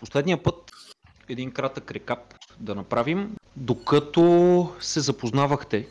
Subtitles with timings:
[0.00, 0.70] Последния път
[1.28, 5.88] един кратък рекап да направим, докато се запознавахте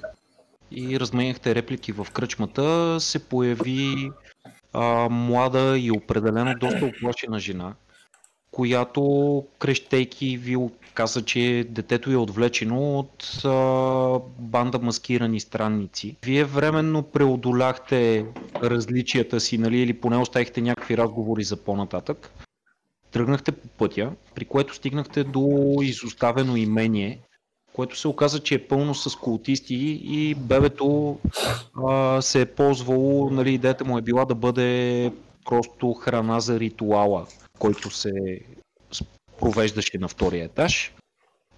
[0.71, 4.11] и разменяхте реплики в кръчмата, се появи
[4.73, 7.73] а, млада и определено доста оплашена жена,
[8.51, 10.57] която крещейки ви
[10.93, 13.49] каза, че детето е отвлечено от а,
[14.39, 16.15] банда маскирани странници.
[16.25, 18.25] Вие временно преодоляхте
[18.63, 22.31] различията си, нали, или поне оставихте някакви разговори за по-нататък.
[23.11, 27.19] Тръгнахте по пътя, при което стигнахте до изоставено имение,
[27.73, 31.19] което се оказа, че е пълно с култисти и бебето
[31.87, 35.11] а, се е ползвало, нали, идеята му е била да бъде
[35.45, 37.27] просто храна за ритуала,
[37.59, 38.11] който се
[39.39, 40.93] провеждаше на втория етаж.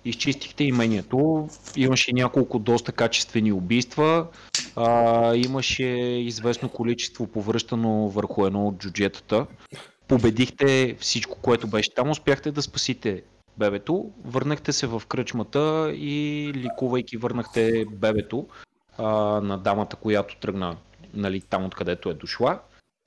[0.05, 4.27] Изчистихте имението, имаше няколко доста качествени убийства,
[4.75, 5.83] а, имаше
[6.25, 9.45] известно количество повръщано върху едно от джуджетата.
[10.11, 13.23] Победихте всичко, което беше там, успяхте да спасите
[13.57, 18.47] бебето, върнахте се в кръчмата и ликувайки върнахте бебето
[18.97, 19.05] а,
[19.41, 20.77] на дамата, която тръгна
[21.13, 22.59] нали, там откъдето е дошла.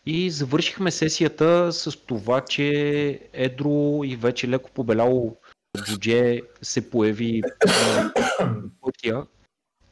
[0.07, 2.69] И завършихме сесията с това, че
[3.33, 5.37] едро и вече леко побеляло
[5.85, 7.43] джудже се появи
[8.81, 9.27] пътя,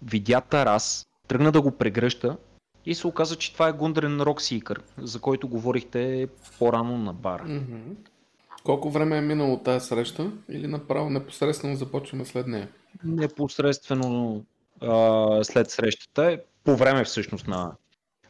[0.03, 2.37] видя Тарас, тръгна да го прегръща
[2.87, 7.45] и се оказа, че това е Гундрен Роксикър, за който говорихте по-рано на бара.
[7.45, 7.95] Mm-hmm.
[8.65, 12.69] Колко време е минало тази среща или направо непосредствено започваме след нея?
[13.05, 14.43] Непосредствено
[14.81, 17.73] а, след срещата е, по време всъщност на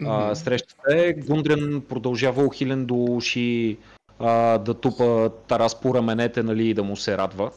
[0.06, 1.12] а, срещата е.
[1.12, 3.78] Гундрен продължава ухилен до уши
[4.18, 7.50] а, да тупа Тарас по раменете нали, и да му се радва.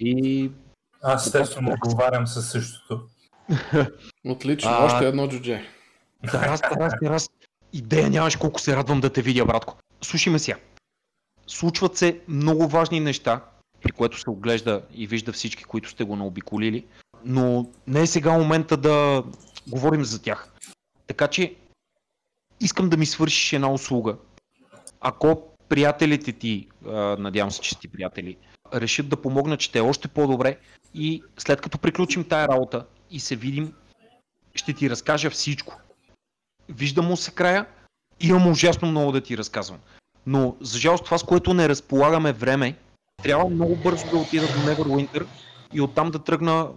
[0.00, 0.50] И...
[1.02, 3.00] Аз естествено отговарям със същото.
[4.26, 4.84] Отлично, а...
[4.84, 5.77] още едно джудже.
[6.22, 7.30] Тарас, Тарас, Тарас.
[7.72, 9.76] Идея нямаш колко се радвам да те видя, братко.
[10.02, 10.58] Слушай ме сега.
[11.46, 13.44] Случват се много важни неща,
[13.82, 16.86] при което се оглежда и вижда всички, които сте го наобиколили,
[17.24, 19.24] но не е сега момента да
[19.68, 20.52] говорим за тях.
[21.06, 21.54] Така че
[22.60, 24.16] искам да ми свършиш една услуга.
[25.00, 26.68] Ако приятелите ти,
[27.18, 28.36] надявам се, че си приятели,
[28.74, 30.58] решат да помогнат, че те е още по-добре
[30.94, 33.72] и след като приключим тая работа и се видим,
[34.54, 35.80] ще ти разкажа всичко.
[36.68, 37.66] Виждам му се края,
[38.20, 39.78] имам ужасно много да ти разказвам.
[40.26, 42.74] Но за жалост това, с което не разполагаме време,
[43.22, 45.26] трябва много бързо да отида до Neverwinter
[45.72, 46.68] и оттам да тръгна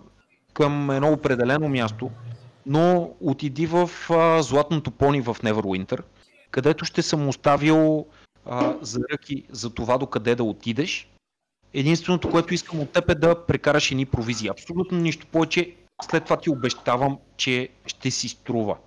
[0.53, 2.11] към едно определено място,
[2.65, 6.01] но отиди в а, Златното пони в Neverwinter,
[6.51, 8.05] където ще съм оставил
[8.45, 8.75] а,
[9.11, 11.07] ръки за това до къде да отидеш.
[11.73, 14.49] Единственото, което искам от теб е да прекараш едни провизии.
[14.49, 15.75] Абсолютно нищо повече.
[16.09, 18.77] След това ти обещавам, че ще си струва.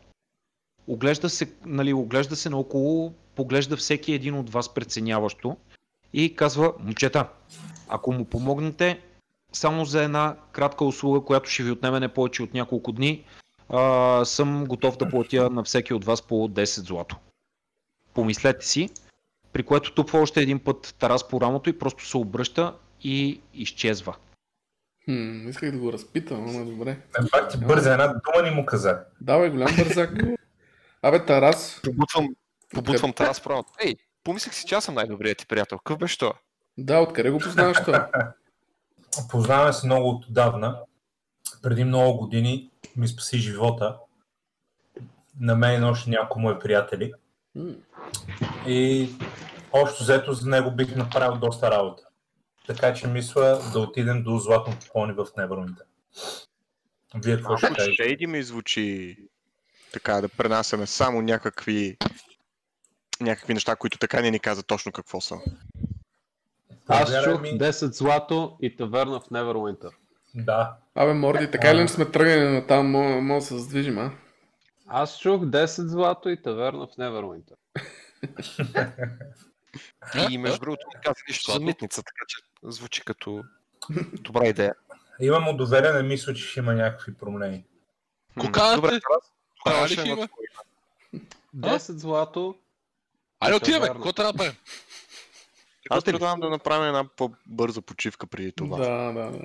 [0.88, 5.56] Оглежда се, нали, оглежда се наоколо, поглежда всеки един от вас преценяващо
[6.12, 7.28] и казва, момчета,
[7.88, 9.00] ако му помогнете,
[9.52, 13.24] само за една кратка услуга, която ще ви отнеме не повече от няколко дни,
[13.68, 17.16] а, съм готов да платя на всеки от вас по 10 злато.
[18.14, 18.90] Помислете си,
[19.52, 24.16] при което тупва още един път Тарас по рамото и просто се обръща и изчезва.
[25.04, 26.98] Хм, исках да го разпитам, но добре.
[27.30, 28.98] Пак ти бърза, една дума ни му каза.
[29.20, 30.10] Давай, голям бързак.
[31.04, 31.80] Абе, Тарас.
[31.84, 32.28] Побутвам,
[32.74, 33.72] побутвам Тарас по рамото.
[33.80, 35.78] Ей, помислих си, че аз съм най-добрият ти приятел.
[35.78, 36.32] Какъв беше това?
[36.78, 38.10] Да, откъде го познаваш това?
[39.30, 40.80] Познаваме се много отдавна.
[41.62, 43.96] Преди много години ми спаси живота.
[45.40, 47.12] На мен и още някои мои приятели.
[48.66, 49.10] И
[49.72, 52.02] общо взето за него бих направил доста работа.
[52.66, 55.84] Така че мисля да отидем до Златното пони в Неверминта.
[57.14, 57.92] Вие какво ще кажете?
[58.02, 59.16] Шейди ми звучи
[59.94, 61.96] така да пренасяме само някакви
[63.20, 65.36] някакви неща, които така не ни каза точно какво са.
[66.88, 69.90] Аз чух 10 злато и таверна в Neverwinter.
[70.34, 70.76] Да.
[70.94, 72.90] Абе, Морди, така ли не сме тръгнали на там,
[73.26, 74.10] мога да се задвижим, а?
[74.86, 77.54] Аз чух 10 злато и таверна в Neverwinter.
[80.30, 83.42] и между другото не каза нищо за митница, така че звучи като
[84.12, 84.74] добра идея.
[85.20, 87.64] Имам доверие, не мисля, че ще има някакви проблеми.
[88.40, 89.00] Кога Добре,
[89.64, 90.28] Тогава ли има?
[91.56, 92.54] 10 злато.
[93.40, 94.52] Айде отиваме, какво трябва да правим?
[95.90, 98.78] Аз предлагам да направим една по-бърза почивка преди това.
[98.78, 99.40] Да, да, да.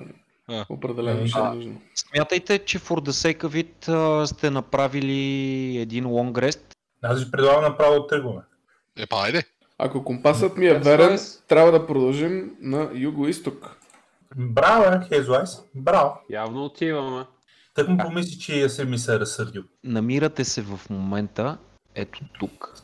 [0.47, 0.65] А.
[0.69, 1.81] Определено ще е нужно.
[1.95, 6.61] Смятайте, че for the sake of it сте направили един long rest.
[7.01, 8.41] Аз ви предлагам направо тръгваме.
[8.97, 9.43] Е, па, айде.
[9.77, 13.75] Ако компасът ми е верен, трябва да продължим на юго-исток.
[14.35, 15.49] Браво, Хейзлайс.
[15.75, 16.13] Браво.
[16.29, 17.25] Явно отиваме.
[17.73, 19.63] Так му помисли, че я се ми се е разсърдил.
[19.83, 21.57] Намирате се в момента
[21.95, 22.83] ето тук,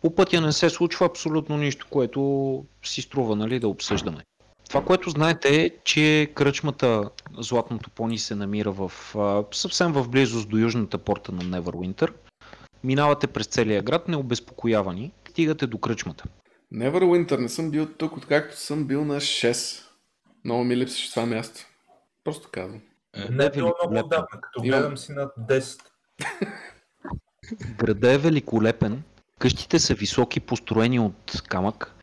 [0.00, 4.24] По пътя не се случва абсолютно нищо, което си струва нали, да обсъждаме.
[4.68, 8.92] Това, което знаете е, че кръчмата Златното пони се намира в,
[9.52, 12.12] съвсем в близост до южната порта на Neverwinter.
[12.84, 16.24] Минавате през целия град необезпокоявани, стигате до кръчмата.
[16.74, 19.84] Neverwinter не съм бил тук, откакто съм бил на 6.
[20.44, 21.60] Много ми липсваше това място.
[22.24, 22.80] Просто казвам.
[23.30, 25.80] Не е било много отдавна, като Имам- гледам си над 10.
[27.78, 29.02] Града е великолепен,
[29.38, 31.94] къщите са високи, построени от камък,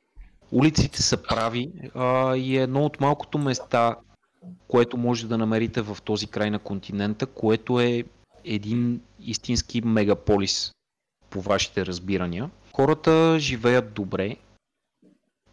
[0.52, 3.96] улиците са прави а, и е едно от малкото места,
[4.68, 8.04] което може да намерите в този край на континента, което е
[8.44, 10.72] един истински мегаполис
[11.30, 12.50] по вашите разбирания.
[12.74, 14.38] Хората живеят добре,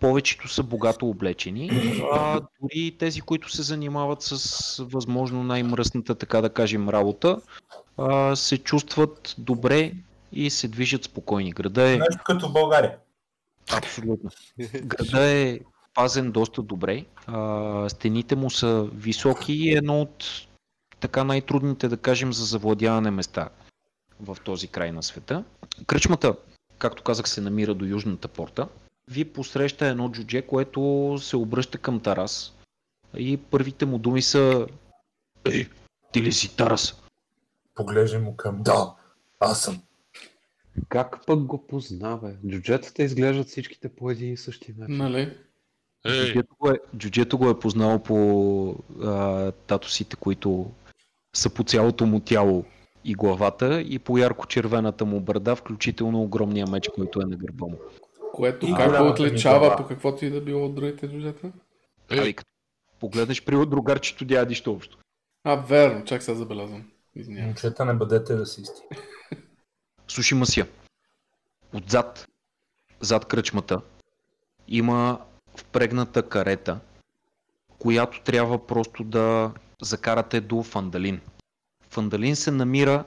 [0.02, 1.70] повечето са богато облечени,
[2.12, 7.40] а дори тези, които се занимават с възможно най-мръсната, така да кажем, работа,
[7.96, 9.92] а, се чувстват добре
[10.32, 11.52] и се движат спокойни.
[11.52, 12.96] Града е Нещо като в България.
[13.72, 14.30] абсолютно.
[14.82, 15.60] Града е
[15.94, 17.04] пазен доста добре.
[17.26, 20.24] А, стените му са високи и е едно от
[21.00, 23.48] така най-трудните, да кажем, за завладяване места
[24.20, 25.44] в този край на света.
[25.86, 26.34] Кръчмата,
[26.78, 28.68] както казах, се намира до южната порта.
[29.10, 32.54] Ви посреща едно джудже, което се обръща към Тарас.
[33.16, 34.66] И първите му думи са
[35.44, 35.68] Ей,
[36.12, 37.02] ти ли си Тарас?
[37.74, 38.94] Поглеждай му към да,
[39.40, 39.82] аз съм.
[40.88, 42.32] Как пък го познава?
[42.48, 44.96] Джуджетата изглеждат всичките по един и същи начин.
[44.96, 45.36] Нали?
[46.06, 50.70] Ей, Джуджето го, е, джуджето го е познал по а, татусите, които
[51.36, 52.64] са по цялото му тяло
[53.04, 57.78] и главата и по ярко-червената му брада, включително огромния меч, който е на гърба му.
[58.32, 61.52] Което И как го отличава по каквото и да било от другите джуджета?
[62.10, 62.50] Ами, ей, като
[63.00, 64.98] погледнеш при другарчето дядище общо.
[65.44, 66.84] А, верно, чак сега забелязвам.
[67.14, 67.46] Извинявам.
[67.46, 68.82] Момчета, не бъдете расисти.
[70.08, 70.68] Слушай Масия,
[71.74, 72.26] отзад,
[73.00, 73.80] зад кръчмата,
[74.68, 75.20] има
[75.56, 76.80] впрегната карета,
[77.78, 79.52] която трябва просто да
[79.82, 81.20] закарате до Фандалин.
[81.90, 83.04] Фандалин се намира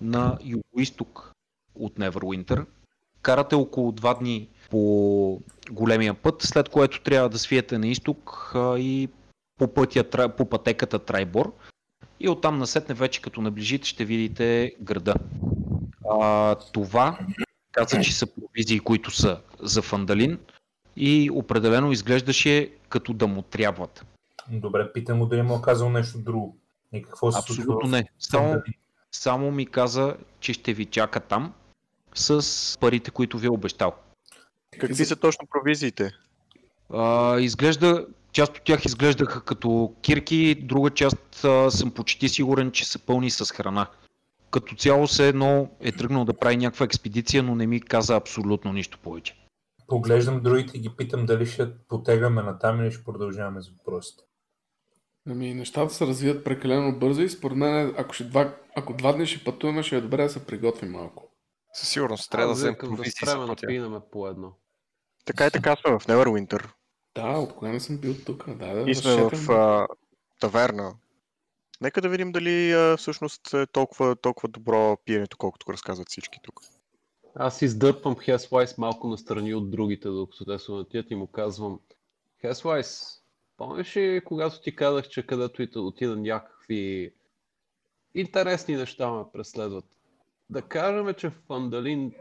[0.00, 1.32] на юго-исток
[1.74, 2.66] от Neverwinter.
[3.26, 9.08] Карате около два дни по големия път, след което трябва да свиете на изток и
[9.58, 11.52] по, пътя, по пътеката Трайбор.
[12.20, 15.14] И оттам насетне вече като наближите ще видите града.
[16.10, 17.18] А, това
[17.72, 20.38] каза, че са провизии, които са за Фандалин
[20.96, 24.06] и определено изглеждаше като да му трябват.
[24.50, 26.56] Добре, питам го дали му е казал нещо друго.
[26.92, 28.08] И какво се Абсолютно не.
[28.18, 28.62] Само,
[29.12, 31.52] само ми каза, че ще ви чака там
[32.18, 33.94] с парите, които ви е обещал.
[34.80, 36.12] Какви са точно провизиите?
[36.92, 42.88] А, изглежда, част от тях изглеждаха като кирки, друга част а, съм почти сигурен, че
[42.88, 43.86] са пълни с храна.
[44.50, 48.72] Като цяло се едно е тръгнал да прави някаква експедиция, но не ми каза абсолютно
[48.72, 49.36] нищо повече.
[49.86, 54.22] Поглеждам другите и ги питам дали ще потегаме натам или ще продължаваме с въпросите.
[55.28, 59.26] Ами, нещата се развият прекалено бързо и според мен, ако, ще два, ако два дни
[59.26, 61.25] ще пътуваме, ще е добре да се приготвим малко.
[61.76, 63.66] Със сигурност трябва да Аз вземем да провизии за да пътя.
[63.66, 64.52] пинаме по едно.
[65.24, 66.70] Така и така сме в Neverwinter.
[67.14, 68.44] Да, от кога не съм бил тук?
[68.48, 69.86] Да, да, И сме в а,
[70.40, 70.94] таверна.
[71.80, 76.38] Нека да видим дали а, всъщност е толкова, толкова добро пиенето, колкото го разказват всички
[76.42, 76.60] тук.
[77.34, 81.80] Аз издърпвам Хесвайс малко настрани от другите, докато те са отият и му казвам
[82.40, 83.20] Хесвайс,
[83.56, 87.14] помниш ли когато ти казах, че където и да отида някакви
[88.14, 89.95] интересни неща ме преследват?
[90.50, 92.12] Да кажем, че Фандалин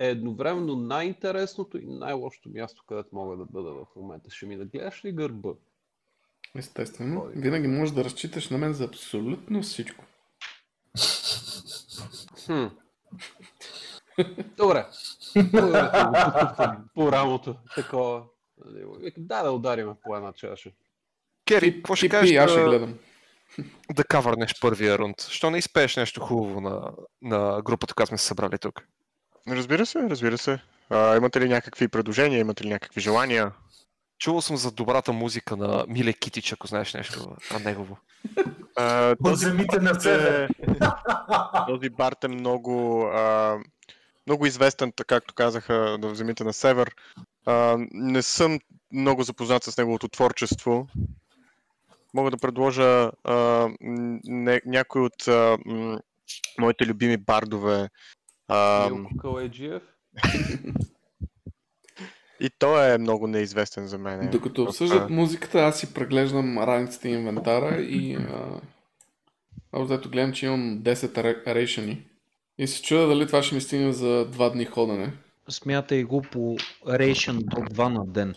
[0.00, 4.30] е едновременно най-интересното и най-лошото място, където мога да бъда в момента.
[4.30, 5.50] Ще ми да гледаш ли гърба?
[6.56, 7.30] Естествено.
[7.34, 10.04] Винаги можеш да разчиташ на мен за абсолютно всичко.
[12.46, 12.66] Хм.
[14.56, 14.86] Добре.
[16.94, 17.56] По рамото.
[17.74, 18.24] Такова.
[19.00, 20.70] Викам, Да, да удариме по една чаша.
[21.48, 22.98] Кери, какво ще кажеш аз ще да, гледам.
[23.94, 25.22] Да кавърнеш първия рунд?
[25.22, 26.90] Що не изпееш нещо хубаво на,
[27.22, 28.82] на групата, която сме се събрали тук?
[29.48, 30.58] Разбира се, разбира се.
[30.90, 33.52] А, имате ли някакви предложения, имате ли някакви желания?
[34.18, 37.98] Чувал съм за добрата музика на Миле Китич, ако знаеш нещо а негово.
[38.76, 40.50] А, земите на север.
[41.68, 43.58] този барт е много, а,
[44.26, 46.94] много известен, както казаха в земите на север.
[47.46, 48.58] А, не съм
[48.92, 50.86] много запознат с неговото творчество.
[52.14, 56.00] Мога да предложа а, не, някой от а, м,
[56.58, 57.88] моите любими бардове.
[58.48, 59.82] А, Милко Калайджиев.
[62.40, 64.30] и той е много неизвестен за мен.
[64.30, 68.60] Докато обсъждат музиката, аз си преглеждам раниците и инвентара и а,
[69.72, 72.02] общо взето гледам, че имам 10 ре- рейшени.
[72.58, 75.12] И се чудя дали това ще ми стигне за 2 дни ходене.
[75.48, 78.34] смятай го по ration до 2 на ден.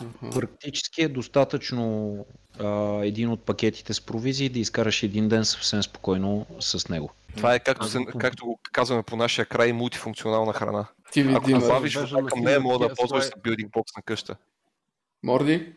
[0.00, 0.30] Аха.
[0.30, 2.16] Практически е достатъчно
[2.60, 2.66] а,
[3.04, 7.10] един от пакетите с провизии да изкараш един ден съвсем спокойно с него.
[7.36, 10.86] Това е както, се, както го казваме по нашия край, мултифункционална храна.
[11.12, 14.36] Ти Ако види, добавиш вода към нея, мога да ползваш за билдинг бокс на къща.
[15.22, 15.72] Морди,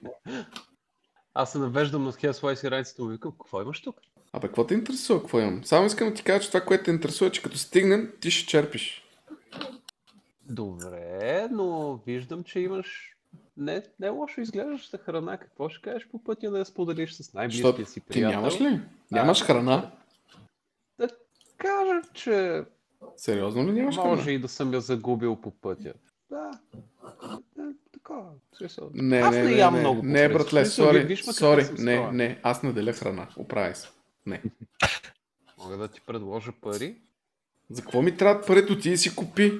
[1.33, 3.95] Аз се навеждам на Hellslice и райците му и викам, какво имаш тук?
[4.33, 5.63] абе, какво те интересува, какво имам?
[5.63, 8.31] Само искам да ти кажа, че това, което те интересува, е, че като стигнем, ти
[8.31, 9.03] ще черпиш.
[10.49, 13.15] Добре, но виждам, че имаш
[13.61, 15.37] не, не лошо изглеждаща храна.
[15.37, 18.39] Какво ще кажеш по пътя да я споделиш с най-близкия си ти приятел?
[18.39, 18.79] нямаш ли?
[19.11, 19.91] Нямаш храна?
[20.99, 21.07] Да
[21.57, 22.63] кажа, че
[23.17, 24.31] Сериозно ли нямаш може храна?
[24.31, 25.93] и да съм я загубил по пътя.
[26.29, 26.51] Да.
[27.93, 28.15] така.
[28.93, 30.33] Не, Аз не, не не, ям не, много не, принцип.
[30.33, 33.89] братле, сори, сори, не, не, аз не деля храна, оправи се.
[34.25, 34.43] Не.
[35.57, 36.95] Мога да ти предложа пари.
[37.69, 38.79] За какво ми трябват парите?
[38.79, 39.59] Ти си купи.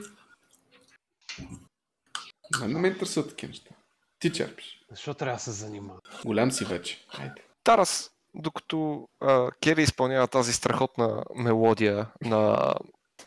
[2.67, 3.75] Не ме интересуват такива неща.
[4.22, 4.80] Ти черпиш.
[4.92, 6.00] Защо трябва да се занимава?
[6.25, 7.06] Голям си вече.
[7.18, 7.42] Айде.
[7.63, 12.74] Тарас, докато а, Кери изпълнява тази страхотна мелодия на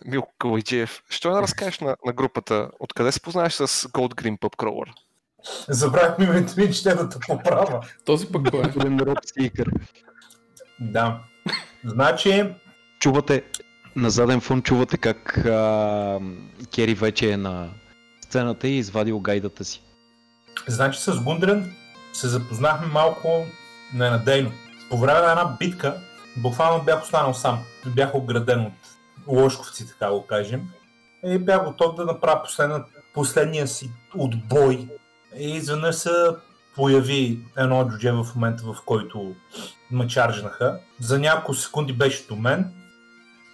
[0.05, 4.57] Милко Калайджиев, що не разкажеш на, на групата, откъде се познаеш с Gold Green Pub
[4.57, 4.93] Crawler?
[5.69, 7.87] Забравих името ми, че те да те поправя.
[8.05, 8.69] Този пък кой е?
[8.69, 9.71] Голем роб стикър.
[10.81, 11.21] Да.
[11.85, 12.55] Значи,
[13.01, 13.45] Чувате,
[13.97, 16.21] на заден фон чувате как а,
[16.75, 17.71] Кери вече е на
[18.21, 19.83] сцената и извадил гайдата си.
[20.69, 21.75] Значи с Гундрен
[22.13, 23.47] се запознахме малко
[23.95, 24.53] ненадейно.
[24.91, 26.01] По време на една битка,
[26.37, 27.59] буквално бях останал сам.
[27.87, 28.73] Бях ограден от
[29.27, 30.69] лошковци, така го кажем.
[31.25, 32.85] И бях готов да направя последна,
[33.15, 34.89] последния си отбой.
[35.37, 36.11] И изведнъж се
[36.75, 39.35] появи едно джудже в момента, в който
[39.91, 40.81] ме чаржнаха.
[41.01, 42.75] За няколко секунди беше до мен.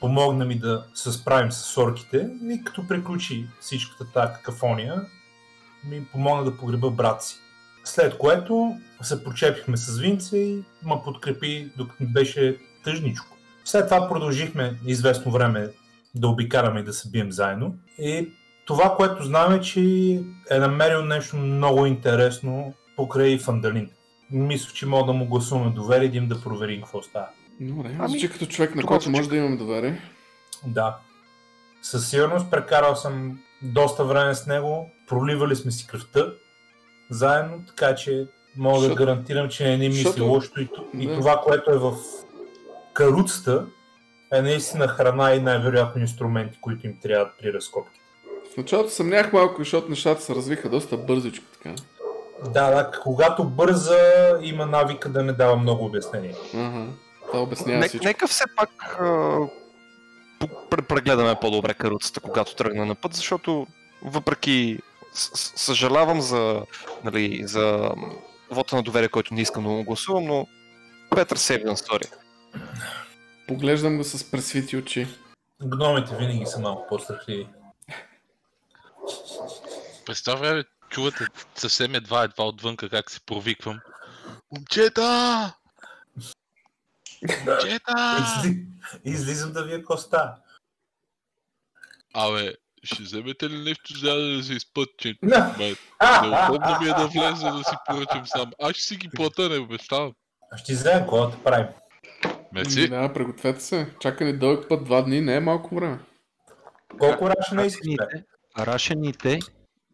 [0.00, 5.06] Помогна ми да се справим с орките и като приключи всичката тази какафония,
[5.84, 7.36] ми помогна да погреба брат си.
[7.84, 13.36] След което се прочепихме с Винце и ме подкрепи, докато беше тъжничко.
[13.64, 15.68] След това продължихме известно време
[16.14, 17.74] да обикараме и да се бием заедно.
[17.98, 18.28] И
[18.66, 19.80] това, което знам е, че
[20.50, 23.90] е намерил нещо много интересно покрай Фандалин.
[24.30, 27.28] Мисля, че мога да му гласуваме доверие и да им да проверим какво става.
[27.60, 30.00] Добре, Ами, звучи като човек, на който може да имаме доверие.
[30.66, 30.96] Да.
[31.82, 36.32] Със сигурност прекарал съм доста време с него, проливали сме си кръвта
[37.10, 38.26] заедно, така че
[38.56, 41.14] мога да Защото- гарантирам, че не ни мисли лошото и, и Да.
[41.14, 41.94] това, което е в
[42.92, 43.66] каруцата,
[44.32, 48.00] е наистина храна и най-вероятно инструменти, които им трябват при разкопки.
[48.54, 51.74] В началото съмнях малко, защото нещата се развиха доста бързичко така.
[52.44, 53.96] Да, да, когато бърза,
[54.42, 56.34] има навика да не дава много обяснение.
[56.54, 56.86] Ага.
[57.26, 58.06] Това обяснява Не, всичко.
[58.06, 59.00] нека все пак
[60.88, 63.66] прегледаме по-добре каруцата, когато тръгна на път, защото
[64.02, 64.78] въпреки
[65.14, 66.62] съжалявам за,
[67.04, 67.90] нали, за
[68.50, 70.46] вота на доверие, който не искам да му гласувам, но
[71.10, 72.04] Петър Сейвен Стори.
[73.48, 75.08] Поглеждам го с пресвити очи.
[75.62, 77.46] Гномите винаги са малко по-страхливи.
[80.06, 83.80] Представя, бе, чувате съвсем едва едва отвънка как се провиквам.
[84.52, 85.54] Момчета!
[87.28, 88.16] Момчета!
[88.38, 88.66] Изли...
[89.04, 90.34] Излизам да вие коста.
[92.14, 95.14] Абе, ще вземете ли нещо за да се изпътче?
[95.22, 98.50] Неудобно ми е да влеза да си поръчам сам.
[98.62, 100.12] Аз ще си ги плата, не обещавам.
[100.56, 101.66] Ще вземем да правим.
[102.52, 102.88] Мерси.
[102.88, 103.94] Да, пригответе се.
[104.00, 105.98] Чакане дълъг път, два дни, не е малко време.
[106.98, 107.96] Колко рашена искате?
[107.96, 109.38] Рашените, рашените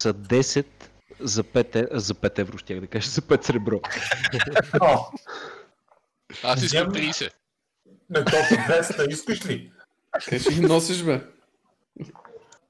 [0.01, 0.65] са 10
[1.19, 3.79] за 5, е- за 5 евро, щях да кажа, за 5 сребро.
[6.43, 7.31] Аз искам Вземам- 30.
[8.09, 9.71] не толкова 200, искаш ли?
[10.25, 11.21] Къде ще ги носиш, бе?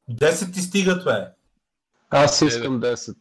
[0.10, 1.28] 10 ти стигат, бе.
[2.10, 3.16] Аз Е, искам 10.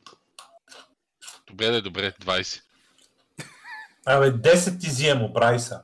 [1.47, 2.62] Добре, да, добре, 20.
[4.07, 5.75] Абе, 10 ти взема, оправи се.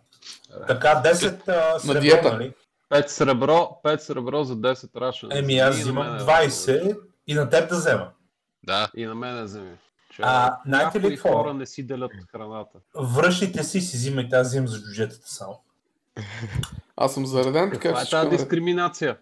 [0.67, 2.33] Така, 10 а, сребро, диета.
[2.33, 2.53] нали?
[2.91, 5.39] 5 сребро, 5 сребро за 10 рашена.
[5.39, 8.11] Еми, аз взимам мене да 20 и на теб да взема.
[8.63, 8.91] Да.
[8.97, 9.77] И на мен вземи.
[10.17, 11.33] Че А, знаете ли какво?
[11.33, 12.79] хора не си делят храната.
[13.17, 15.61] Връщайте си, си взимайте, аз взимам за джуджетата само.
[16.97, 19.19] Аз съм зареден, така че е тази дискриминация?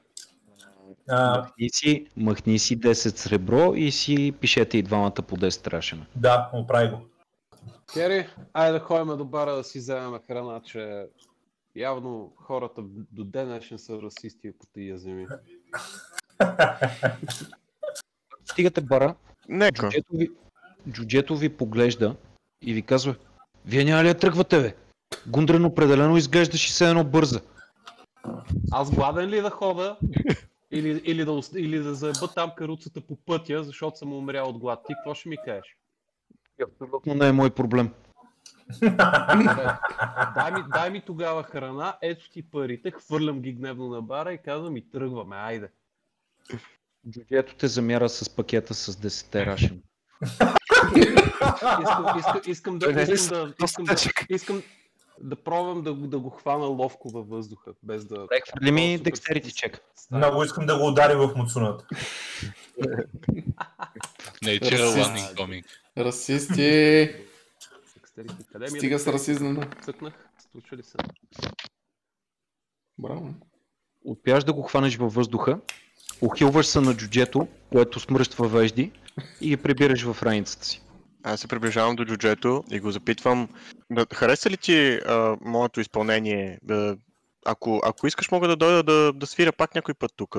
[1.09, 6.06] А, Махни си, махни си 10 сребро и си пишете и двамата по 10 рашена.
[6.16, 7.00] да, оправи го.
[7.92, 11.06] Кери, айде да ходим до бара да си вземем храна, че
[11.76, 12.82] явно хората
[13.12, 15.26] до ден днешен са расисти по тия земи.
[18.44, 19.14] Стигате бара,
[19.49, 19.82] Нека.
[19.82, 20.30] джуджето ви,
[20.88, 22.16] джуджето ви поглежда
[22.62, 23.14] и ви казва
[23.66, 24.75] Вие няма ли да тръгвате, бе?
[25.26, 27.40] Гундрен определено изглеждаш и се едно бърза.
[28.72, 29.96] Аз гладен ли да хода?
[30.72, 34.80] Или, или, да, или да заеба там каруцата по пътя, защото съм умрял от глад.
[34.87, 35.76] Ти какво ще ми кажеш?
[36.62, 37.90] Абсолютно не е мой проблем.
[40.34, 44.38] Дай ми, дай ми тогава храна, ето ти парите, хвърлям ги гневно на бара и
[44.38, 45.68] казвам и тръгваме, айде.
[47.10, 49.82] Джуджето те замяра с пакета с 10 рашен.
[50.22, 53.08] Искам, искам, искам да, искам
[53.58, 54.24] да, искам да, тежък?
[54.28, 54.62] искам
[55.20, 58.26] да пробвам да, го- да го хвана ловко във въздуха, без да...
[58.50, 59.80] Хвърли ми декстерити чек.
[60.10, 61.84] Много искам да го удари в муцуната.
[64.44, 65.10] Nature Расист.
[65.10, 65.64] One Incoming.
[65.98, 66.62] Расисти!
[66.62, 67.24] Е
[68.68, 69.66] Стига с расизма.
[69.82, 70.14] Цъкнах,
[70.52, 70.96] случва ли се?
[72.98, 73.34] Браво.
[74.04, 75.60] Успяваш да го хванеш във въздуха,
[76.20, 78.92] ухилваш се на джуджето, което смръщва вежди
[79.40, 80.82] и ги прибираш в раницата си.
[81.22, 83.48] Аз се приближавам до джуджето и го запитвам.
[83.90, 86.58] Да, хареса ли ти а, моето изпълнение?
[86.62, 86.96] Да,
[87.46, 90.36] ако, ако искаш, мога да дойда да, да свиря пак някой път тук.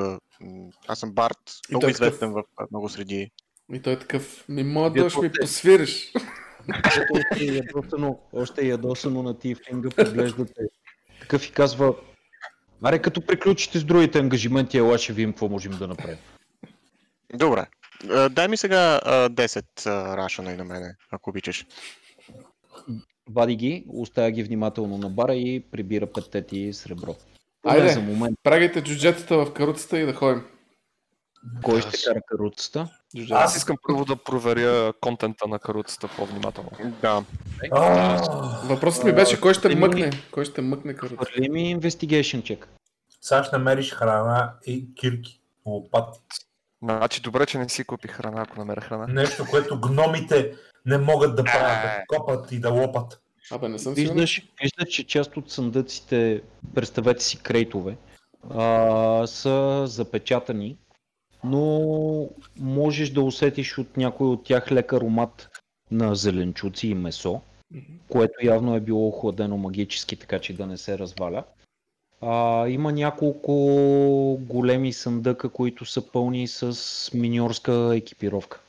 [0.88, 1.38] Аз съм Барт,
[1.70, 3.32] много е известен в а, много среди.
[3.74, 6.14] И той е такъв, моя Вие дъж ми посвириш.
[7.14, 10.64] Още е ядосано, още е ядосано на Тифлинга, поглеждате.
[11.22, 11.96] Такъв и казва,
[12.84, 16.18] аре като приключите с другите ангажименти, ела ще видим какво можем да направим.
[17.34, 17.66] Добре.
[18.30, 21.66] Дай ми сега а, 10 а, рашана и на мене, ако обичаш.
[23.30, 27.16] Вади ги, оставя ги внимателно на бара и прибира петте ти сребро.
[27.66, 27.90] Айде.
[27.90, 30.44] За момент, Прагайте джуджетата в каруцата и да ходим.
[31.64, 32.90] кой ще кара каруцата?
[33.18, 33.40] Джуджета.
[33.40, 36.70] Аз искам първо да проверя контента на каруцата по-внимателно.
[37.02, 37.24] Да.
[38.64, 40.12] Въпросът ми беше кой ще мъкне.
[40.32, 41.26] Кой ще мъкне каруцата.
[41.26, 42.66] Хвърли ми investigation check.
[43.22, 46.20] Сега ще намериш храна и кирки, лопати.
[46.84, 49.08] Значи добре, че не си купи храна, ако намеря храна.
[49.08, 50.54] Нещо, което гномите
[50.86, 53.22] не могат да правят, да копат и да лопат.
[53.52, 54.16] Абе, не съм сигурен.
[54.16, 56.42] Виждаш, виждаш, че част от съндъците,
[56.76, 57.98] представете си крейтове,
[58.50, 60.78] а, са запечатани,
[61.44, 65.50] но можеш да усетиш от някой от тях лек аромат
[65.92, 67.42] на зеленчуци и месо,
[68.10, 71.44] което явно е било охладено магически, така че да не се разваля.
[72.22, 73.54] А, има няколко
[74.42, 76.76] големи съндъка, които са пълни с
[77.14, 78.60] миньорска екипировка.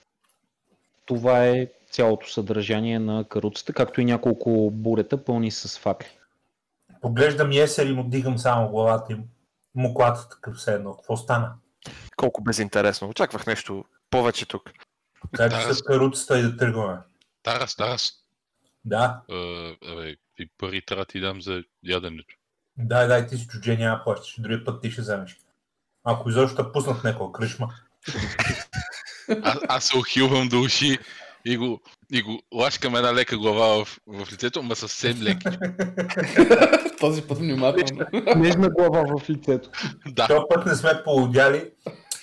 [1.06, 6.08] Това е цялото съдържание на каруцата, както и няколко бурета пълни с факли.
[7.00, 9.24] Поглеждам Есер и му дигам само главата им.
[9.74, 10.96] Муклата такъв все едно.
[10.96, 11.52] Какво стана?
[12.16, 13.08] Колко безинтересно.
[13.08, 14.72] Очаквах нещо повече тук.
[15.32, 16.98] Да, с каруцата и да тръгваме.
[17.42, 18.12] Тарас, Тарас.
[18.84, 19.20] Да,
[19.92, 22.34] абе, и пари трябва да ти дам за яденето.
[22.78, 24.34] Дай, дай, ти си чудже, няма плащаш.
[24.38, 25.36] Другия път ти ще вземеш.
[26.04, 27.68] Ако изобщо те пуснат някоя кръшма.
[29.42, 30.98] Аз, аз се охилвам до уши
[31.44, 31.80] и го,
[32.12, 35.48] и го лашкам една лека глава в, в лицето, ма съвсем леки.
[37.00, 38.06] Този път внимателно.
[38.36, 39.70] Нежна глава в лицето.
[40.06, 41.70] да, Този път не сме полудяли.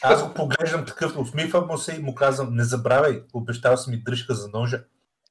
[0.02, 4.04] Аз го поглеждам такъв, усмихвам му се и му казвам, не забравяй, обещал си ми
[4.04, 4.84] дръжка за ножа.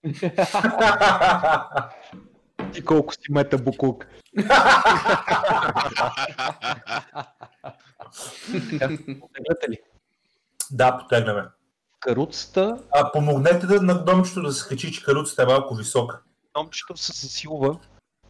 [2.73, 4.07] Ти колко си мета буклук.
[9.69, 9.79] Ли?
[10.71, 11.45] да, потегнаме.
[12.01, 16.21] Каруцата, А помогнете да на домчето да се качи, че каруцата е малко висока.
[16.55, 17.79] домчето се засилва,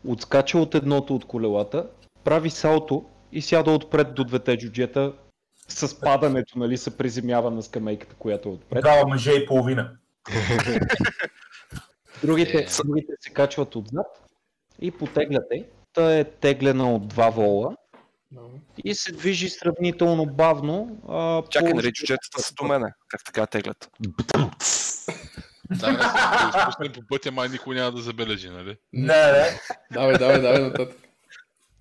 [0.07, 1.87] отскача от едното от колелата,
[2.25, 5.13] прави салто и сяда отпред до двете джуджета.
[5.69, 8.83] С падането, нали, се приземява на скамейката, която е отпред.
[8.83, 9.91] Тогава мъже и половина.
[12.23, 12.67] Другите, Е.
[12.85, 14.07] другите се качват отзад
[14.81, 15.65] и потегляте.
[15.93, 17.77] Та е теглена от два вола
[18.85, 20.97] и се движи сравнително бавно.
[21.09, 22.93] А, Чакай, по- нали джуджетата са до мене.
[23.09, 23.91] Как така теглят?
[25.83, 28.77] Ако го спуснем по пътя, май никой няма да забележи, нали?
[28.93, 29.61] Не, не.
[29.93, 30.97] Давай, давай, давай нататък.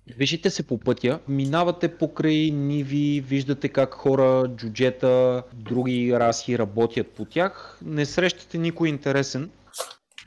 [0.06, 7.24] Движите се по пътя, минавате покрай ниви, виждате как хора, джуджета, други раси работят по
[7.24, 7.78] тях.
[7.82, 9.50] Не срещате никой интересен.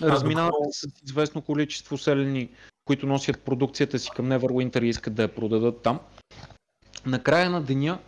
[0.01, 2.49] Се с известно количество селени,
[2.85, 5.99] които носят продукцията си към Neverwinter и искат да я продадат там.
[7.05, 7.99] Накрая на деня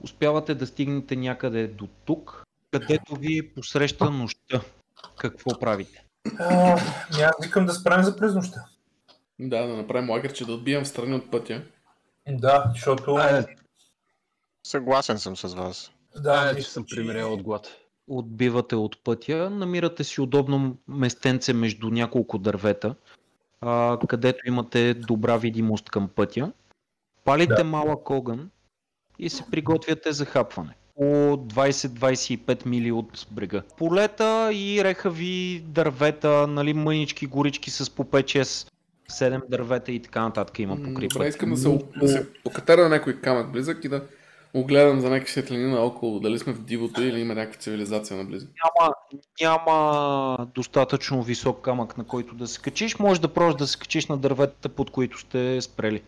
[0.00, 4.60] успявате да стигнете някъде до тук, където ви посреща нощта.
[5.18, 6.04] Какво правите?
[6.38, 6.78] А,
[7.42, 8.64] викам да справим за през нощта.
[9.38, 11.62] Да, да направим лагерче, да отбием в страни от пътя.
[12.28, 13.18] Да, защото...
[14.66, 15.90] Съгласен съм с вас.
[16.16, 17.81] да, Е, че съм примирял от глад.
[18.18, 22.94] Отбивате от пътя, намирате си удобно местенце между няколко дървета,
[23.60, 26.52] а, където имате добра видимост към пътя.
[27.24, 27.64] Палите Да.
[27.64, 28.50] малък огън
[29.18, 30.74] и се приготвяте за хапване.
[30.96, 31.02] По
[31.36, 33.62] 20-25 мили от брега.
[33.78, 38.68] Полета и рехави дървета, нали, мънички горички с по 5-6
[39.10, 41.28] 7 дървета и така нататък има М, покри Добре, пътя.
[41.28, 44.04] искам да се, да се покатера на някой камък близък и да
[44.54, 48.46] огледам за някакви светлини наоколо, дали сме в дивото или има някаква цивилизация наблизо.
[48.46, 48.94] Няма,
[49.40, 52.98] няма достатъчно висок камък, на който да се качиш.
[52.98, 56.02] Може да просто да се качиш на дърветата, под които сте спрели.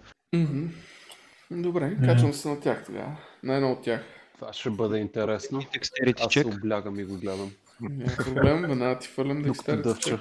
[1.51, 3.17] Добре, качвам се на тях тогава.
[3.43, 4.05] На едно от тях.
[4.35, 5.63] Това ще бъде интересно.
[5.73, 6.47] Декстерити Аз се чек.
[6.47, 7.51] облягам и го гледам.
[7.81, 10.21] Няма проблем, веднага ти фърлям дъвча.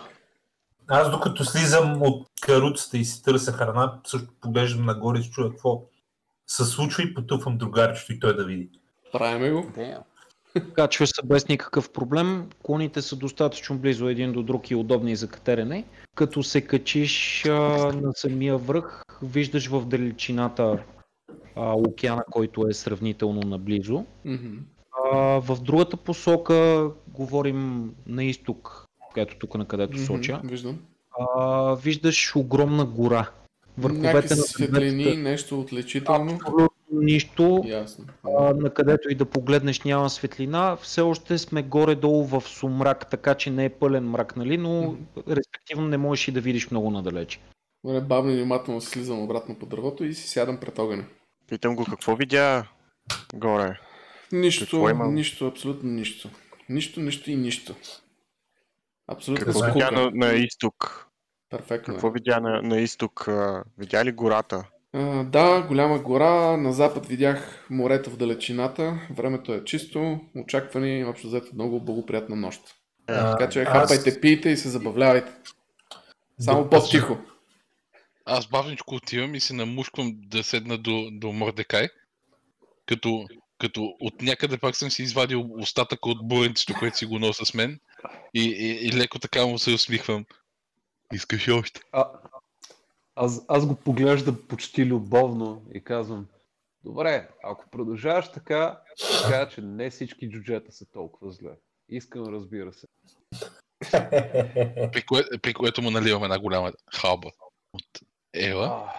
[0.87, 5.81] Аз докато слизам от каруцата и си търся храна, също поглеждам нагоре и чуя какво
[6.47, 8.69] се случва и потупвам другарчето и той да види.
[9.11, 9.71] Правиме го.
[10.73, 12.49] Качваш се без никакъв проблем.
[12.63, 15.85] Клоните са достатъчно близо един до друг и удобни за катерене.
[16.15, 17.51] Като се качиш а,
[17.93, 20.83] на самия връх, виждаш в далечината
[21.55, 24.05] а, океана, който е сравнително наблизо.
[25.13, 28.85] А, в другата посока говорим на изток,
[29.17, 30.41] ето тук на където соча.
[30.43, 30.79] Виждам.
[31.19, 33.29] А, виждаш огромна гора.
[33.77, 36.33] Върховете Някакви на светлини, нещо отличително.
[36.33, 37.63] абсолютно нищо.
[37.65, 38.05] Ясно.
[38.23, 40.75] А, на където и да погледнеш няма светлина.
[40.75, 44.57] Все още сме горе-долу в сумрак, така че не е пълен мрак, нали?
[44.57, 44.95] но
[45.29, 47.39] респективно не можеш и да видиш много надалече.
[47.85, 51.05] Добре, бавно и внимателно слизам обратно по дървото и си сядам пред огъня.
[51.49, 52.67] Питам го какво видя
[53.33, 53.79] горе.
[54.31, 56.29] Нищо, нищо, абсолютно нищо.
[56.69, 57.75] Нищо, нищо и нищо.
[59.07, 59.91] Абсолютно Какво скука.
[59.91, 61.07] на, на изток?
[61.53, 61.93] Перфектно.
[61.93, 61.95] е.
[61.95, 63.27] Какво видя на, на изток?
[63.77, 64.63] Видя ли гората?
[64.93, 66.57] А, да, голяма гора.
[66.57, 68.99] На запад видях морето в далечината.
[69.11, 70.19] Времето е чисто.
[70.37, 72.61] Очаквани, общо взето, много благоприятна нощ.
[73.07, 75.31] А, Така че аз- хапайте, пийте и се забавлявайте.
[76.39, 77.17] Само Докато- по-тихо.
[78.25, 81.87] Аз бавничко отивам и се намушквам да седна до, до Мордекай,
[82.85, 83.25] като,
[83.59, 87.53] като от някъде пак съм си извадил остатъка от буренцето, което си го нося с
[87.53, 87.79] мен
[88.33, 90.25] и, и, и леко така му се усмихвам.
[91.13, 91.81] Искаш още?
[91.91, 92.11] А,
[93.15, 96.27] аз, аз го поглеждам почти любовно и казвам,
[96.83, 98.81] добре, ако продължаваш така,
[99.29, 101.51] кажа, че не всички джуджета са толкова зле.
[101.89, 102.87] Искам, разбира се.
[104.91, 107.31] При, кое, при което му наливам една голяма халба
[107.73, 107.85] от
[108.33, 108.93] Ела.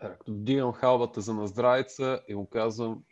[0.00, 3.04] А, Като вдигам халбата за наздравица и му казвам,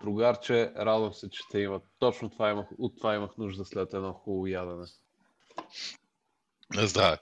[0.00, 1.82] другарче, радвам се, че те имат.
[1.98, 4.86] Точно това имах, от това имах нужда след едно хубаво ядене.
[6.74, 7.18] На здраве.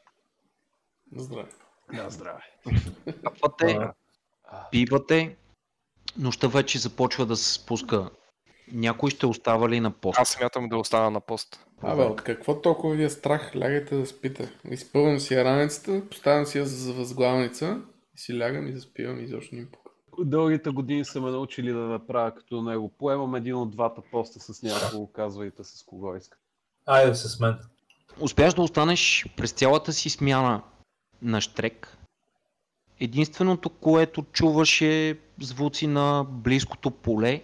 [1.17, 1.51] Здраве.
[1.93, 2.43] На здраве.
[3.23, 3.79] Капвате,
[4.71, 5.37] пивате,
[6.19, 8.11] нощта вече започва да се спуска.
[8.73, 10.19] Някой ще остава ли на пост?
[10.19, 11.67] Аз смятам да остана на пост.
[11.83, 13.53] Абе, от какво толкова ви е страх?
[13.57, 14.53] Лягайте да спите.
[14.71, 17.81] Изпълвам си я раницата, поставям си я за възглавница
[18.15, 19.91] и си лягам и заспивам и изобщо не им пука.
[20.19, 22.93] Дългите години са ме научили да направя като него.
[22.99, 26.39] Поемам един от двата поста с някого, казвайте с кого иска.
[26.87, 27.59] Айде с мен.
[28.21, 30.63] Успяш да останеш през цялата си смяна
[31.23, 31.99] на штрек.
[33.01, 37.43] Единственото, което чуваш е звуци на близкото поле,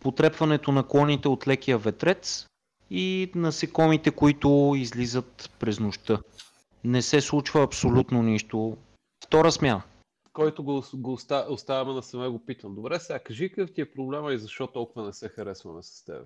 [0.00, 2.46] потрепването на клоните от лекия ветрец
[2.90, 6.18] и насекомите, които излизат през нощта.
[6.84, 8.76] Не се случва абсолютно нищо.
[9.24, 9.82] Втора смяна.
[10.32, 12.74] Който го, го оста, оставяме на саме го питам.
[12.74, 16.22] Добре, сега кажи какъв ти е проблема и защо толкова не се харесваме с теб.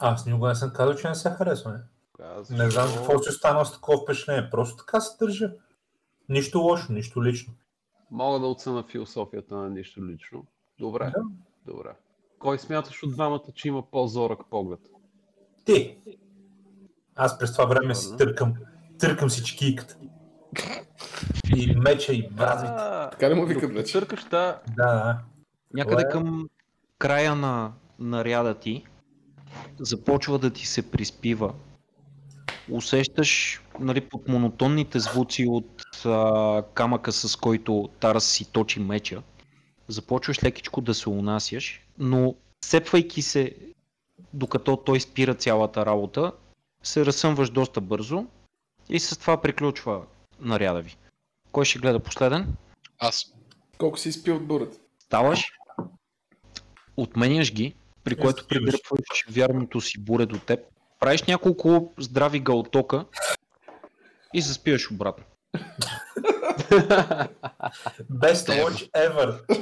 [0.00, 1.78] Аз никога не съм казал, че не се харесваме.
[2.22, 4.50] Аз Не знам какво си останал с такова впечатление.
[4.50, 5.52] Просто така се държа.
[6.28, 7.54] Нищо лошо, нищо лично.
[8.10, 10.46] Мога да оценя философията на нищо лично.
[10.80, 11.22] Добре, Да.
[11.72, 11.90] добре.
[12.38, 14.80] Кой смяташ от двамата, че има по-зорък поглед?
[15.64, 15.98] Ти.
[17.14, 18.54] Аз през това време си търкам,
[18.98, 19.96] търкам си чекийката.
[21.56, 22.72] И меча, и бразите.
[22.76, 23.92] А, Така ли му докато вече?
[23.92, 25.18] Търкаш Да, да.
[25.74, 26.48] Някъде е- към
[26.98, 28.84] края на наряда ти
[29.80, 31.54] започва да ти се приспива.
[32.70, 39.22] Усещаш нали, под монотонните звуци от а, камъка, с който Тарас си точи меча.
[39.88, 43.56] Започваш лекичко да се унасяш, но сепвайки се,
[44.34, 46.32] докато той спира цялата работа,
[46.82, 48.26] се разсъмваш доста бързо
[48.88, 50.02] и с това приключва
[50.40, 50.96] наряда ви.
[51.52, 52.56] Кой ще гледа последен?
[52.98, 53.36] Аз
[53.78, 54.78] Колко си изпил от бурата?
[54.98, 55.44] Ставаш,
[56.96, 57.74] отменяш ги,
[58.04, 58.48] при което стиваш.
[58.48, 60.60] придърпваш вярното си буре до теб,
[61.00, 63.04] правиш няколко здрави галтока
[64.34, 65.24] и заспиваш обратно.
[68.12, 68.70] Best Ева.
[68.70, 69.60] watch ever.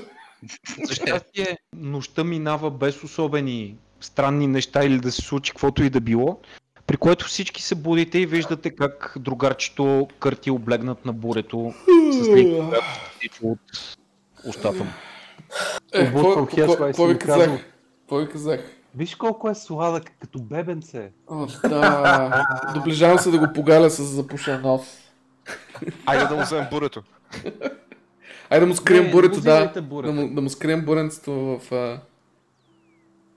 [0.85, 6.01] За щастие, нощта минава без особени странни неща или да се случи каквото и да
[6.01, 6.40] било,
[6.87, 11.75] при което всички се будите и виждате как другарчето кърти облегнат на бурето
[12.12, 12.62] с леки
[13.42, 13.59] от
[14.47, 14.90] устата му.
[15.92, 16.44] Е, какво,
[17.07, 17.61] ви казах?
[17.99, 18.73] Какво ви казах?
[18.96, 21.12] Виж колко е сладък, като бебенце.
[21.28, 22.46] О, да.
[22.74, 24.83] Доближавам се да го погаля с запушен нос.
[26.07, 27.02] Айде да му вземем бурето.
[28.50, 29.50] Айде да му скрием Не, бурето, не да.
[29.52, 30.12] взимайте Да бурето.
[30.12, 32.00] му, да му скрием буренцето в, а,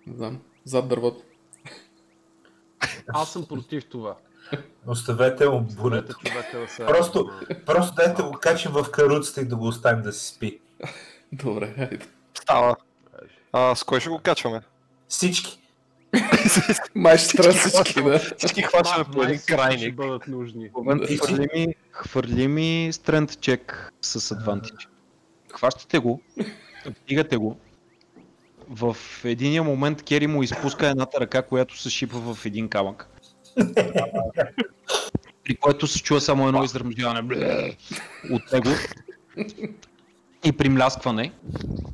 [0.08, 0.40] Не знам.
[0.66, 1.24] Зад дървото.
[3.08, 4.16] Аз съм против това.
[4.88, 6.16] Оставете му Оставете бурето.
[6.16, 6.86] човека да се...
[6.86, 7.30] Просто-
[7.66, 10.60] Просто дайте го качим в каруцата и да го оставим да си спи.
[11.34, 12.00] Добре, хайде.
[12.34, 12.76] Става.
[13.54, 14.62] А, с кой ще го качваме?
[15.10, 15.60] Всички.
[16.96, 18.20] Май ще трябва всички, да.
[18.38, 19.96] Всички хващаме по един Ще крайник.
[19.96, 20.70] бъдат нужни.
[21.18, 24.88] Хвърли ми, хвърли ми strength check с advantage.
[25.54, 26.22] Хващате го,
[26.86, 27.58] вдигате го.
[28.70, 33.10] В единия момент Кери му изпуска едната ръка, която се шипва в един камък.
[35.44, 37.76] При което се чува само едно изръмжаване бле,
[38.32, 38.70] от него.
[40.44, 41.32] И примляскване.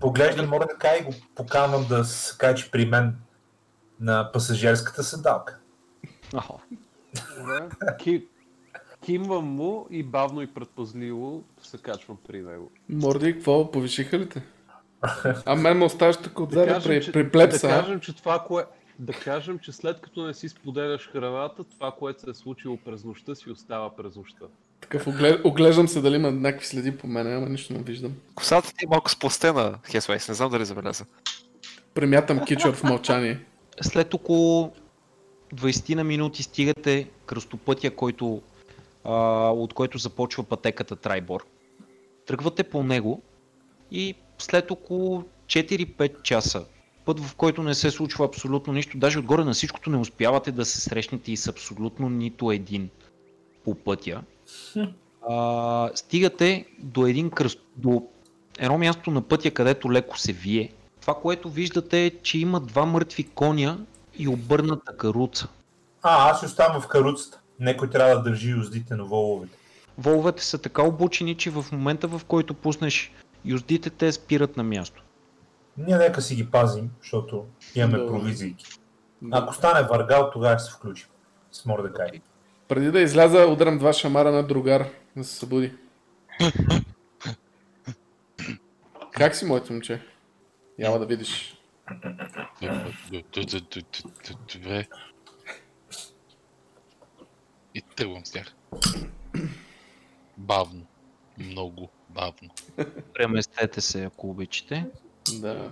[0.04, 3.16] Поглеждам Мордекай и го поканвам да се качи при мен
[4.00, 5.60] на пасажирската седалка.
[8.00, 8.28] Ки...
[9.06, 12.72] Кимвам му и бавно и предпазливо се качвам при него.
[12.90, 13.72] Морди, какво?
[13.72, 14.44] Повишиха ли те?
[15.46, 17.68] А мен ме оставаш тук отзаде кажем, при, при плепса.
[17.68, 18.66] Да кажем, че това, кое...
[19.00, 23.04] Да кажем, че след като не си споделяш храната, това, което се е случило през
[23.04, 24.46] нощта, си остава през нощта.
[24.84, 25.42] Такъв оглед...
[25.44, 28.12] оглеждам се дали има някакви следи по мене, ама нищо не виждам.
[28.36, 31.06] Косата ти е малко спластена, Хесвайс, не знам дали забеляза.
[31.94, 33.40] Премятам кичор в мълчание.
[33.82, 34.74] След около
[35.56, 38.42] 20 на минути стигате кръстопътя, който,
[39.04, 39.14] а,
[39.50, 41.46] от който започва пътеката Трайбор.
[42.26, 43.22] Тръгвате по него
[43.92, 46.66] и след около 4-5 часа,
[47.06, 50.66] път в който не се случва абсолютно нищо, даже отгоре на всичкото не успявате да
[50.66, 52.90] се срещнете и с абсолютно нито един
[53.66, 54.22] по пътя.
[55.30, 58.08] А, стигате до един кръст, до
[58.60, 60.74] едно място на пътя, където леко се вие.
[61.02, 63.78] Това, което виждате е, че има два мъртви коня
[64.18, 65.48] и обърната каруца.
[66.02, 67.40] А, аз оставам в каруцата.
[67.60, 69.58] Некой трябва да държи юздите на воловете.
[69.98, 73.12] Воловете са така обучени, че в момента в който пуснеш
[73.46, 75.04] юздите, те спират на място.
[75.78, 77.46] Ние нека си ги пазим, защото
[77.76, 78.12] имаме Добре.
[78.12, 78.56] провизии.
[79.32, 81.08] Ако стане варгал, тогава ще се включим.
[81.52, 82.10] С Мордекай.
[82.68, 85.74] Преди да изляза, ударам два шамара на другар да се събуди.
[89.12, 90.02] Как си, моето момче?
[90.80, 91.58] Яла да видиш.
[94.54, 94.88] Добре.
[97.76, 98.54] И тръгвам с тях.
[100.38, 100.86] Бавно.
[101.38, 102.50] Много бавно.
[103.14, 104.86] Преместете се, ако обичате.
[105.40, 105.72] Да.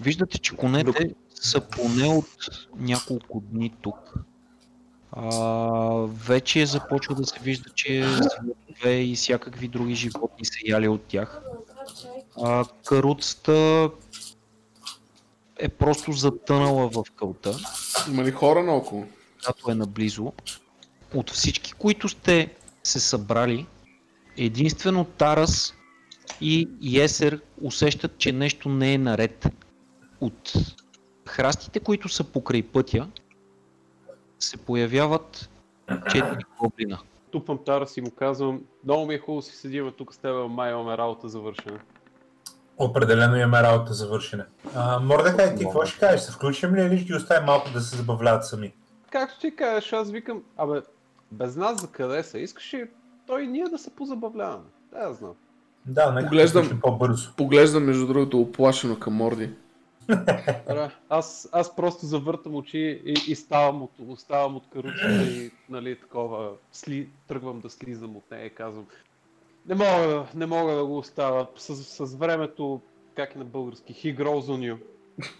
[0.00, 2.26] Виждате, че конете са поне от
[2.76, 4.14] няколко дни тук.
[5.12, 5.28] А,
[6.06, 11.40] вече започва да се вижда, че зверове и всякакви други животни са яли от тях.
[12.42, 13.90] А, каруцата
[15.58, 17.58] е просто затънала в кълта,
[18.08, 19.06] Има ли хора наоколо?
[19.42, 20.32] която е наблизо.
[21.14, 23.66] От всички, които сте се събрали,
[24.36, 25.74] единствено Тарас
[26.40, 26.68] и
[27.00, 29.46] Есер усещат, че нещо не е наред.
[30.20, 30.52] От
[31.28, 33.08] храстите, които са покрай пътя,
[34.40, 35.50] се появяват
[36.06, 36.98] четири гоблина.
[37.30, 40.72] Тупам тара си му казвам, много ми е хубаво си седим тук с теб, май
[40.72, 41.78] имаме работа завършена.
[42.78, 44.44] Определено имаме работа за вършене.
[44.74, 46.20] А, Мордекай, ти какво ще кажеш?
[46.20, 48.72] Се включим ли или ще ги оставим малко да се забавляват сами?
[49.10, 50.80] Както ти кажеш, аз викам, абе,
[51.32, 52.38] без нас за къде са?
[52.38, 52.88] Искаш ли
[53.26, 54.64] той и ние да се позабавляваме?
[54.92, 55.32] Да, я знам.
[55.86, 56.26] Да, нека.
[56.26, 56.80] Поглеждам...
[56.82, 57.32] по-бързо.
[57.36, 59.50] Поглеждам, между другото, оплашено към Морди.
[61.08, 66.50] Аз, аз просто завъртам очи и, и ставам, от, оставам от каруцата и нали, такова,
[66.72, 68.86] сли, тръгвам да слизам от нея и казвам
[69.68, 71.46] не мога, не мога да го оставя.
[71.56, 72.80] С, с времето,
[73.16, 74.78] как е на български, he grows on you.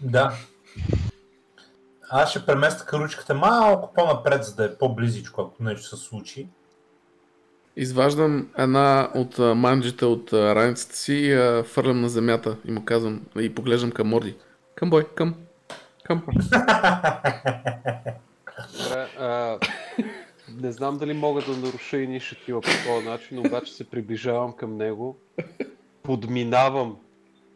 [0.01, 0.33] Да.
[2.09, 6.47] Аз ще преместя каручката малко по-напред, за да е по-близичко, ако нещо се случи.
[7.75, 13.91] Изваждам една от манджите от раницата си фърлям на земята и му казвам и поглеждам
[13.91, 14.35] към Морди.
[14.75, 15.35] Към бой, към.
[16.03, 16.25] Към.
[18.73, 19.59] Добре, а,
[20.61, 25.17] не знам дали мога да наруша инициатива по този начин, обаче се приближавам към него,
[26.03, 26.97] подминавам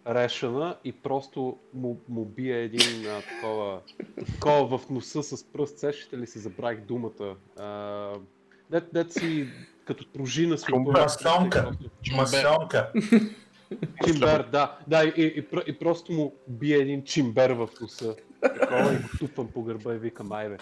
[0.07, 3.79] Решана и просто му, му бия един а, такова,
[4.25, 5.79] такова в носа с пръст.
[5.79, 7.35] Сещате ли се, забравих думата.
[7.59, 8.09] А,
[8.71, 9.47] дет, дет си
[9.85, 11.71] като пружина си опъва Масонка.
[12.11, 12.91] и Масонка.
[14.05, 14.77] Чимбер, да.
[14.87, 18.15] Да, и, и, и, пр- и просто му бие един чимбер в носа.
[18.41, 20.57] Такова и го тупам по гърба и викам, айде.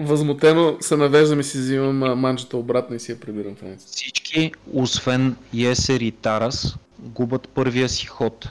[0.00, 3.76] Възмутено се навеждам и си взимам а, манджата обратно и си я прибирам в.
[3.76, 8.48] Всички, освен Есер и Тарас, губят първия си ход.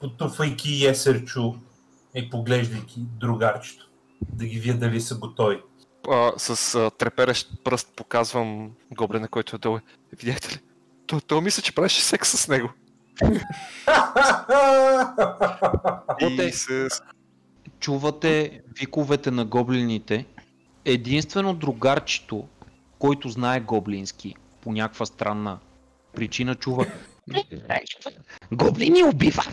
[0.00, 1.52] Потуфайки есерчу
[2.14, 3.88] и поглеждайки другарчето.
[4.32, 5.60] Да ги видя дали са готови.
[6.10, 9.78] А, с а, треперещ пръст показвам гоблина, който е долу.
[10.18, 10.58] Видяхте ли?
[11.06, 12.70] То, то мисля, че правеше секс с него.
[16.20, 16.52] И.
[17.80, 20.26] Чувате виковете на гоблините.
[20.84, 22.48] Единствено другарчето,
[22.98, 25.58] който знае гоблински, по някаква странна
[26.14, 26.86] причина чува
[28.52, 29.44] Гоблини убива!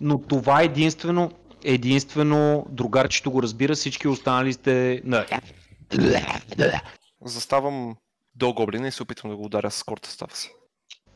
[0.00, 1.32] Но това единствено,
[1.64, 5.26] единствено другарчето го разбира, всички останали сте на...
[7.24, 7.96] Заставам
[8.34, 10.50] до гоблина и се опитвам да го ударя с корта става си.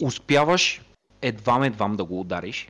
[0.03, 0.83] Успяваш
[1.23, 2.69] едвам-едвам да го удариш.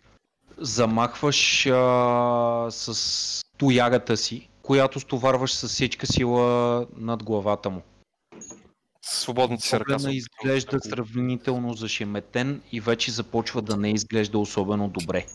[0.59, 7.83] Замахваш а, с тоягата си, която стоварваш с всичка сила над главата му.
[9.03, 9.95] Свободната си ръка.
[9.95, 15.27] Опитвам изглежда да сравнително зашеметен и вече започва да не изглежда особено добре.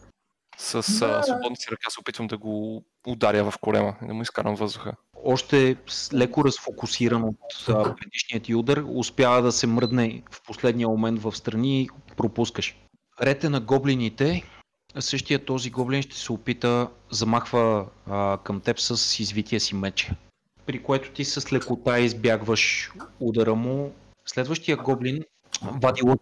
[0.57, 0.81] С а,
[1.23, 4.93] свободната си ръка се опитвам да го ударя в колема и да му изкарам въздуха.
[5.25, 5.75] Още
[6.13, 11.35] леко разфокусиран от а, предишния ти удар, успява да се мръдне в последния момент в
[11.35, 12.75] страни и пропускаш.
[13.21, 14.43] Рете на гоблините,
[14.99, 20.11] същия този гоблин ще се опита, замахва а, към теб с извития си меч.
[20.65, 23.93] При което ти с лекота избягваш удара му.
[24.25, 25.23] Следващия гоблин
[25.61, 26.21] вади лък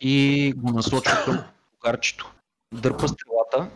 [0.00, 1.38] и го насочва към
[1.84, 2.32] гарчето.
[2.74, 3.70] Дърпа стрелата,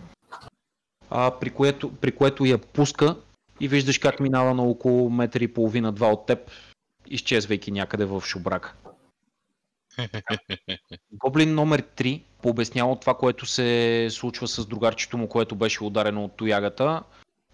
[1.10, 3.16] а, при, което, при което я пуска
[3.60, 6.50] и виждаш как минава на около метър и половина-два от теб,
[7.06, 8.74] изчезвайки някъде в шубрака.
[11.12, 16.36] Гоблин номер 3 пообяснява това, което се случва с другарчето му, което беше ударено от
[16.36, 17.02] тоягата.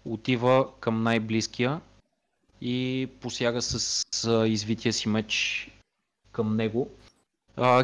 [0.05, 1.81] Отива към най-близкия
[2.61, 4.03] и посяга с,
[4.47, 5.67] извития си меч
[6.31, 6.89] към него.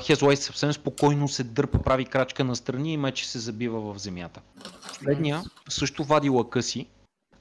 [0.01, 4.41] Хезлай съвсем спокойно се дърпа, прави крачка настрани и меч се забива в земята.
[4.93, 6.87] Следния също вади лъка си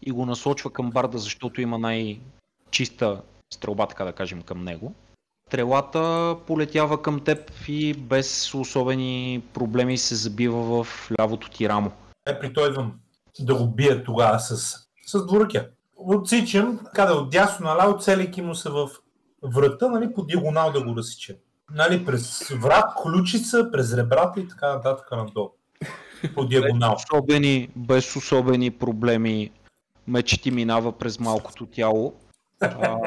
[0.03, 3.23] и го насочва към барда, защото има най-чиста
[3.55, 4.95] стрелба, така да кажем, към него.
[5.49, 11.91] Стрелата полетява към теб и без особени проблеми се забива в лявото ти рамо.
[12.29, 12.93] Е, при той идвам
[13.41, 15.69] да го бия тогава с, с двуръкя.
[15.97, 18.91] Отсичам, така да отдясно наляво, целейки му се в
[19.43, 21.37] врата, нали, по диагонал да го разсичам.
[21.75, 25.51] Нали, през врат, ключица, през ребрата и така нататък надолу.
[26.35, 26.97] По диагонал.
[27.11, 29.51] Особени, без особени проблеми
[30.09, 32.15] меч ти минава през малкото тяло.
[32.61, 32.99] А,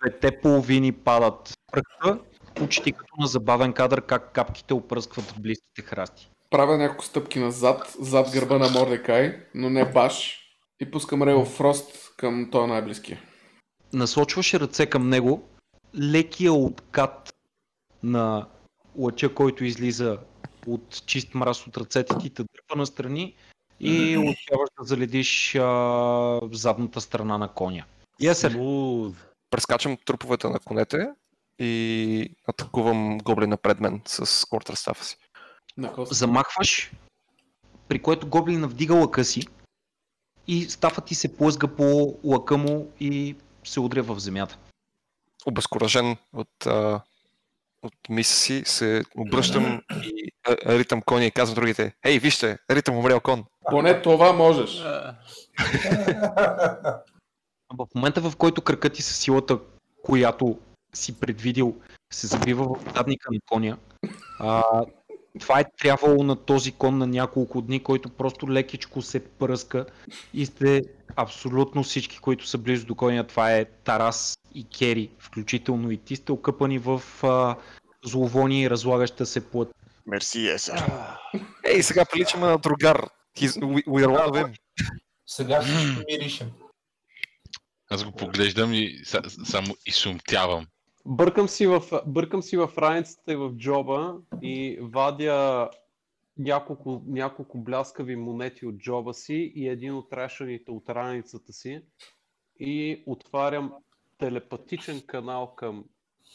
[0.00, 2.18] двете половини падат в пръхта,
[2.54, 6.30] почти като на забавен кадър, как капките опръскват близките храсти.
[6.50, 10.44] Правя няколко стъпки назад, зад гърба на Мордекай, но не баш.
[10.80, 13.20] И пускам Рейл Фрост към този най-близкия.
[13.92, 15.48] насочваш ръце към него,
[16.00, 17.34] лекия откат
[18.02, 18.46] на
[18.96, 20.18] лъча, който излиза
[20.66, 23.34] от чист мраз от ръцете ти, те дърпа настрани
[23.80, 27.84] и успяваш да заледиш а, задната страна на коня.
[28.34, 29.14] Смуз.
[29.50, 31.08] Прескачам труповете на конете
[31.58, 35.16] и атакувам гоблина пред мен с кортър става си.
[36.10, 36.92] Замахваш,
[37.88, 39.46] при което гоблина вдига лъка си
[40.48, 44.58] и стафа ти се плъзга по лъка му и се удря в земята.
[45.46, 47.00] Обезкуражен от, а,
[47.82, 52.96] от миса си, се обръщам и а, ритам коня и казвам другите, ей, вижте, ритам
[52.96, 53.44] умрял кон.
[53.70, 54.82] Поне това можеш.
[57.78, 59.58] В момента, в който кръкът ти със силата,
[60.02, 60.58] която
[60.94, 61.76] си предвидил,
[62.12, 63.76] се забива в задника на коня,
[64.38, 64.62] а,
[65.40, 69.86] това е трябвало на този кон на няколко дни, който просто лекичко се пръска
[70.34, 70.82] и сте
[71.16, 73.24] абсолютно всички, които са близо до коня.
[73.24, 77.56] Това е Тарас и Кери, включително и ти сте окъпани в а,
[78.04, 79.74] зловоние и разлагаща се плът.
[80.06, 80.82] Мерси, Есер.
[81.64, 83.08] Ей, сега приличаме на другар.
[83.38, 84.54] He's, we, we are one of him.
[85.26, 86.50] Сега всички миришем.
[87.90, 90.66] Аз го поглеждам и са, само изсумтявам.
[91.06, 95.70] Бъркам си, в, бъркам си в раницата и в джоба и вадя
[96.38, 101.82] няколко, няколко бляскави монети от джоба си и един от решаните от раницата си
[102.60, 103.72] и отварям
[104.18, 105.84] телепатичен канал към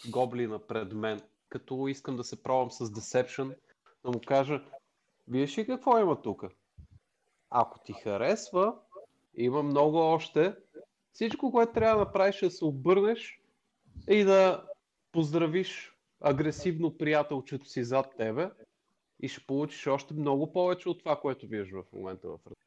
[0.09, 3.55] гоблина пред мен, като искам да се пробвам с Deception,
[4.05, 4.61] да му кажа,
[5.27, 6.43] виж ли какво има тук?
[7.55, 8.73] Ако ти харесва,
[9.37, 10.53] има много още.
[11.13, 13.39] Всичко, което трябва да направиш е да се обърнеш
[14.09, 14.63] и да
[15.11, 18.49] поздравиш агресивно приятелчето си зад тебе
[19.19, 22.61] и ще получиш още много повече от това, което виждаш в момента в ръка.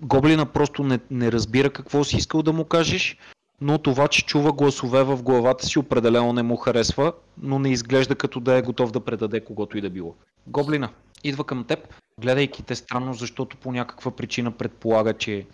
[0.00, 3.18] Гоблина просто не, не разбира какво си искал да му кажеш,
[3.60, 8.14] но това, че чува гласове в главата си, определено не му харесва, но не изглежда
[8.14, 10.14] като да е готов да предаде когото и да било.
[10.46, 10.90] Гоблина
[11.24, 15.46] идва към теб, гледайки те странно, защото по някаква причина предполага, че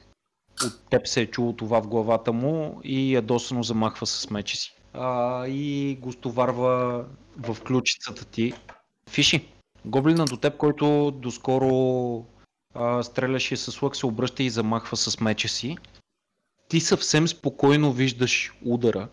[0.65, 4.77] от теб се е чуло това в главата му и ядосано замахва с меча си.
[4.93, 7.05] А, и го стоварва
[7.37, 8.53] в ключицата ти.
[9.09, 9.49] Фиши,
[9.85, 12.25] Гоблина до теб, който доскоро
[12.75, 15.77] а, стреляше с лък, се обръща и замахва с меча си.
[16.69, 19.09] Ти съвсем спокойно виждаш удара,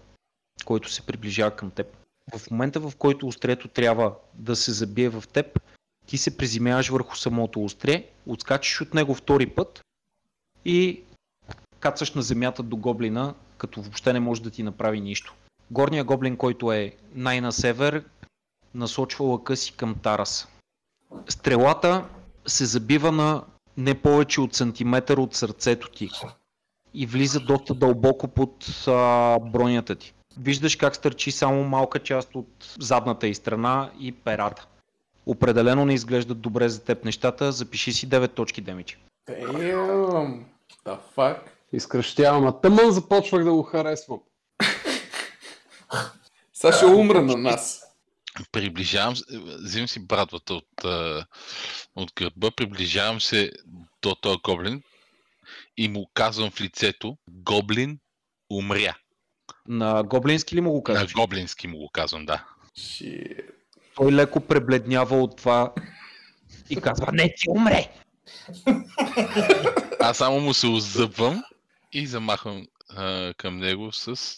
[0.65, 1.87] който се приближава към теб.
[2.37, 5.59] В момента, в който острието трябва да се забие в теб,
[6.07, 9.81] ти се приземяваш върху самото остре, отскачаш от него втори път
[10.65, 11.01] и
[11.79, 15.33] кацаш на земята до гоблина, като въобще не може да ти направи нищо.
[15.71, 18.03] Горният гоблин, който е най-на север,
[18.75, 20.47] насочва лъка си към Тарас.
[21.29, 22.05] Стрелата
[22.45, 23.43] се забива на
[23.77, 26.09] не повече от сантиметър от сърцето ти
[26.93, 30.13] и влиза доста дълбоко под а, бронята ти.
[30.39, 34.67] Виждаш как стърчи само малка част от задната и страна и перата.
[35.27, 38.97] Определено не изглеждат добре за теб нещата, запиши си 9 точки демидж.
[39.29, 40.43] Damn!
[40.85, 41.39] The fuck?
[41.73, 44.19] Изкръщявам, а тъмън започвах да го харесвам.
[46.53, 47.83] Сега ще умра на нас.
[48.51, 49.25] Приближавам се,
[49.63, 50.83] взимам си брадвата от,
[51.95, 53.51] от гърба, приближавам се
[54.01, 54.81] до този гоблин
[55.77, 57.99] и му казвам в лицето, гоблин
[58.51, 58.97] умря.
[59.67, 61.13] На гоблински ли му го На казваш?
[61.13, 62.45] гоблински му го казвам, да.
[62.79, 63.56] Shit.
[63.97, 65.73] Той леко пребледнява от това
[66.69, 67.89] и казва, не ти умре!
[69.99, 71.43] Аз само му се озъбвам
[71.93, 74.35] и замахвам а, към него с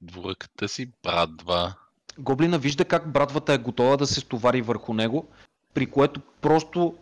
[0.00, 1.74] двуръката си брадва.
[2.18, 5.28] Гоблина вижда как брадвата е готова да се стовари върху него,
[5.74, 6.94] при което просто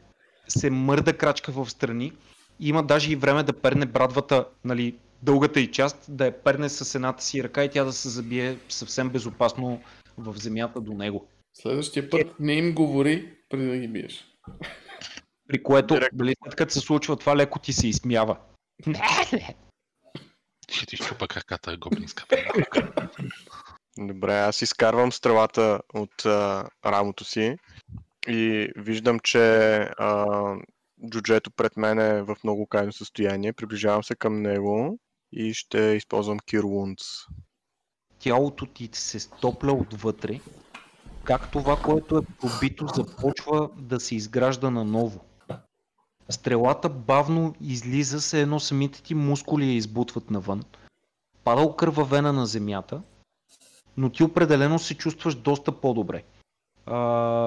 [0.48, 2.12] се мърда крачка в страни.
[2.60, 6.94] Има даже и време да перне брадвата, нали, дългата и част, да я перне с
[6.94, 9.80] едната си ръка и тя да се забие съвсем безопасно
[10.18, 11.28] в земята до него.
[11.62, 14.24] Следващия път не им говори преди да ги биеш.
[15.48, 18.38] При което, нали, след като се случва това, леко ти се изсмява.
[20.70, 22.24] Ще ти щупа краката, гоблинска.
[23.98, 27.56] Добре, аз изкарвам стрелата от а, рамото си
[28.28, 29.38] и виждам, че
[29.98, 30.36] а,
[31.10, 33.52] джуджето пред мен е в много крайно състояние.
[33.52, 34.98] Приближавам се към него
[35.32, 37.26] и ще използвам Wounds.
[38.18, 40.40] Тялото ти се стопля отвътре,
[41.28, 45.20] как това, което е пробито, започва да се изгражда наново.
[46.28, 50.62] Стрелата бавно излиза се едно самите ти мускули я избутват навън.
[51.44, 53.02] Пада окървавена на земята,
[53.96, 56.24] но ти определено се чувстваш доста по-добре.
[56.86, 56.96] А,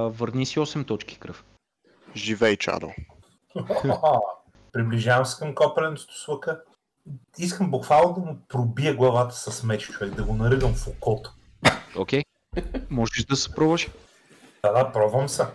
[0.08, 1.46] върни си 8 точки кръв.
[2.16, 2.90] Живей, Чадо.
[4.72, 6.62] Приближавам се към копренето с лъка.
[7.38, 11.34] Искам буквално да му пробия главата с меч, човек, да го наригам в окото.
[11.98, 12.24] Окей.
[12.90, 13.90] Можеш да се пробваш.
[14.64, 15.46] Да, да, пробвам се.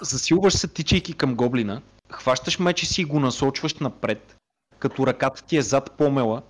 [0.00, 4.36] Засилваш се, тичайки към гоблина, хващаш меча си и го насочваш напред,
[4.78, 6.42] като ръката ти е зад помела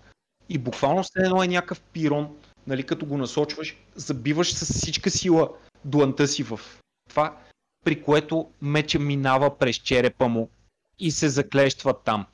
[0.48, 5.50] и буквално след едно е някакъв пирон, нали, като го насочваш, забиваш с всичка сила
[5.84, 6.60] дланта си в
[7.08, 7.36] това,
[7.84, 10.50] при което меча минава през черепа му
[10.98, 12.26] и се заклещва там.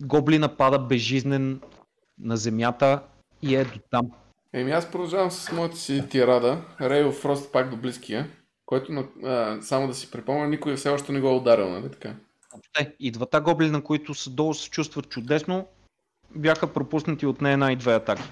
[0.00, 1.60] Гоблина пада безжизнен
[2.18, 3.02] на земята
[3.42, 4.10] и е до там.
[4.56, 6.62] Еми аз продължавам с моята си тирада.
[6.80, 8.30] Рейл Фрост пак до близкия,
[8.66, 12.14] който а, само да си припомня, никой все още не го е ударил, нали така?
[12.52, 15.66] Въобще, и двата гоблина, които са долу се чувстват чудесно,
[16.34, 18.22] бяха пропуснати от не една и две атаки.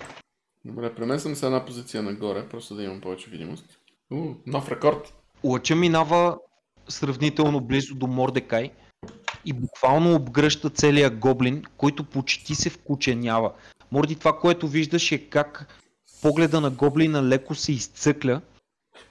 [0.65, 3.79] Добре, премествам се една позиция нагоре, просто да имам повече видимост.
[4.13, 5.15] У, нов рекорд.
[5.45, 6.39] Лъча минава
[6.89, 8.71] сравнително близо до Мордекай
[9.45, 13.53] и буквално обгръща целия гоблин, който почти се вкученява.
[13.93, 15.67] Морди, това, което виждаш е как
[16.25, 18.41] погледа на гоблина леко се изцъкля.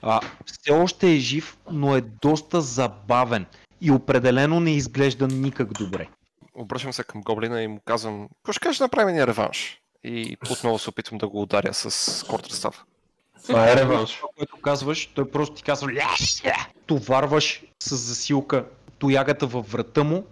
[0.02, 3.46] А, все още е жив, но е доста забавен
[3.80, 6.08] и определено не изглежда никак добре.
[6.54, 9.80] Обръщам се към гоблина и му казвам, какво ще кажеш да направим ни реванш?
[10.04, 12.84] И отново се опитвам да го ударя с кортрестав.
[13.46, 14.16] Това е реванш.
[14.16, 15.90] Това, което казваш, той просто ти казва!
[16.86, 18.64] Товарваш с засилка
[18.98, 20.24] тоягата във врата му,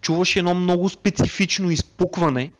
[0.00, 2.52] чуваш едно много специфично изпукване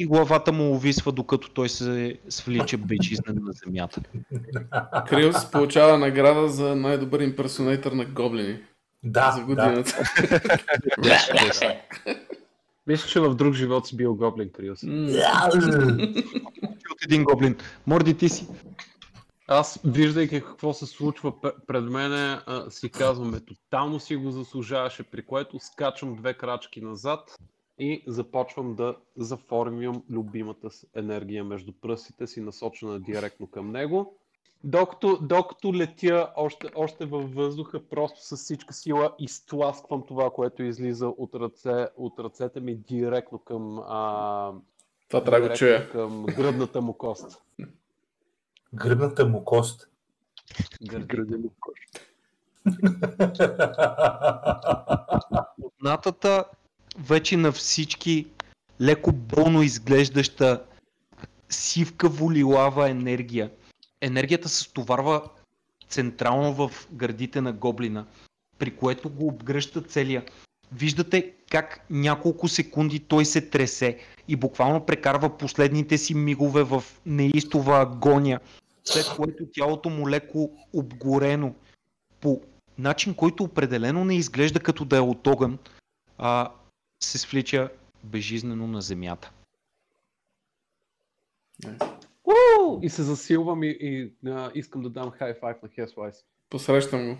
[0.00, 4.00] и главата му увисва, докато той се свлича безжизнен на земята.
[5.08, 8.58] Крилс получава награда за най-добър имперсонатор на гоблини
[9.02, 9.46] Да, за да.
[9.46, 10.04] годината.
[11.02, 11.68] Честно.
[12.86, 14.82] Мисля, че в друг живот си бил гоблин Криос.
[14.82, 15.08] М,
[16.92, 17.56] От един гоблин.
[17.86, 18.46] Морди ти си.
[19.48, 21.32] Аз, виждайки какво се случва
[21.66, 22.38] пред мене,
[22.68, 27.20] си казваме, тотално си го заслужаваше, при което скачам две крачки назад
[27.78, 34.18] и започвам да заформям любимата енергия между пръстите си, насочена директно към него.
[34.64, 41.08] Докато, докато летя още, още във въздуха, просто с всичка сила изтласквам това, което излиза
[41.08, 44.52] от, ръце, от ръцете ми директно към, а,
[45.08, 45.90] Това трябва да чуя.
[45.90, 47.42] към гръдната му кост.
[48.74, 49.88] Гръдната му кост.
[50.82, 51.50] Гърди.
[55.62, 56.44] Отнатата
[56.98, 58.26] вече на всички
[58.80, 60.64] леко болно изглеждаща
[61.50, 63.50] сивка волилава енергия.
[64.00, 65.22] Енергията се стоварва
[65.88, 68.06] централно в гърдите на гоблина,
[68.58, 70.24] при което го обгръща целия.
[70.72, 77.80] Виждате как няколко секунди той се тресе и буквално прекарва последните си мигове в неистова
[77.80, 78.40] агония,
[78.84, 81.54] след което тялото му леко обгорено
[82.20, 82.40] по
[82.78, 85.58] начин, който определено не изглежда като да е от огън,
[86.18, 86.50] а
[87.00, 87.70] се свлича
[88.04, 89.32] безжизнено на земята.
[92.24, 92.78] Уу!
[92.82, 96.24] И се засилвам и, и а, искам да дам хай файв на Hesswise.
[96.50, 97.18] Посрещам го.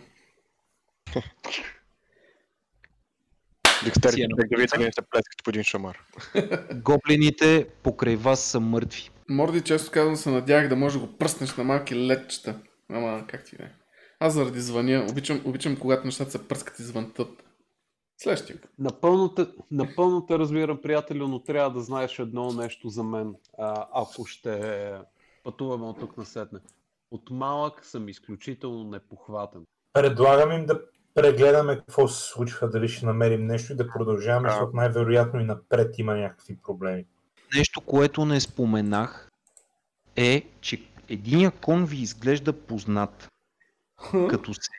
[3.84, 5.98] Декстерите, е да видите не се плескат по един шамар.
[6.74, 9.10] Гоблините покрай вас са мъртви.
[9.28, 12.60] Морди, често казвам, се надях да можеш да го пръснеш на малки ледчета.
[12.88, 13.72] Ама, как ти е?
[14.20, 17.44] Аз заради звъня, обичам, обичам когато нещата се пръскат и звънтат.
[18.18, 18.58] Следващия.
[18.78, 23.86] Напълно те, напълно те разбирам, приятелю, но трябва да знаеш едно нещо за мен, а,
[23.92, 24.92] ако ще
[25.44, 26.58] пътуваме от тук насетне.
[27.10, 29.64] От малък съм изключително непохватен.
[29.92, 30.80] Предлагам им да
[31.14, 35.98] прегледаме какво се случва, дали ще намерим нещо и да продължаваме, защото най-вероятно и напред
[35.98, 37.06] има някакви проблеми.
[37.56, 39.30] Нещо, което не споменах
[40.16, 43.28] е, че единия кон ви изглежда познат.
[44.30, 44.70] Като се,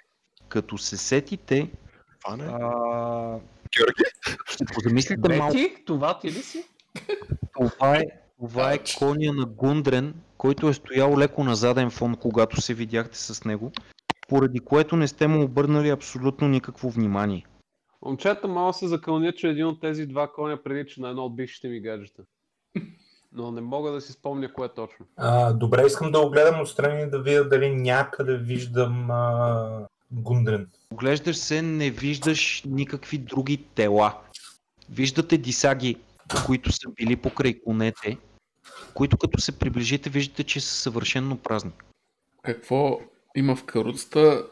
[0.49, 1.69] като се сетите,
[2.23, 2.47] Това не е.
[2.47, 3.39] а,
[3.77, 4.03] Георги?
[4.49, 5.53] ще позамислите малко.
[5.53, 6.63] Бети, това ти ли си?
[7.53, 8.05] Това е,
[8.39, 13.17] това е коня на Гундрен, който е стоял леко на заден фон, когато се видяхте
[13.17, 13.71] с него,
[14.27, 17.45] поради което не сте му обърнали абсолютно никакво внимание.
[18.01, 21.67] Момчета, мало се закълня, че един от тези два коня прилича на едно от бившите
[21.67, 22.23] ми гаджета.
[23.31, 25.05] Но не мога да си спомня кое точно.
[25.17, 30.67] А, добре, искам да огледам отстрани и да видя дали някъде виждам а, Гундрен.
[30.93, 34.17] Оглеждаш се, не виждаш никакви други тела.
[34.89, 35.95] Виждате дисаги,
[36.45, 38.17] които са били покрай конете,
[38.93, 41.71] които като се приближите, виждате, че са съвършенно празни.
[42.43, 42.99] Какво
[43.35, 44.45] има в каруцата?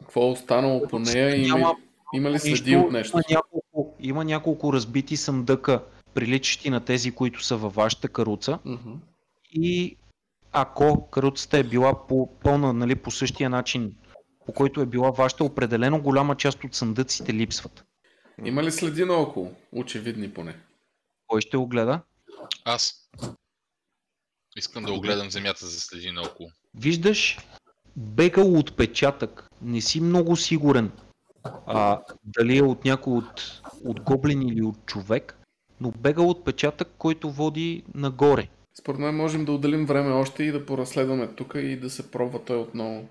[0.00, 1.36] Какво е останало по нея?
[1.36, 1.74] Има, Няма
[2.14, 3.16] има ли следи Нищо, от нещо?
[3.16, 5.82] Има няколко, има няколко разбити съндъка,
[6.14, 8.58] приличащи на тези, които са във вашата каруца.
[8.64, 8.92] Мгм.
[9.52, 9.96] И
[10.52, 13.94] ако каруцата е била по пълна, нали, по същия начин,
[14.46, 17.84] по който е била вашата, определено голяма част от съндъците липсват.
[18.44, 19.54] Има ли следи наоколо?
[19.72, 20.56] Очевидни поне.
[21.26, 22.00] Кой ще го гледа?
[22.64, 23.10] Аз.
[24.56, 26.48] Искам да огледам земята за следи наоколо.
[26.74, 27.38] Виждаш
[27.96, 29.48] бегал отпечатък.
[29.62, 30.92] Не си много сигурен
[31.66, 35.38] а, дали е от някой от, от гоблин или от човек,
[35.80, 38.48] но бегал отпечатък, който води нагоре.
[38.74, 42.44] Според мен можем да отделим време още и да поразследваме тук и да се пробва
[42.44, 43.08] той отново.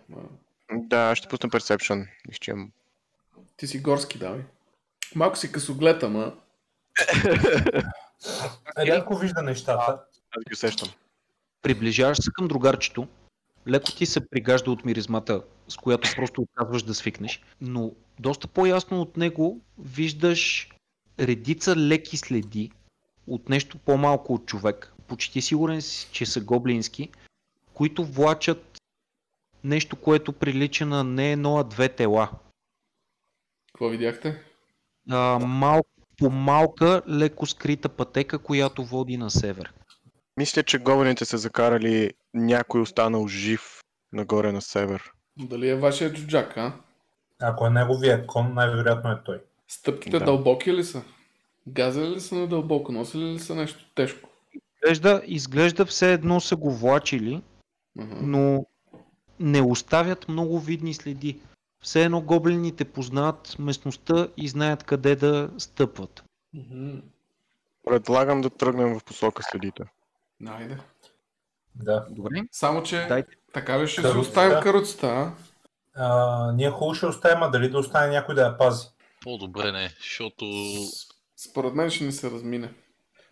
[0.71, 2.07] А, Да, ще пусна Perception.
[2.31, 2.71] Изчем.
[3.57, 4.41] Ти си горски, давай.
[5.15, 6.33] Малко си късоглед, ама
[8.77, 9.99] Рядко вижда нещата.
[10.31, 10.89] Аз ги усещам.
[11.61, 13.07] Приближаваш се към другарчето,
[13.67, 19.01] леко ти се пригажда от миризмата, с която просто отказваш да свикнеш, но доста по-ясно
[19.01, 20.69] от него виждаш
[21.19, 22.71] редица леки следи
[23.27, 24.93] от нещо по-малко от човек.
[25.07, 27.09] Почти сигурен си, че са гоблински,
[27.73, 28.70] които влачат
[29.63, 32.29] нещо, което прилича на не едно, а две тела.
[33.73, 34.41] какво видяхте?
[35.09, 35.81] А, мал,
[36.17, 39.73] по малка, леко скрита пътека, която води на север.
[40.37, 43.81] Мисля, че гоблините са закарали някой останал жив
[44.13, 45.11] нагоре на север.
[45.37, 46.73] Дали е вашия джуджак, а?
[47.41, 49.41] Ако е неговия кон, най-вероятно е той.
[49.67, 50.25] Стъпките Да.
[50.25, 51.03] дълбоки ли са?
[51.67, 52.91] Газали ли са на дълбоко?
[52.91, 54.29] Носили ли са нещо тежко?
[54.83, 57.41] Изглежда, изглежда все едно са го влачили,
[57.99, 58.15] Ага.
[58.21, 58.65] но
[59.41, 61.39] не оставят много видни следи.
[61.83, 66.23] Все едно гоблините познават местността и знаят къде да стъпват.
[67.87, 69.83] Предлагам да тръгнем в посока следите.
[70.39, 70.77] Найде.
[71.75, 72.05] Да.
[72.09, 72.41] Добре.
[72.51, 73.35] Само, че Дайте.
[73.53, 74.19] така ли ще си Каруцата.
[74.19, 75.33] оставим каруцата, а?
[75.95, 78.87] А, ние хубаво ще оставим, а дали да остане някой да я пази.
[79.23, 80.45] По-добре не, защото
[81.43, 82.73] Според мен ще ни се размине.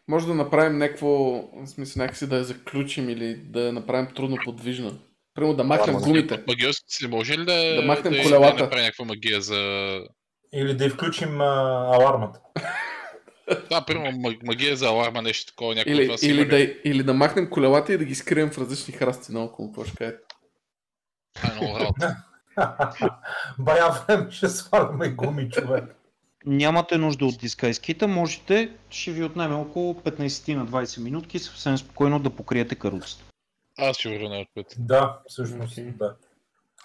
[0.08, 4.38] Може да направим някакво, в смисъл някакси да я заключим или да я направим трудно
[4.46, 4.94] подвижна.
[5.34, 6.44] Примерно да махнем Ладно, гумите.
[6.48, 8.58] магиоски се може ли да, Да махнем да, колелата.
[8.58, 9.58] да направи някаква магия за...
[10.54, 11.46] Или да включим а,
[11.96, 12.40] алармата.
[13.70, 16.50] Да, примерно ма- магия за аларма, нещо такова, от Или, вас или, има ли?
[16.50, 19.68] да, или да махнем колелата и да ги скрием в различни храсти наоколо.
[19.68, 20.18] Какво ще кажете?
[21.36, 22.16] Това е много работа.
[23.60, 25.84] Бая време ще сваляме гуми, човек.
[26.46, 32.20] Нямате нужда от дискайскита, можете, ще ви отнеме около 15 на 20 минутки съвсем спокойно
[32.20, 33.24] да покриете каруцата.
[33.82, 34.76] Аз ще върна отпред.
[34.80, 35.92] Да, всъщност, Окей.
[35.92, 36.16] да.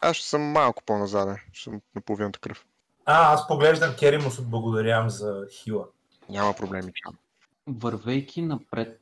[0.00, 1.36] Аз ще съм малко по-назаден.
[1.52, 2.64] Ще съм на половината кръв.
[3.04, 5.84] А, аз поглеждам Кери му се благодарявам за хила.
[6.28, 6.92] Няма проблеми.
[7.66, 9.00] Вървейки напред,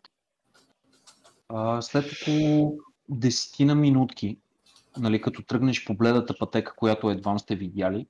[1.48, 2.78] а, след около
[3.08, 4.38] десетина минутки,
[4.98, 8.06] нали, като тръгнеш по бледата пътека, която едва сте видяли,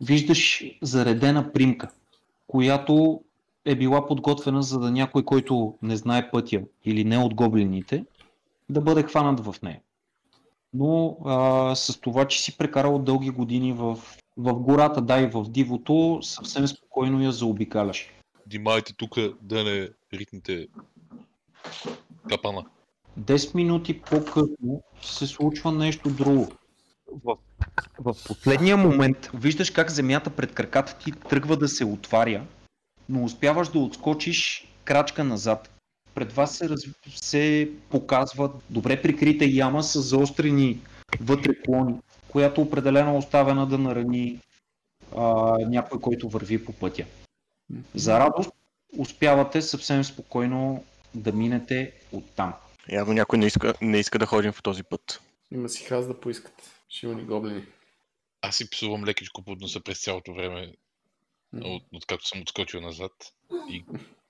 [0.00, 1.88] виждаш заредена примка,
[2.46, 3.22] която
[3.64, 8.04] е била подготвена за да някой, който не знае пътя или не от гоблините,
[8.68, 9.80] да бъде хванат в нея.
[10.72, 13.98] Но а, с това, че си прекарал дълги години в,
[14.36, 18.10] в гората, да и в дивото, съвсем спокойно я заобикаляш.
[18.46, 20.66] Внимайте тук да не ритните
[22.28, 22.64] капана.
[23.20, 26.48] 10 минути по-късно се случва нещо друго.
[27.24, 27.36] В,
[27.98, 32.46] в последния момент виждаш как земята пред краката ти тръгва да се отваря,
[33.08, 35.75] но успяваш да отскочиш крачка назад.
[36.16, 36.80] Пред вас се, раз...
[37.06, 40.80] се показва добре прикрита яма с заострени
[41.20, 41.94] вътре клони,
[42.28, 44.40] която определено е оставена да нарани
[45.16, 45.22] а,
[45.58, 47.04] някой, който върви по пътя.
[47.94, 48.50] За радост
[48.98, 52.54] успявате съвсем спокойно да минете оттам.
[52.88, 55.20] Явно някой не иска, не иска да ходим в този път.
[55.52, 56.62] Има си хаз да поискат.
[56.88, 57.62] Ще има ни гоблини.
[58.42, 60.72] Аз си псувам лекичко под носа през цялото време,
[61.54, 63.12] от, откакто съм отскочил назад.
[63.70, 63.84] И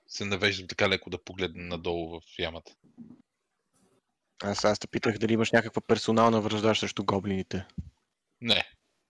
[0.07, 2.71] се навеждам така леко да погледна надолу в ямата.
[4.43, 7.65] Аз аз те питах дали имаш някаква персонална връжда срещу гоблините.
[8.41, 8.63] Не,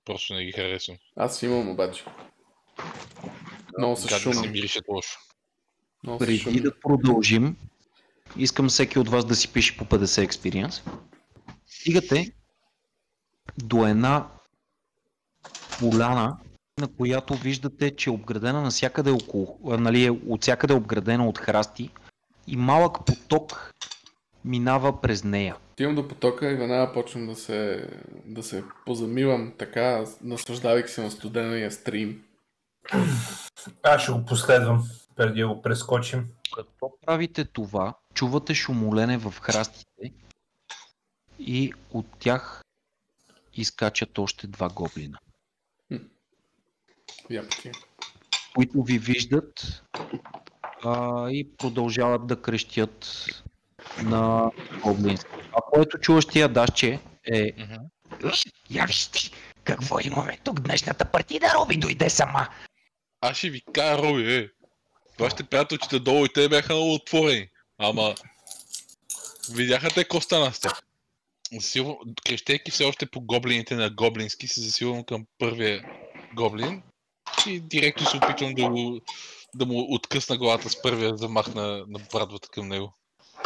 [0.06, 0.98] просто не ги харесвам.
[1.16, 2.06] Аз имам обаче.
[3.78, 4.48] Много са Гадни се шумни.
[4.48, 5.20] миришат лошо.
[6.04, 6.62] Много Преди шумни.
[6.62, 7.58] да продължим,
[8.38, 10.82] искам всеки от вас да си пише по 50 experience.
[11.68, 12.32] Стигате
[13.58, 14.30] до една
[15.80, 16.38] поляна,
[16.78, 21.38] на която виждате, че е обградена навсякъде около, нали, е от всякъде е обградена от
[21.38, 21.90] храсти
[22.48, 23.74] и малък поток
[24.46, 25.56] минава през нея.
[25.72, 27.90] Отивам до потока и веднага почвам да се,
[28.26, 32.24] да се позамивам така, наслаждавайки се на студения стрим.
[33.84, 34.84] Аз ще го последвам,
[35.16, 36.28] преди да го прескочим.
[36.56, 40.12] Като правите това, чувате шумолене в храстите
[41.40, 42.64] и от тях
[43.54, 45.18] изкачат още два гоблина.
[47.30, 47.72] Япки.
[48.56, 49.84] които ви виждат
[50.84, 53.26] а, и продължават да крещят
[54.04, 54.52] на
[54.84, 55.30] гоблински.
[55.52, 57.00] А което чуваш тия дашче
[57.34, 57.52] е.
[58.70, 59.32] Я виж ти,
[59.64, 62.48] какво имаме тук днешната партида, Роби дойде сама.
[63.22, 64.50] Аз ще ви кажа, Роби, е.
[65.20, 67.48] Вашите приятелчета долу и те бяха много отворени.
[67.78, 68.16] Ама...
[69.52, 70.82] Видяха те какво стана с тях.
[71.54, 75.86] Засилвам, крещейки все още по гоблините на гоблински, се засилвам към първия
[76.36, 76.84] гоблин
[77.48, 79.00] и директно се опитвам да, го,
[79.56, 82.94] да му откъсна главата с първия замах на, на брадвата към него.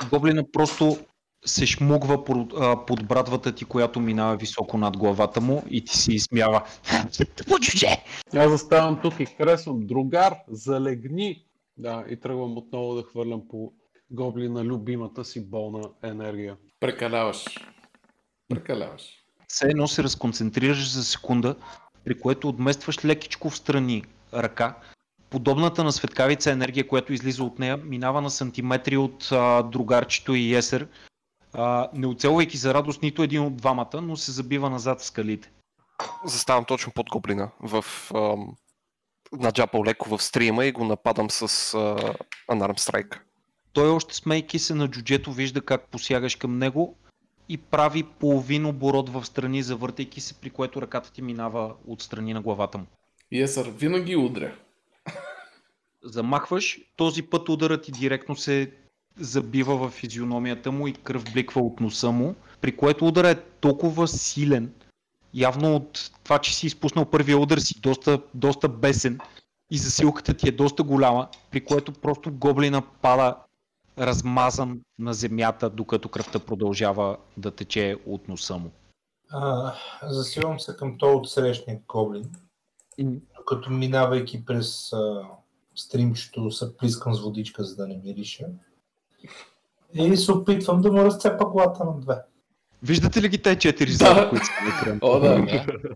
[0.09, 0.97] гоблина просто
[1.45, 5.97] се шмугва под, а, под брадвата ти, която минава високо над главата му и ти
[5.97, 6.63] се изсмява.
[8.35, 9.87] Аз заставам тук и харесвам.
[9.87, 11.45] Другар, залегни!
[11.77, 13.73] Да, и тръгвам отново да хвърлям по
[14.11, 16.57] гоблина любимата си болна енергия.
[16.79, 17.45] Прекаляваш.
[18.49, 19.21] Прекаляваш.
[19.47, 21.55] Все едно се разконцентрираш за секунда,
[22.05, 24.75] при което отместваш лекичко в страни ръка.
[25.29, 30.55] Подобната на светкавица енергия, която излиза от нея, минава на сантиметри от а, другарчето и
[30.55, 30.87] Есер,
[31.53, 35.51] а, не оцелвайки за радост нито един от двамата, но се забива назад в скалите.
[36.25, 37.85] Заставам точно под гоблина в
[38.15, 38.55] ам,
[39.31, 41.41] наджапал леко в стрима и го нападам с
[41.73, 42.13] а,
[42.49, 43.19] Strike.
[43.73, 46.97] Той още смейки се на джуджето вижда как посягаш към него
[47.49, 52.33] и прави половин оборот в страни, завъртайки се, при което ръката ти минава от страни
[52.33, 52.85] на главата му.
[53.31, 54.55] Есър винаги удря.
[56.03, 58.71] Замахваш, този път ударът ти директно се
[59.19, 64.07] забива в физиономията му и кръв бликва от носа му, при което ударът е толкова
[64.07, 64.73] силен,
[65.33, 69.19] явно от това, че си изпуснал първия удар си доста, доста бесен
[69.71, 73.35] и засилката ти е доста голяма, при което просто гоблина пада
[73.97, 78.71] размазан на земята, докато кръвта продължава да тече от носа му.
[79.31, 79.73] А,
[80.03, 82.29] засилвам се към този от срещния гоблин,
[83.47, 85.21] като минавайки през а,
[85.75, 88.45] стримчето се плискам с водичка, за да не мирише.
[89.93, 92.15] И се опитвам да му разцепа главата на две.
[92.83, 93.95] Виждате ли ги те четири Да.
[93.97, 94.99] зъба, които са на екрана?
[95.01, 95.45] О, да.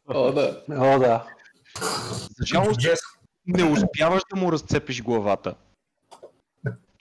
[0.07, 0.63] О, да.
[0.69, 1.27] О, да.
[2.37, 2.99] За жалост, Джес,
[3.47, 5.55] не успяваш да му разцепиш главата.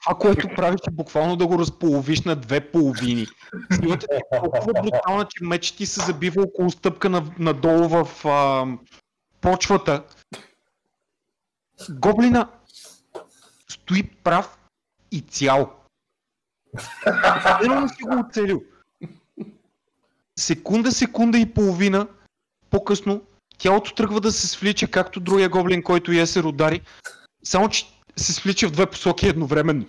[0.05, 3.27] Това, което правиш е буквално да го разполовиш на две половини.
[3.73, 8.27] Силата ти е толкова брутална, че меч ти се забива около стъпка на, надолу в
[8.27, 8.67] а,
[9.41, 10.05] почвата.
[11.91, 12.49] Гоблина
[13.69, 14.59] стои прав
[15.11, 15.73] и цял.
[17.63, 18.63] Едно си го оцелил.
[20.39, 22.07] Секунда, секунда и половина
[22.71, 23.23] по-късно
[23.59, 26.81] тялото тръгва да се свлича, както другия гоблин, който Есер удари.
[27.45, 27.87] Само, че
[28.17, 29.87] се свлича в две посоки едновременно.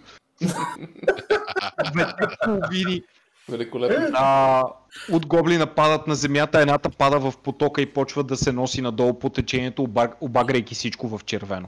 [1.94, 3.02] Двете половини
[3.50, 4.08] Великолепно.
[4.14, 4.64] а,
[5.12, 9.20] от гоблина падат на земята, едната пада в потока и почва да се носи надолу
[9.20, 10.18] по течението, обаг...
[10.22, 11.68] обаграйки всичко в червено.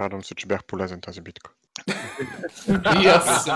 [0.00, 1.50] Радвам се, че бях полезен тази битка.
[3.02, 3.48] И аз.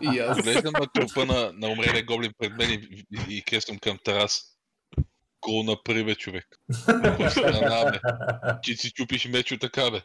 [0.00, 0.36] И аз.
[0.36, 4.42] Поглеждам на трупа на, на умрелия гоблин пред мен и, и, и кесвам към Тарас.
[5.40, 6.46] Го направи, бе, човек.
[8.62, 10.00] Ти си чупиш мечо така, бе.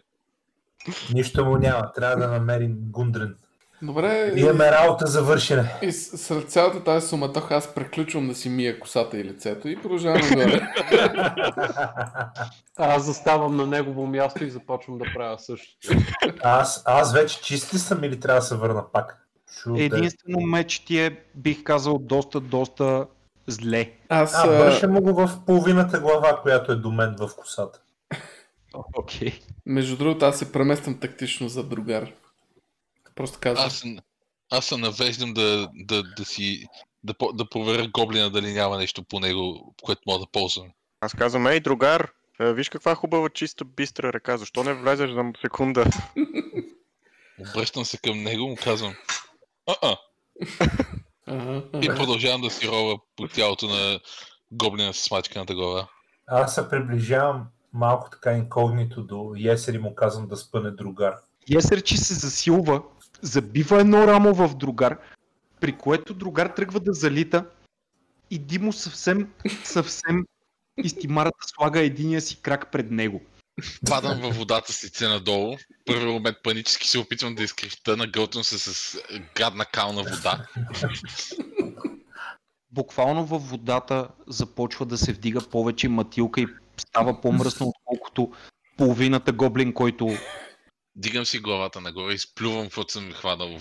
[1.14, 1.92] Нищо му няма.
[1.94, 3.36] Трябва да намерим Гундрен.
[3.82, 5.74] Добре, Имаме работа за вършене.
[5.82, 10.22] и сред цялата тази суматоха аз преключвам да си мия косата и лицето и продължавам
[10.30, 10.62] нагоре.
[12.78, 15.88] Аз заставам на негово място и започвам да правя същото.
[16.44, 19.28] аз, аз вече чисти съм или трябва да се върна пак?
[19.62, 23.06] Шо, Единствено меч ти е, бих казал, доста, доста
[23.48, 23.92] зле.
[24.10, 27.80] Аз, А, а, върша му го в половината глава, която е до мен в косата.
[28.98, 29.40] Окей.
[29.66, 32.14] между другото, аз се премествам тактично за другар.
[33.16, 33.66] Просто казвам.
[33.68, 33.98] Аз, се-
[34.52, 36.66] аз се навеждам да, да, да си
[37.04, 40.68] да, да проверя гоблина дали няма нещо по него, което мога да ползвам.
[41.02, 45.24] Аз казвам, ей, другар, е, виж каква хубава, чиста, бистра река, защо не влезеш за
[45.42, 45.86] секунда?
[47.40, 48.96] Обръщам се към него, му казвам
[49.68, 49.98] а
[51.28, 54.00] Ага, и продължавам да си рова по тялото на
[54.52, 55.88] гоблина с мачканата глава.
[56.28, 61.16] Аз се приближавам малко така инкогнито до Есер и му казвам да спъне другар.
[61.56, 62.82] Есерчи се засилва,
[63.22, 64.98] забива едно рамо в другар,
[65.60, 67.46] при което другар тръгва да залита
[68.32, 70.26] и Димо съвсем, съвсем
[70.84, 73.22] изтимарата слага единия си крак пред него.
[73.90, 75.58] Падам във водата с лице надолу.
[75.86, 78.98] Първи момент панически се опитвам да изкреща, нагълтвам се с
[79.36, 80.48] гадна кална вода.
[82.72, 86.48] Буквално във водата започва да се вдига повече матилка и
[86.78, 88.32] става по-мръсно, отколкото
[88.78, 90.18] половината гоблин, който
[90.98, 93.60] Дигам си главата нагоре, изплювам каквото съм хванал,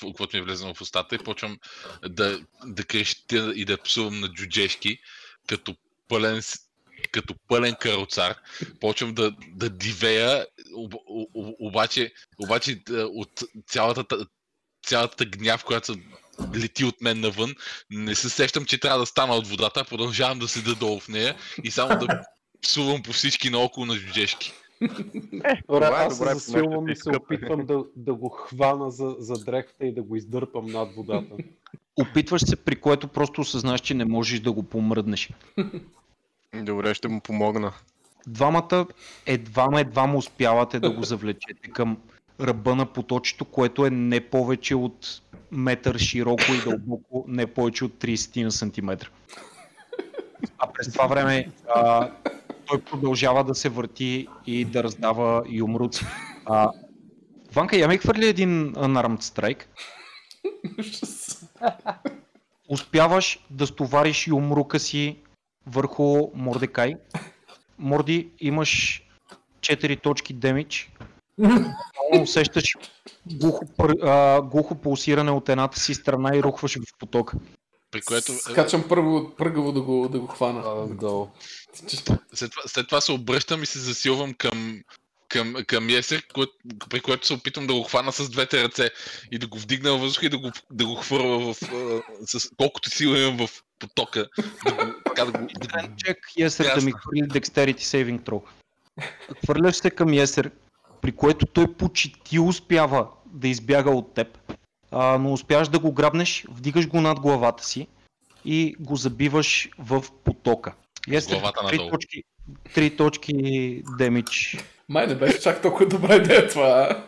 [0.00, 1.58] каквото ми е влезнало в устата и почвам
[2.08, 4.98] да, да крещя и да псувам на джуджешки,
[5.46, 5.76] като
[6.08, 6.42] пълен,
[7.12, 8.36] като пълен каруцар.
[8.80, 14.26] Почвам да, да дивея, об, об, обаче, обаче от цялата, та-
[14.86, 16.00] цялата гняв, която се
[16.56, 17.54] лети от мен навън,
[17.90, 21.36] не се сещам, че трябва да стана от водата, продължавам да седа долу в нея
[21.64, 22.06] и само да
[22.64, 24.52] псувам по всички наоколо на джуджешки.
[24.80, 29.16] Добре, Това е аз добре, се засилвам и се опитвам да, да го хвана за,
[29.18, 31.34] за дрехта и да го издърпам над водата.
[31.96, 35.30] опитваш се, при което просто осъзнаш, че не можеш да го помръднеш.
[36.54, 37.72] Добре, ще му помогна.
[38.26, 38.86] Двамата
[39.26, 41.96] едва едва му успявате да го завлечете към
[42.40, 47.92] ръба на поточето, което е не повече от метър широко и дълбоко, не повече от
[47.92, 49.08] 30 на сантиметра.
[50.58, 52.10] А през това време а,
[52.66, 56.04] той продължава да се върти и да раздава юмруци.
[56.46, 56.70] А,
[57.52, 59.64] Ванка, я ми хвърли един unarmed strike.
[62.68, 65.16] Успяваш да стовариш юмрука си
[65.66, 66.94] върху Мордекай.
[67.78, 69.02] Морди, имаш
[69.60, 70.92] 4 точки демидж.
[72.22, 72.76] Усещаш
[73.26, 77.36] глухо, пър- а, глухо пулсиране от едната си страна и рухваш в потока.
[77.90, 80.62] При което Скачам първо, пъргаво да го, да го хвана.
[80.62, 81.28] Падам долу.
[82.34, 84.82] След това, след това се обръщам и се засилвам към,
[85.28, 86.46] към, към Есер, кое,
[86.90, 88.90] при което се опитвам да го хвана с двете ръце
[89.32, 91.54] и да го вдигна във въздуха и да го, да го хвърля в,
[92.26, 94.28] с колкото сила имам в потока.
[94.64, 95.48] Да го, така да го,
[95.96, 98.42] Чек Есер да ми хвърли Dexterity Saving Throw.
[99.44, 100.50] Хвърляш се към Есер,
[101.02, 104.54] при което той почти успява да избяга от теб,
[104.90, 107.88] а, но успяваш да го грабнеш, вдигаш го над главата си
[108.44, 110.74] и го забиваш в потока.
[111.12, 111.90] Есер, главата три надолу.
[111.90, 112.22] точки,
[112.74, 113.34] три точки
[113.98, 114.56] демидж.
[114.88, 117.04] Май не беше чак толкова добра идея това.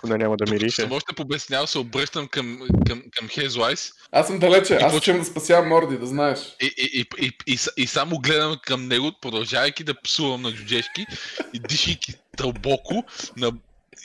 [0.00, 0.82] Поне няма да мирише.
[0.82, 5.18] съм още побеснял, се обръщам към, към, към Хезлайс Аз съм далече, аз почва- искам
[5.18, 6.38] да спасявам Морди, да знаеш.
[6.62, 11.06] и, и, и, и, и, и само гледам към него, продължавайки да псувам на джуджешки
[11.54, 13.04] и дишайки дълбоко
[13.36, 13.52] на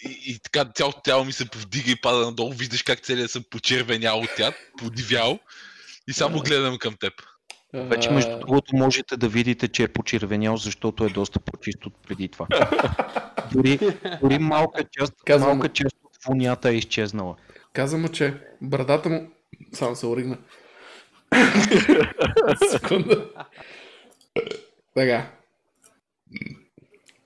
[0.05, 3.43] и, и така цялото тяло ми се повдига и пада надолу, виждаш как целият съм
[3.49, 5.39] почервенял от тях, подивял
[6.07, 7.13] и само гледам към теб.
[7.74, 12.28] Вече между другото можете да видите, че е почервенял, защото е доста по-чист от преди
[12.28, 12.47] това.
[13.53, 13.80] Дори,
[14.22, 17.36] дори малка, част, Казвам- малка част от вонята е изчезнала.
[17.74, 19.30] Каза му, че брадата му...
[19.74, 20.38] Само се оригна.
[22.72, 23.26] Секунда.
[24.95, 25.32] Така.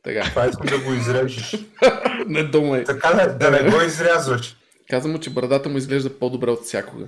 [0.04, 0.24] Така.
[0.24, 1.58] Това искам да го изрежеш.
[2.28, 2.84] Не думай.
[2.84, 4.58] Така да, да не го изрязваш.
[4.90, 7.08] Каза му, че брадата му изглежда по-добре от всякога.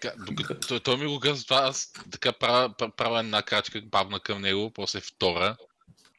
[0.00, 3.82] Така, докато той, той ми го казва това, аз така правя, пра- правя една крачка
[3.84, 5.56] бавна към него, после втора,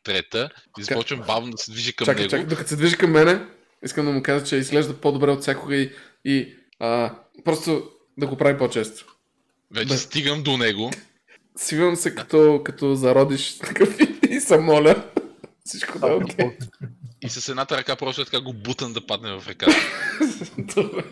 [0.03, 0.49] трета,
[0.80, 2.30] и започвам бавно да се движи към Чакай, него.
[2.32, 3.45] чакай, докато се движи към мене,
[3.84, 5.91] искам да му кажа, че изглежда по-добре от всякога и,
[6.25, 7.15] и а,
[7.45, 9.05] просто да го прави по-често.
[9.73, 9.97] Вече Да.
[9.97, 10.91] стигам до него.
[11.55, 15.03] Свивам се като, като зародиш такъв и, и се моля.
[15.65, 16.57] Всичко да е окей.
[17.21, 19.75] И с едната ръка просто е така го бутам да падне в ръката.
[20.57, 21.03] Добре.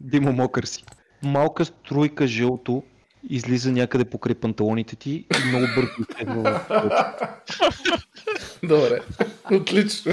[0.00, 0.84] Димо мокър си.
[1.22, 2.82] Малка струйка жълто
[3.28, 7.36] излиза някъде покрай панталоните ти и много бързо плоча.
[8.62, 9.00] Добре.
[9.60, 10.12] Отлично.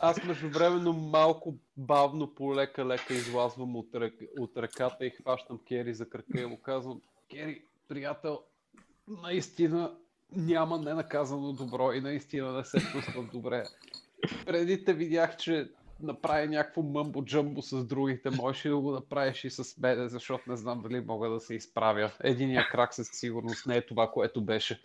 [0.00, 6.40] Аз междувременно малко бавно, полека-лека излазвам от, рък, от ръката и хващам Кери за крака
[6.40, 8.40] и му казвам, Кери, приятел,
[9.08, 9.92] наистина
[10.36, 13.64] няма ненаказано добро и наистина не се чувствам добре.
[14.46, 15.68] Преди те видях, че
[16.00, 20.56] направи някакво мъмбо-джъмбо с другите, можеш ли да го направиш и с мене, защото не
[20.56, 22.10] знам дали мога да се изправя.
[22.20, 24.80] Единия крак със сигурност не е това, което беше.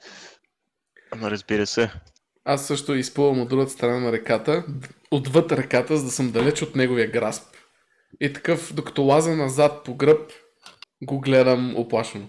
[1.12, 1.92] Ама разбира се.
[2.46, 4.66] Аз също изплувам от другата страна на реката,
[5.12, 7.56] отвъд реката, за да съм далеч от неговия грасп.
[8.22, 10.32] И такъв, докато лаза назад по гръб,
[11.04, 12.28] го гледам оплашено.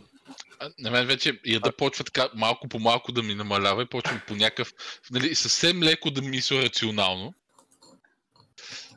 [0.79, 4.35] На мен вече яда почва така малко по малко да ми намалява и почвам по
[4.35, 4.73] някакъв,
[5.11, 7.35] нали, съвсем леко да мисля рационално.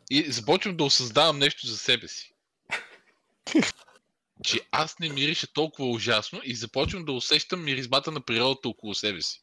[0.10, 2.34] И започвам да осъзнавам нещо за себе си.
[4.44, 9.22] Че аз не мириша толкова ужасно и започвам да усещам миризмата на природата около себе
[9.22, 9.42] си.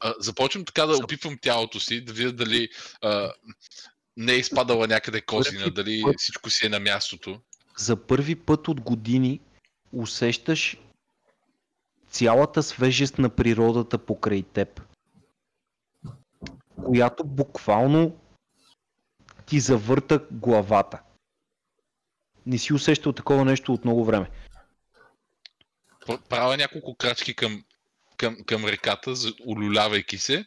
[0.00, 2.68] А, започвам така да опипвам тялото си, да видя дали
[3.02, 3.32] а,
[4.16, 7.40] не е изпадала някъде козина, дали всичко си е на мястото.
[7.78, 9.40] За първи път от години
[9.92, 10.76] усещаш
[12.10, 14.80] цялата свежест на природата покрай теб,
[16.84, 18.16] която буквално
[19.46, 21.00] ти завърта главата.
[22.46, 24.30] Не си усещал такова нещо от много време.
[26.28, 27.64] Правя няколко крачки към,
[28.16, 29.14] към, към реката,
[29.46, 30.46] улюлявайки се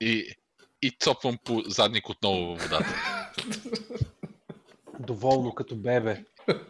[0.00, 0.34] и,
[0.82, 2.94] и цопвам по задник отново във водата.
[5.00, 6.24] Доволно като бебе.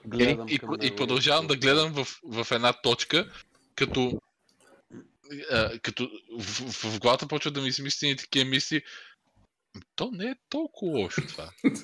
[0.06, 3.32] Гледам и, и, към и продължавам да гледам в, в една точка,
[3.74, 4.20] като,
[5.50, 8.82] а, като в, в, в главата почва да ми се мисли и такива мисли.
[9.96, 11.50] То не е толкова лошо това.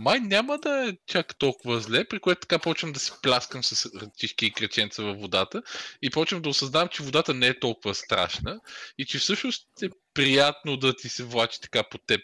[0.00, 4.00] Май няма да е чак толкова зле, при което така почвам да си пляскам с
[4.00, 5.62] ръчички и кръченца във водата
[6.02, 8.60] и почвам да осъзнавам, че водата не е толкова страшна
[8.98, 12.20] и че всъщност е приятно да ти се влачи така по теб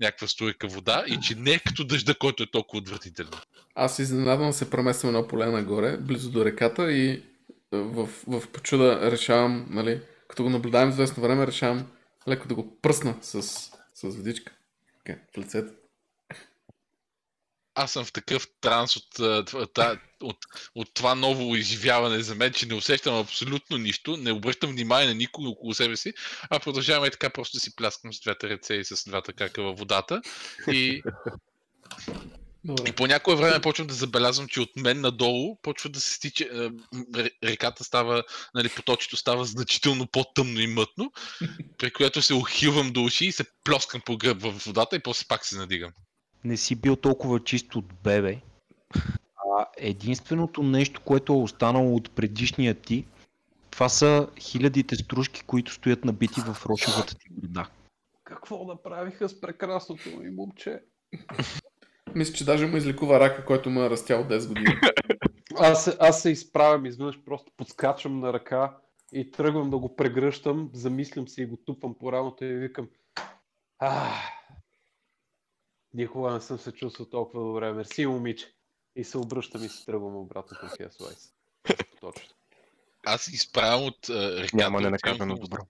[0.00, 3.32] някаква стойка вода и че не е като дъжда, който е толкова отвратителен.
[3.74, 7.22] Аз изненадвам се премествам едно поле нагоре, близо до реката и е,
[7.72, 11.86] в, в почуда решавам, нали, като го наблюдавам известно време, решавам
[12.28, 14.52] леко да го пръсна с, с водичка.
[15.06, 15.72] Okay, в лицето.
[17.74, 19.08] аз съм в такъв транс от,
[19.74, 20.36] та- от,
[20.74, 25.14] от това ново изживяване за мен, че не усещам абсолютно нищо, не обръщам внимание на
[25.14, 26.12] никой около себе си,
[26.50, 29.62] а продължавам и така просто да си пляскам с двете ръце и с двата крака
[29.62, 30.22] във водата.
[30.68, 31.02] И,
[32.64, 32.90] Добре.
[32.90, 36.44] и по някое време почвам да забелязвам, че от мен надолу почва да се стича,
[36.94, 41.12] ре- реката става, нали, поточето става значително по-тъмно и мътно,
[41.78, 45.26] при което се ухилвам до уши и се плескам по гръб в водата и после
[45.28, 45.90] пак се надигам.
[46.44, 48.40] не си бил толкова чист от бебе.
[49.56, 53.06] А единственото нещо, което е останало от предишния ти,
[53.70, 57.68] това са хилядите стружки, които стоят набити в рошевата ти града.
[58.24, 60.80] Какво направиха с прекрасното ми момче?
[62.14, 64.66] Мисля, че даже му излекува рака, който му е растял 10 години.
[65.56, 68.76] Аз, се- аз се изправям изведнъж, просто подскачам на ръка
[69.12, 72.88] и тръгвам да го прегръщам, замислям се и го тупам по рамото и викам
[73.78, 74.14] Ах,
[75.94, 78.54] никога не съм се чувствал толкова добре, мерси момиче.
[78.96, 81.32] И се обръщам и се тръгвам обратно към Хеслайс.
[82.00, 82.34] Точно.
[83.06, 84.56] Аз изправям от а, реката.
[84.56, 85.66] Няма ненаказано добро.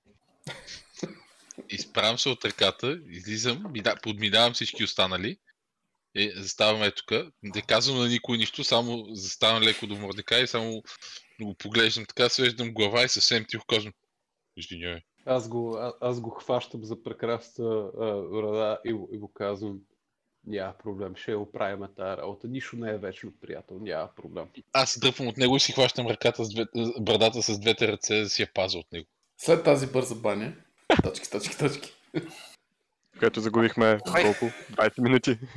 [1.69, 5.37] Изправям се от ръката, излизам, мина- подминавам всички останали.
[6.15, 7.11] И заставаме тук.
[7.43, 10.83] Не казвам на никой нищо, само заставам леко до Мордека и само
[11.43, 13.93] го поглеждам така, свеждам глава и съвсем тихо казвам.
[14.57, 15.01] Извинявай.
[15.27, 17.91] Аз го, а, аз го хващам за прекрасна
[18.33, 19.79] рада и, го- и го казвам
[20.47, 22.49] няма проблем, ще оправим тази работа.
[22.49, 24.45] Нищо не е вечно, приятел, няма проблем.
[24.73, 28.21] Аз се дръпвам от него и си хващам ръката с двете, брадата с двете ръце,
[28.21, 29.07] да си я пазя от него.
[29.39, 30.53] След тази бърза баня,
[31.03, 31.93] точки, точки, точки.
[33.19, 34.45] Което загубихме колко?
[34.73, 35.39] 20 минути.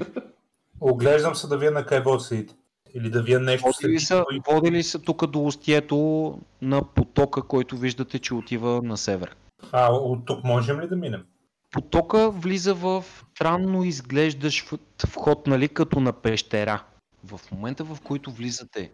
[0.82, 2.56] Оглеждам се да вие на кайбо седите.
[2.94, 7.78] Или да вие нещо Водили са, и водили са тук до устието на потока, който
[7.78, 9.36] виждате, че отива на север.
[9.72, 11.24] А, от тук можем ли да минем?
[11.72, 13.06] Потока влиза в
[13.36, 14.74] странно изглеждащ
[15.08, 16.84] вход, нали, като на пещера
[17.24, 18.92] В момента, в който влизате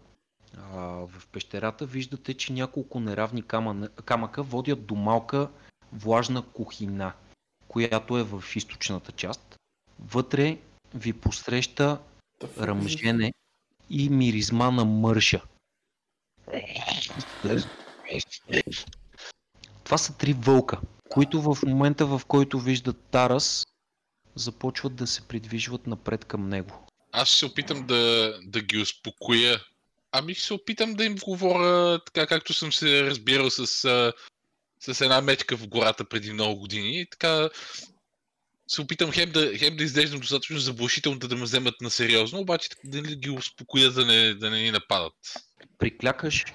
[0.58, 5.50] а, в пещерата, виждате, че няколко неравни камъна, камъка водят до малка
[5.94, 7.14] влажна кухина,
[7.68, 9.56] която е в източната част.
[10.00, 10.58] Вътре
[10.96, 12.00] ви посреща
[12.60, 13.34] ръмжене
[13.90, 15.42] и миризма на мърша.
[19.84, 20.78] Това са три вълка,
[21.10, 23.66] които в момента в който виждат Тарас,
[24.36, 26.88] започват да се придвижват напред към него.
[27.12, 29.60] Аз ще се опитам да, да ги успокоя.
[30.12, 33.68] Ами ще се опитам да им говоря така, както съм се разбирал с,
[34.80, 37.02] с една мечка в гората преди много години.
[37.02, 37.50] И така
[38.68, 42.40] се опитам хем да, хем да изглеждам достатъчно заблашително да, да ме вземат на сериозно,
[42.40, 45.14] обаче да не ги успокоя да не, да не ни нападат.
[45.78, 46.46] Приклякаш,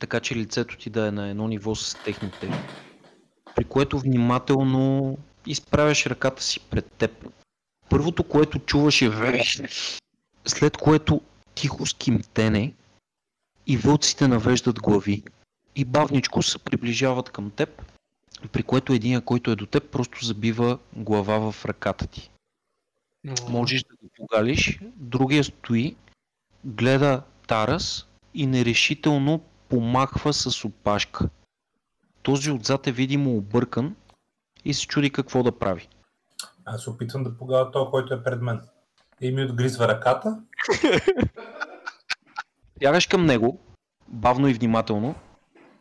[0.00, 2.50] така че лицето ти да е на едно ниво с техните,
[3.56, 7.10] при което внимателно изправяш ръката си пред теб.
[7.88, 9.10] Първото, което чуваш е
[10.46, 11.20] след което
[11.54, 12.74] тихо скимтене
[13.66, 15.22] и вълците навеждат глави
[15.76, 17.82] и бавничко се приближават към теб,
[18.48, 22.30] при което един, който е до теб, просто забива глава в ръката ти.
[23.48, 25.96] Можеш да го погалиш, другия стои,
[26.64, 31.28] гледа Тарас и нерешително помахва с опашка.
[32.22, 33.96] Този отзад е видимо объркан
[34.64, 35.88] и се чуди какво да прави.
[36.64, 38.60] Аз се опитвам да погава този, който е пред мен.
[39.20, 40.42] И ми отгризва ръката.
[42.80, 43.60] Бягаш към него,
[44.08, 45.14] бавно и внимателно,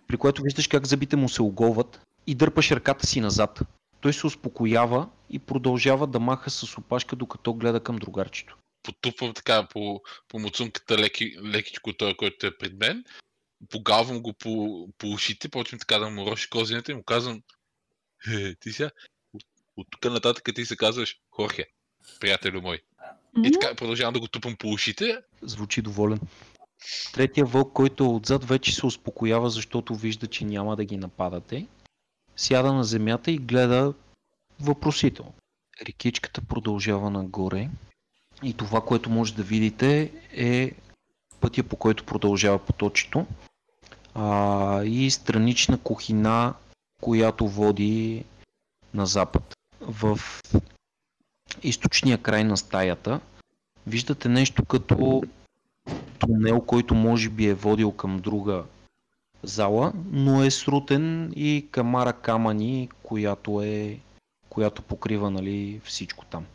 [0.07, 3.59] при което виждаш как зъбите му се оголват и дърпаш ръката си назад.
[4.01, 8.57] Той се успокоява и продължава да маха с опашка, докато гледа към другарчето.
[8.84, 13.03] Потупвам така по, по муцунката леки, лекичко той, който е пред мен.
[13.69, 17.41] Погавам го по, по ушите, почвам така да му роши козината и му казвам
[18.28, 18.89] е, ти сега,
[19.34, 19.43] от,
[19.78, 21.65] от тук нататък ти се казваш Хорхе,
[22.19, 22.82] приятелю мой.
[23.45, 25.17] И така продължавам да го тупам по ушите.
[25.41, 26.19] Звучи доволен.
[27.13, 31.67] Третия вълк, който е отзад, вече се успокоява, защото вижда, че няма да ги нападате.
[32.36, 33.93] Сяда на земята и гледа
[34.59, 35.34] въпросително.
[35.88, 37.69] Рекичката продължава нагоре.
[38.43, 40.71] И това, което може да видите е
[41.39, 43.25] пътя, по който продължава поточето.
[44.13, 46.53] А, и странична кухина,
[47.01, 48.25] която води
[48.93, 49.53] на запад.
[49.82, 50.19] В
[51.63, 53.19] източния край на стаята
[53.88, 55.23] виждате нещо като
[56.19, 58.63] тунел, който може би е водил към друга
[59.43, 63.99] зала, но е срутен и камара камъни, която е
[64.51, 66.45] която покрива нали, всичко там.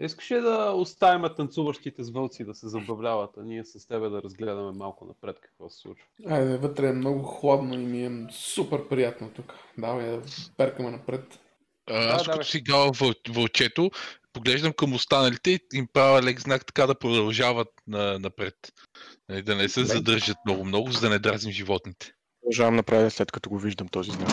[0.00, 4.22] Искаш ли да оставим танцуващите с вълци да се забавляват, а ние с тебе да
[4.22, 6.06] разгледаме малко напред какво се случва?
[6.28, 9.54] Айде, вътре е много хладно и ми е супер приятно тук.
[9.78, 10.22] Давай да
[10.56, 11.38] перкаме напред.
[11.90, 12.38] А, Аз давай.
[12.38, 13.90] като си гава въл, вълчето,
[14.32, 18.54] поглеждам към останалите и им правя лек знак така да продължават на, напред.
[19.28, 22.12] Нали, Да не се задържат много-много, за да не дразним животните.
[22.46, 24.30] Продължавам направя след като го виждам този знак.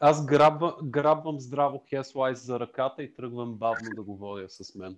[0.00, 4.96] Аз грабва, грабвам здраво Хеслайс за ръката и тръгвам бавно да го водя с мен.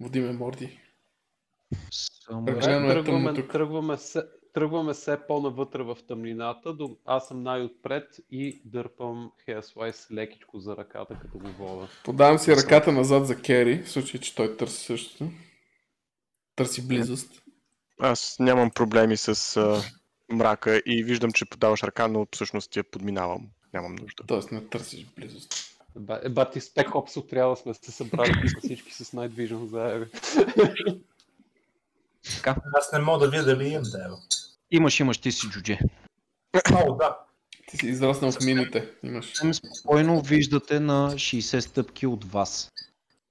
[0.00, 0.80] Води ме, Морди.
[1.90, 3.52] Само е тръгваме, тук.
[3.52, 4.22] тръгваме, се,
[4.54, 6.74] тръгваме все по-навътре в тъмнината.
[6.74, 11.88] До, аз съм най-отпред и дърпам Хеслайс лекичко за ръката, като го вода.
[12.04, 15.30] Подавам си ръката назад за Кери, в случай, че той търси същото.
[16.56, 17.42] Търси близост.
[18.00, 19.82] Аз нямам проблеми с а,
[20.30, 23.48] мрака и виждам, че подаваш ръка, но всъщност я подминавам.
[23.74, 24.24] Нямам нужда.
[24.26, 25.54] Тоест не търсиш близост.
[25.96, 30.06] Ба, е, бати Спек Опсо трябва да сме се събрали всички с Night Vision заедно.
[32.74, 34.18] Аз не мога да видя дали имам да.
[34.70, 35.78] Имаш, имаш, ти си джудже.
[36.72, 37.18] О, да.
[37.68, 38.90] Ти си израснал в мините.
[39.02, 39.32] Имаш.
[39.52, 42.70] Спокойно виждате на 60 стъпки от вас.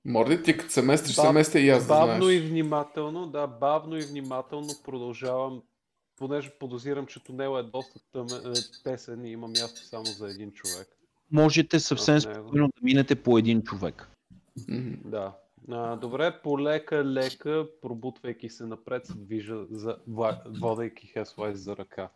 [0.06, 2.38] Морди, ти като се местиш, се местя и аз да бавно знаеш.
[2.38, 5.62] и внимателно, да, бавно и внимателно продължавам,
[6.18, 8.53] понеже подозирам, че тунела е доста тъмен,
[8.84, 10.88] тесен и има място само за един човек.
[11.32, 14.07] Можете съвсем спокойно да минете по един човек.
[15.05, 15.34] Да.
[15.72, 19.97] А, добре, полека, лека, пробутвайки се напред, се движа, за,
[20.45, 22.09] водейки Хеслайс за ръка.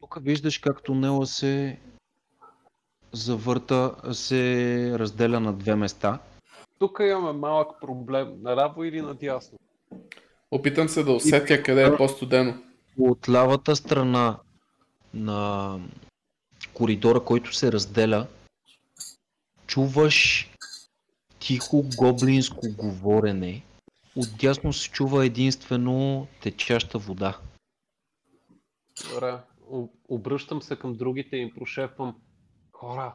[0.00, 1.78] Тук виждаш как тунела се
[3.12, 6.18] завърта, се разделя на две места.
[6.78, 8.34] Тук имаме малък проблем.
[8.42, 9.58] Наляво или надясно?
[10.50, 12.54] Опитам се да усетя къде е по-студено.
[12.98, 14.38] От лявата страна
[15.14, 15.80] на
[16.74, 18.26] коридора, който се разделя,
[19.66, 20.50] чуваш
[21.38, 23.62] тихо гоблинско говорене.
[24.16, 27.38] Отдясно се чува единствено течаща вода.
[29.12, 29.38] Добре.
[30.08, 32.16] Обръщам се към другите и им прошепвам.
[32.72, 33.14] Хора,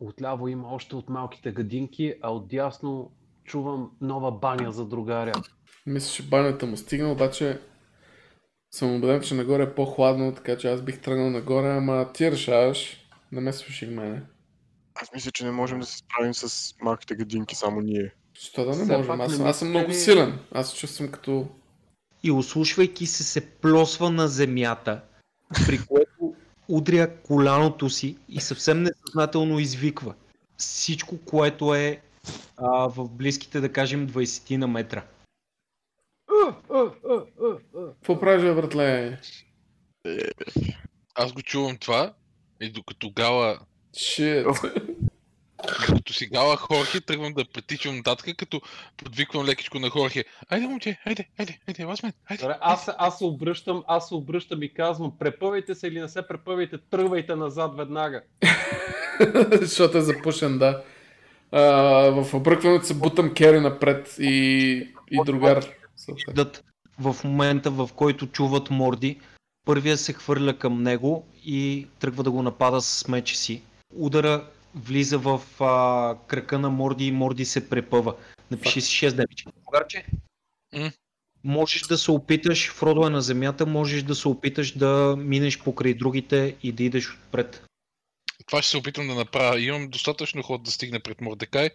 [0.00, 3.12] отляво има още от малките гадинки, а отдясно
[3.44, 5.32] чувам нова баня за другаря.
[5.86, 7.60] Мисля, че банята му стигна, обаче
[8.70, 12.96] съм убеден, че нагоре е по-хладно, така че аз бих тръгнал нагоре, ама ти решаваш.
[13.32, 14.22] Не ме слушай мене.
[14.94, 18.12] Аз мисля, че не можем да се справим с малките гадинки, само ние.
[18.34, 19.06] Що да не Все можем?
[19.06, 20.38] пак Аз, не съм- аз съм много силен.
[20.52, 21.48] Аз се чувствам като...
[22.22, 25.00] И ослушвайки се, се плосва на земята,
[25.66, 26.34] при което
[26.68, 30.14] удря коляното си и съвсем несъзнателно извиква.
[30.56, 32.00] Всичко, което е
[32.56, 35.02] а, в близките, да кажем, 20 на метра.
[37.94, 39.18] Какво правиш, бе, братле?
[41.14, 42.12] Аз го чувам това
[42.60, 43.58] и докато гала,
[43.96, 44.46] Шит.
[45.80, 48.60] докато си гала Хорхе, тръгвам да притичам нататък, като
[48.96, 50.24] подвиквам лекичко на Хорхе.
[50.48, 52.42] Айде, момче, айде, айде, айде, ласмен, айде.
[52.42, 56.08] Добре, аз, се- аз се обръщам, аз се обръщам и казвам, препъвайте се или не
[56.08, 58.22] се препъвайте, тръгвайте назад веднага.
[59.52, 60.82] Защото е запушен, да.
[61.52, 61.62] А,
[62.12, 64.28] в обръкването се бутам Кери напред и,
[65.10, 65.64] и другар.
[66.34, 66.64] Дът
[66.98, 69.20] в момента, в който чуват морди,
[69.64, 73.62] първия се хвърля към него и тръгва да го напада с меча си.
[73.94, 78.14] Удара влиза в а, крака на Морди и Морди се препъва.
[78.50, 79.46] Напиши си 6 демидж.
[79.64, 80.06] Другарче,
[80.72, 80.92] М?
[81.44, 85.94] можеш да се опиташ, Фродо е на земята, можеш да се опиташ да минеш покрай
[85.94, 87.64] другите и да идеш отпред.
[88.46, 89.60] Това ще се опитам да направя.
[89.60, 91.70] Имам достатъчно ход да стигне пред Мордекай.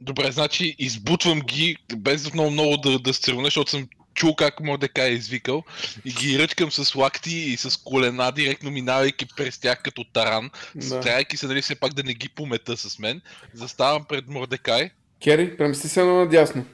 [0.00, 4.60] Добре, значи избутвам ги, без много много да, да се церуна, защото съм чул как
[4.60, 5.62] Мордекай е извикал
[6.04, 10.86] и ги ръчкам с лакти и с колена, директно минавайки през тях като таран, Да.
[10.86, 13.20] старайки се нали все пак да не ги помета с мен.
[13.54, 14.90] Заставам пред Мордекай,
[15.22, 16.64] Кери, премести се едно надясно.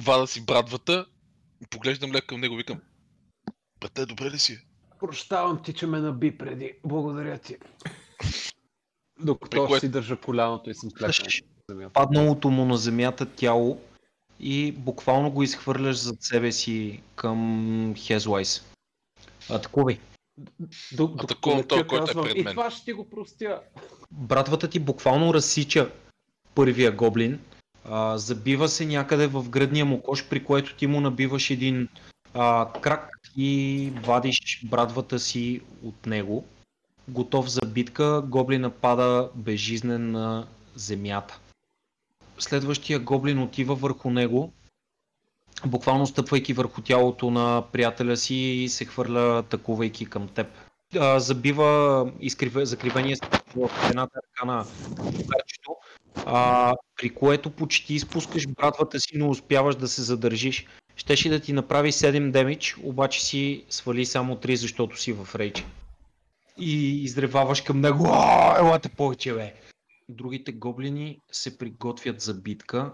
[0.00, 1.06] вада си брадвата,
[1.70, 2.80] поглеждам леко към него, викам
[3.80, 4.58] Брате, добре ли си?
[5.00, 6.72] Прощавам ти, че ме наби преди.
[6.84, 7.56] Благодаря ти.
[9.20, 11.26] Докато При което- си държа коляното и съм клекнал
[11.74, 11.92] земята.
[11.92, 13.80] Падналото му на земята тяло
[14.40, 18.64] и буквално го изхвърляш зад себе си към Хезлайс.
[19.50, 19.98] Атакувай.
[21.18, 22.52] Атакувам този, който е пред И мен.
[22.52, 23.60] това ще ти го простя.
[24.10, 25.90] братвата ти буквално разсича
[26.54, 27.40] първия гоблин,
[27.84, 31.88] а, забива се някъде в гръдния му кош, при което ти му набиваш един
[32.34, 36.44] а, крак и вадиш братвата си от него.
[37.08, 41.40] Готов за битка, гоблина пада безжизнен на земята.
[42.42, 44.52] Следващия гоблин отива върху него,
[45.66, 50.46] буквално стъпвайки върху тялото на приятеля си и се хвърля атакувайки към теб.
[50.98, 53.16] А, забива изкриве, закривения
[53.56, 54.64] в едната ръка на
[54.96, 55.76] другарчето,
[56.26, 60.66] а, при което почти изпускаш братвата си, но успяваш да се задържиш.
[60.96, 65.64] Щеше да ти направи 7 демидж, обаче си свали само 3, защото си в рейдж.
[66.58, 68.06] И изреваваш към него.
[68.08, 69.54] «А, Елате повече, бе!
[70.12, 72.92] Другите гоблини се приготвят за битка.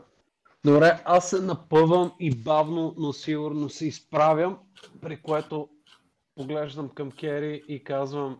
[0.64, 4.58] Добре, аз се напъвам и бавно, но сигурно се изправям,
[5.00, 5.68] при което
[6.34, 8.38] поглеждам към Кери и казвам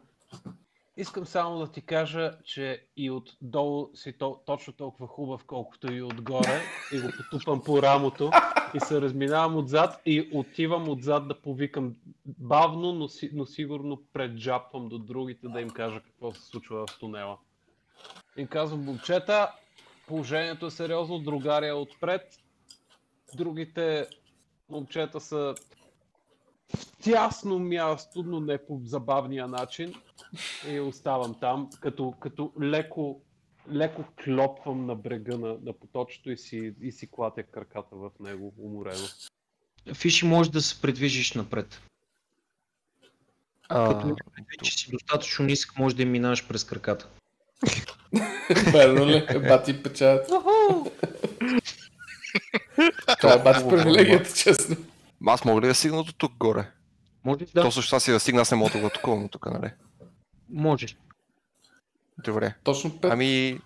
[1.00, 6.02] Искам само да ти кажа, че и отдолу си то, точно толкова хубав, колкото и
[6.02, 6.60] отгоре.
[6.92, 8.30] И го потупам по рамото
[8.74, 11.94] и се разминавам отзад и отивам отзад да повикам
[12.26, 17.38] бавно, но, но сигурно преджапвам до другите да им кажа какво се случва в тунела.
[18.39, 19.53] И казвам, момчета,
[20.07, 22.39] положението е сериозно, другаря е отпред,
[23.34, 24.07] другите
[24.70, 25.55] момчета са
[26.76, 29.95] в тясно място, но не по забавния начин.
[30.68, 33.20] И оставам там, като, като леко,
[33.73, 38.55] леко клопвам на брега на, на поточето и си, и си клатя краката в него,
[38.59, 39.06] уморено.
[39.94, 41.82] Фиши можеш да се предвижиш напред.
[43.69, 47.09] Като имаш предвид, че си достатъчно нисък, може да им минаваш през краката.
[48.72, 49.26] Верно ли?
[49.48, 50.26] Бати печат.
[53.20, 54.76] Това е бати привилегията, честно.
[55.26, 56.70] Аз мога ли да стигна до тук горе?
[57.24, 57.60] Можеш Да.
[57.60, 59.70] да, То също аз си да стигна, аз не мога да го атакувам тук, нали?
[60.51, 60.97] можеш.
[62.24, 62.55] Добре.
[62.64, 63.12] Точно 5.
[63.12, 63.60] Ами...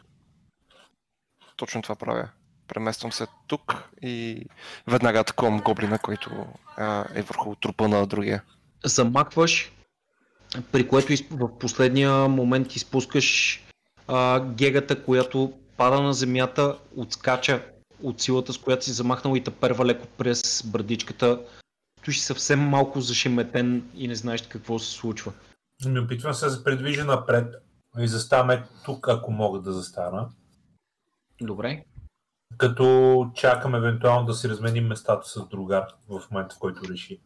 [1.56, 2.28] Точно това правя.
[2.68, 4.44] Премествам се тук и
[4.86, 6.30] веднага атакувам гоблина, който
[6.76, 8.42] а, е върху трупа на другия.
[8.84, 9.72] замахваш,
[10.72, 13.60] при което в последния момент изпускаш
[14.12, 17.62] а, гегата, която пада на земята, отскача
[18.02, 21.40] от силата, с която си замахнал и те перва леко през брадичката.
[22.00, 25.32] Стоиш съвсем малко зашеметен и не знаеш какво се случва.
[25.86, 27.54] Ми опитвам се да се предвижа напред
[27.98, 30.28] и заставаме тук, ако мога да застана.
[31.40, 31.84] Добре.
[32.58, 37.20] Като чакам евентуално да си разменим местата с другар в момента, в който реши.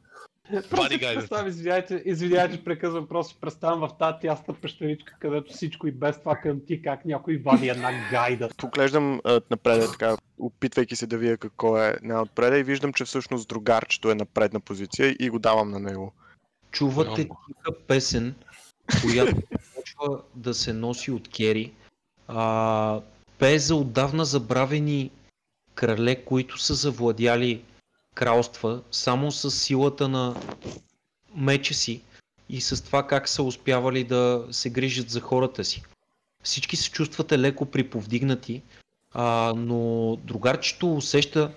[0.70, 5.92] Просто представям, извинявайте, извинявайте, че прекъсвам, просто представям в тази тясна пещеричка, където всичко и
[5.92, 8.48] без това към ти, как някой вади една гайда.
[8.56, 9.20] Поглеждам
[9.50, 14.14] напред, така, опитвайки се да видя какво е най-отпред и виждам, че всъщност другарчето е
[14.14, 16.12] на предна позиция и го давам на него.
[16.70, 18.34] Чувате тиха песен,
[19.02, 19.36] която
[19.74, 21.72] почва да се носи от Кери.
[22.28, 23.00] А,
[23.38, 25.10] пее за отдавна забравени
[25.74, 27.62] крале, които са завладяли
[28.16, 30.36] кралства само с силата на
[31.34, 32.02] меча си
[32.48, 35.82] и с това как са успявали да се грижат за хората си.
[36.42, 38.62] Всички се чувствате леко приповдигнати,
[39.12, 41.52] а, но другарчето усеща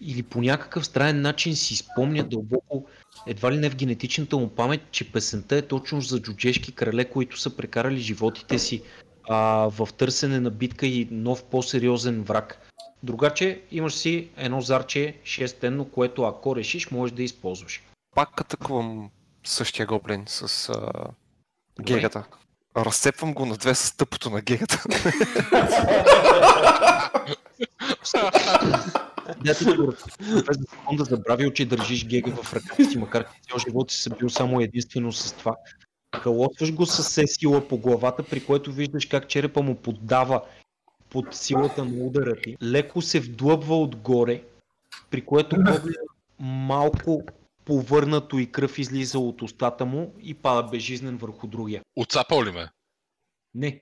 [0.00, 2.86] или по някакъв странен начин си спомня дълбоко
[3.26, 7.40] едва ли не в генетичната му памет, че песента е точно за джуджешки крале, които
[7.40, 8.82] са прекарали животите си
[9.28, 9.36] а,
[9.70, 12.71] в търсене на битка и нов по-сериозен враг.
[13.02, 17.82] Другаче имаш си едно зарче шестенно, което ако решиш, можеш да използваш.
[18.14, 19.10] Пак атакувам
[19.44, 20.90] същия гоблин с а,
[21.82, 22.24] гегата.
[22.76, 24.84] Разцепвам го на две с тъпото на гегата.
[29.44, 29.96] Дето според
[30.46, 30.58] без
[30.96, 34.30] да забравил, че държиш гега в ръката си, макар че цял живот си се бил
[34.30, 35.56] само единствено с това.
[36.22, 40.42] Калотваш го с все сила по главата, при което виждаш как черепа му поддава
[41.12, 42.56] под силата на удара ти.
[42.62, 44.42] Леко се вдлъбва отгоре,
[45.10, 45.94] при което гоблин
[46.40, 47.22] малко
[47.64, 51.82] повърнато и кръв излиза от устата му и пада безжизнен върху другия.
[51.96, 52.68] Отцапал ли ме?
[53.54, 53.80] Не,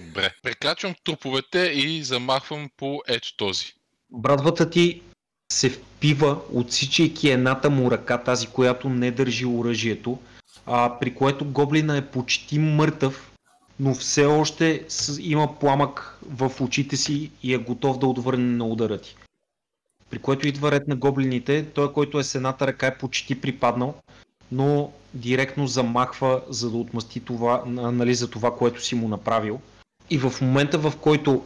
[0.00, 0.30] Добре.
[0.42, 3.72] Прекрачвам труповете и замахвам по ето този.
[4.10, 5.02] брадвата ти
[5.52, 10.18] се впива, отсичайки едната му ръка, тази, която не държи оръжието,
[10.66, 13.33] а, при което гоблина е почти мъртъв,
[13.80, 14.86] но все още
[15.20, 19.16] има пламък в очите си и е готов да отвърне на удара ти.
[20.10, 23.94] При което идва ред на гоблините, той, който е с едната ръка е почти припаднал,
[24.52, 29.60] но директно замахва, за да отмъсти това, на- нали, за това, което си му направил.
[30.10, 31.44] И в момента, в който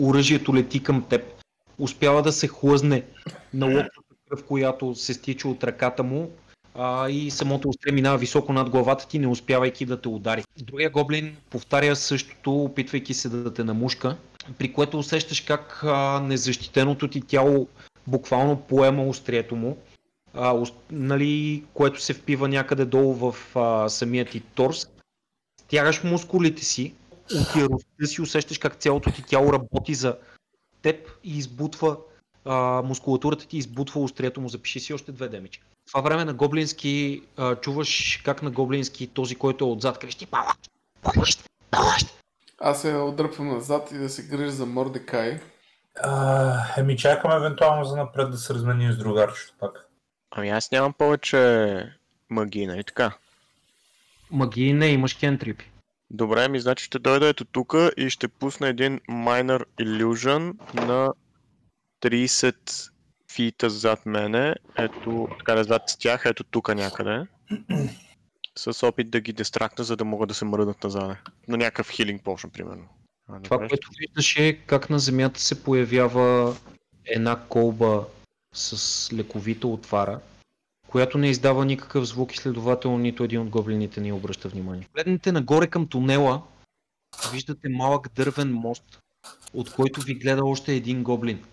[0.00, 1.22] оръжието лети към теб,
[1.78, 3.02] успява да се хлъзне
[3.54, 6.30] на локната кръв, която се стича от ръката му
[6.78, 10.44] а, и самото острие минава високо над главата ти, не успявайки да те удари.
[10.62, 14.16] Другия гоблин повтаря същото, опитвайки се да те намушка,
[14.58, 17.68] при което усещаш как а, незащитеното ти тяло
[18.06, 19.76] буквално поема острието му,
[20.34, 24.88] а, ос- нали, което се впива някъде долу в а, самия ти торс.
[25.60, 26.94] Стягаш мускулите си,
[27.34, 30.16] от яростта си усещаш как цялото ти тяло работи за
[30.82, 31.96] теб и избутва
[32.44, 35.62] а, мускулатурата ти избутва острието му, запиши си още две демичи.
[35.86, 40.54] Това време на гоблински а, чуваш как на гоблински този, който е отзад крещи пала.
[41.02, 41.44] Помощ!
[41.70, 42.06] Помощ!
[42.60, 45.40] Аз се отдръпвам назад и да се грижа за Мордекай.
[46.02, 49.88] А, еми чакам евентуално за напред да се разменим с другарчето пак.
[50.30, 51.92] Ами аз нямам повече
[52.30, 53.12] магии, нали така?
[54.30, 55.70] Магии не, имаш кентрипи.
[56.10, 61.12] Добре, ми значи ще дойда ето тук и ще пусна един Minor Illusion на
[62.02, 62.90] 30
[63.36, 64.54] фита зад мене.
[64.78, 67.26] Ето, така да зад тях, ето тук някъде.
[68.58, 71.16] С опит да ги дестракна, за да могат да се мръднат назад.
[71.48, 72.88] На някакъв хилинг potion, примерно.
[73.28, 73.68] А, Това, добре.
[73.68, 76.56] което виждаш е как на земята се появява
[77.04, 78.06] една колба
[78.52, 80.20] с лековита отвара,
[80.88, 84.88] която не издава никакъв звук и следователно нито един от гоблините не обръща внимание.
[84.94, 86.42] Гледнете нагоре към тунела,
[87.32, 88.98] виждате малък дървен мост,
[89.54, 91.44] от който ви гледа още един гоблин.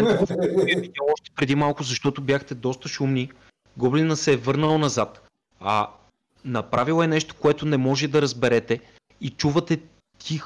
[0.00, 3.30] Момента, в който е още преди малко, защото бяхте доста шумни,
[3.76, 5.28] гоблина се е върнал назад,
[5.60, 5.90] а
[6.44, 8.80] направил е нещо, което не може да разберете
[9.20, 9.80] и чувате
[10.18, 10.44] тих,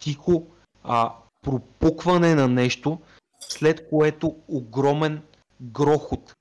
[0.00, 0.46] тихо
[0.84, 1.12] а,
[1.42, 2.98] пропукване на нещо,
[3.40, 5.22] след което огромен
[5.60, 6.34] грохот.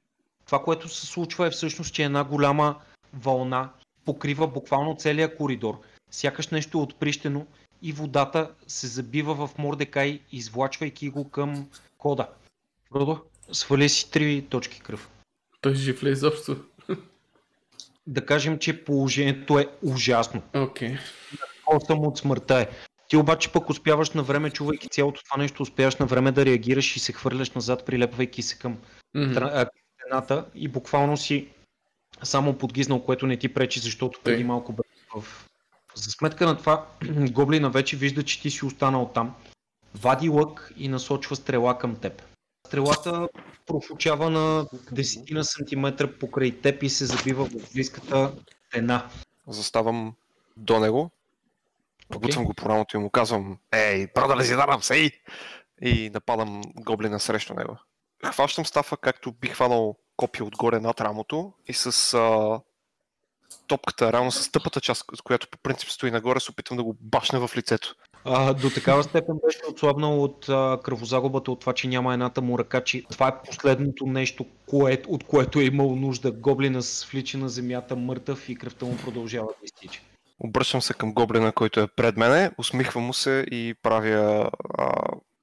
[0.46, 2.76] Това, което се случва е всъщност, че една голяма
[3.14, 3.70] вълна
[4.06, 5.80] покрива буквално целия коридор.
[6.12, 7.46] Сякаш нещо е отприщено
[7.82, 11.70] и водата се забива в Мордекай, извлачвайки го към
[12.02, 12.28] кода.
[12.96, 13.22] Родо,
[13.52, 15.10] свали си три точки кръв.
[15.62, 16.58] Той жив ли е изобщо?
[18.08, 20.42] Да кажем, че положението е ужасно.
[20.56, 20.98] Окей.
[21.68, 22.70] Осъм от смъртта е.
[23.08, 26.96] Ти обаче пък успяваш на време, чувайки цялото това нещо, успяваш на време да реагираш
[26.96, 28.78] и се хвърляш назад, прилепвайки се към
[29.14, 29.50] към
[30.00, 31.48] стената и буквално си
[32.24, 34.44] само подгизнал, което не ти пречи, защото преди Тъй.
[34.44, 34.84] малко бе
[35.16, 35.48] в...
[35.96, 36.88] За сметка на това,
[37.32, 39.36] гоблина вече вижда, че ти си останал там.
[39.96, 42.22] Вади лък и насочва стрела към теб.
[42.68, 43.30] Стрелата
[43.66, 48.34] профучава на десетина сантиметра покрай теб и се забива в близката
[48.68, 49.10] стена.
[49.48, 50.14] Заставам
[50.58, 51.12] до него.
[52.10, 54.96] Побутвам го по рамото и му казвам Ей, продали си дарам се!
[54.96, 55.12] ей!»
[55.82, 57.78] И нападам гоблина срещу него.
[58.26, 62.60] Хващам стафа, както би хванал копия отгоре над рамото и с а,
[63.68, 67.48] топката, равно с тъпата част, която по принцип стои нагоре, се опитвам да го башня
[67.48, 67.96] в лицето.
[68.26, 72.60] А, до такава степен беше отслабнал от а, кръвозагубата, от това, че няма едната му
[72.60, 76.32] ръка, че това е последното нещо, кое, от което е имал нужда.
[76.32, 80.02] Гоблина свлича на земята мъртъв и кръвта му продължава да изтича.
[80.40, 84.94] Обръщам се към гоблина, който е пред мене, усмихвам му се и правя а,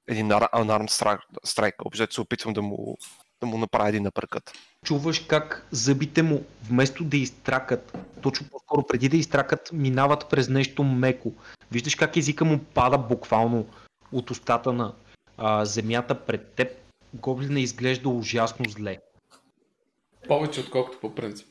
[0.07, 1.19] един strike.
[1.47, 1.85] strike.
[1.85, 2.97] Общо се опитвам да му,
[3.41, 4.51] да му направя един напъркът.
[4.85, 10.83] Чуваш как зъбите му, вместо да изтракат, точно по-скоро преди да изтракат, минават през нещо
[10.83, 11.31] меко.
[11.71, 13.67] Виждаш как езика му пада буквално
[14.11, 14.93] от устата на
[15.37, 16.67] а, земята пред теб.
[17.13, 18.97] Гоблина изглежда ужасно зле.
[20.27, 21.47] Повече отколкото по принцип.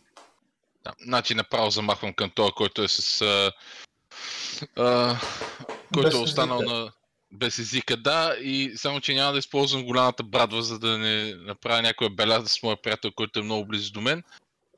[0.85, 3.23] Да, значи направо замахвам към този, който е с...
[3.23, 3.53] А,
[4.77, 5.20] а,
[5.95, 6.74] който Без е останал езика.
[6.74, 6.93] на...
[7.32, 11.82] Без езика, да, и само, че няма да използвам голямата брадва, за да не направя
[11.82, 14.23] някоя беляза с моя приятел, който е много близо до мен.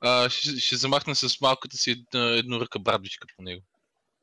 [0.00, 3.62] А, ще, ще замахна с малката си една- едноръка брадвичка по него.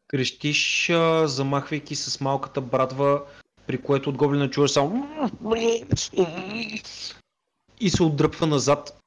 [0.07, 0.91] Крещиш,
[1.23, 3.23] замахвайки с малката брадва,
[3.67, 5.29] при което от гоблина чуваш само
[7.79, 9.01] и се отдръпва назад.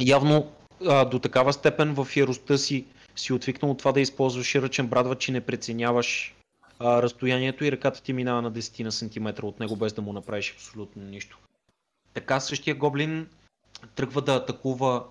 [0.00, 0.52] Явно
[0.86, 5.16] а, до такава степен в яростта си си отвикнал от това да използваш ръчен брадва,
[5.16, 6.34] че не преценяваш
[6.78, 10.12] а, разстоянието и ръката ти минава на 10 на сантиметра от него, без да му
[10.12, 11.38] направиш абсолютно нищо.
[12.14, 13.28] Така същия гоблин
[13.94, 15.04] тръгва да атакува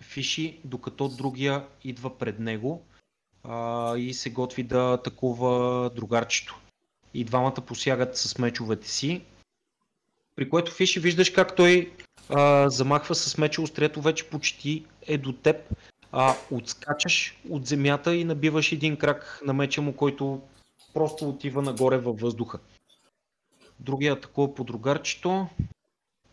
[0.00, 2.82] Фиши, докато другия идва пред него
[3.44, 6.58] а, и се готви да атакува другарчето.
[7.14, 9.22] И двамата посягат с мечовете си,
[10.36, 11.92] при което Фиши виждаш как той
[12.28, 15.56] а, замахва с меча, острието вече почти е до теб,
[16.12, 20.40] а, отскачаш от земята и набиваш един крак на меча му, който
[20.94, 22.58] просто отива нагоре във въздуха.
[23.80, 25.46] Другия атакува по другарчето.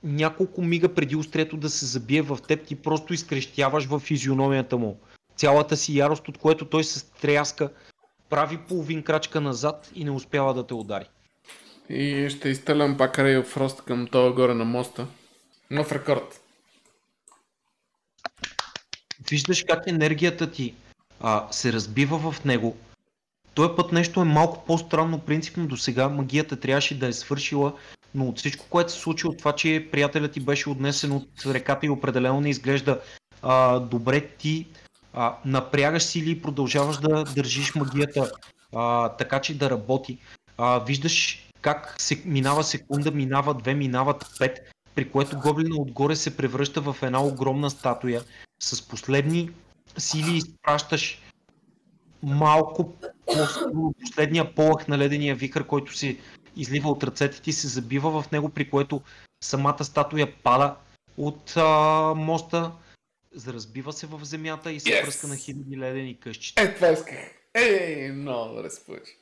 [0.04, 5.00] Няколко мига преди острието да се забие в теб, ти просто изкрещяваш в физиономията му.
[5.40, 7.70] Цялата си ярост, от което той се стряска,
[8.30, 11.06] прави половин крачка назад и не успява да те удари.
[11.90, 15.08] И ще изстрелям пак Ray of Frost към това горе на моста.
[15.72, 16.42] Нов рекорд.
[19.30, 20.74] Виждаш как енергията ти
[21.20, 22.78] а, се разбива в него.
[23.54, 27.74] Той път нещо е малко по-странно, принципно до сега магията трябваше да е свършила,
[28.16, 31.86] но от всичко, което се случи от това, че приятелят ти беше отнесен от реката
[31.86, 33.00] и определено не изглежда
[33.42, 34.68] а, добре, ти
[35.14, 38.32] а, напрягаш сили и продължаваш да държиш магията
[38.76, 40.18] а, така, че да работи.
[40.58, 44.60] А, виждаш как се, минава секунда, минава две, минават пет,
[44.96, 48.22] при което гоблина отгоре се превръща в една огромна статуя.
[48.60, 49.50] С последни
[49.98, 51.22] сили изпращаш
[52.24, 52.94] малко
[53.74, 56.18] по последния полъх на ледения вихър, който се
[56.56, 59.02] излива от ръцете ти, се забива в него, при което
[59.44, 60.76] самата статуя пада
[61.18, 62.72] от а, моста,
[63.34, 65.04] заразбива се в земята и се Yes!
[65.04, 66.54] пръска на хиляди ледени къщи.
[66.58, 67.18] Е, това исках.
[67.54, 69.18] Ей, много добре се получи.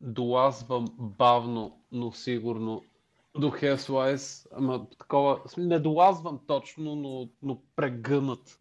[0.00, 2.84] долазвам бавно, но сигурно
[3.38, 8.60] до Хеслайс, ама такова, не долазвам точно, но, но прегънат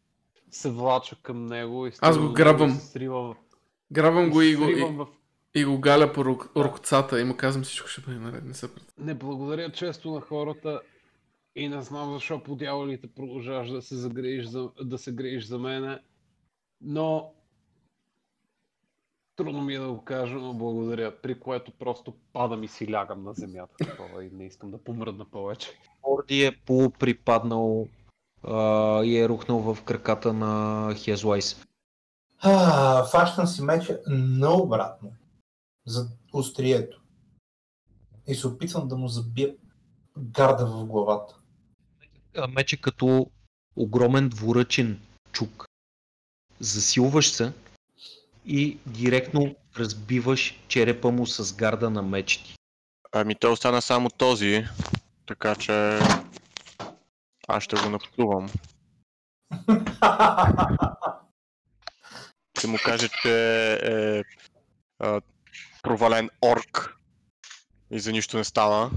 [0.52, 2.72] се влача към него и Аз го грабвам.
[2.72, 3.36] Срива,
[3.92, 5.08] Грабвам го и го, и, в...
[5.56, 8.76] и го галя по рук, рукцата и му казвам всичко ще бъде наред, не се
[8.76, 8.84] пред.
[8.98, 10.82] Не благодаря често на хората
[11.56, 15.60] и не знам защо по дяволите продължаваш да се загрееш за, да се грееш за
[15.60, 16.00] мене,
[16.82, 17.34] но
[19.36, 23.24] трудно ми е да го кажа, но благодаря, при което просто падам и си лягам
[23.24, 25.80] на земята такова и не искам да помръдна повече.
[26.04, 27.88] Орди е полуприпаднал
[28.44, 31.66] а, и е рухнал в краката на Хезлайс.
[33.12, 35.12] Фащам си меча наобратно.
[35.88, 37.02] За острието.
[38.28, 39.56] И се опитвам да му забия
[40.18, 41.36] гарда в главата.
[42.38, 43.32] А, Меч е като
[43.76, 45.00] огромен двуръчен
[45.32, 45.66] чук.
[46.60, 47.54] Засилваш се
[48.46, 52.56] и директно разбиваш черепа му с гарда на меч ти.
[53.12, 54.66] Ами той остана само този,
[55.26, 56.00] така че
[57.48, 58.50] аз ще го напсувам.
[62.58, 64.24] Ще му кажа, че е
[65.00, 65.22] а,
[65.84, 66.98] провален орк
[67.92, 68.92] и за нищо не става.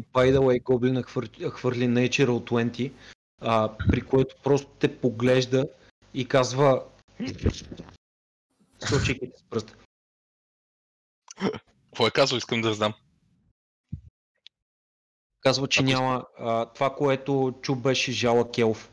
[0.00, 2.92] By the way, Гоблина хвърли, хвърли Natural 20,
[3.40, 5.68] а, при което просто те поглежда
[6.14, 6.84] и казва
[8.88, 9.76] сочейки те с пръста.
[11.84, 12.94] Какво е казал, искам да знам.
[15.40, 18.92] Казва, че Ако- няма а, това, което чу беше жалък елф.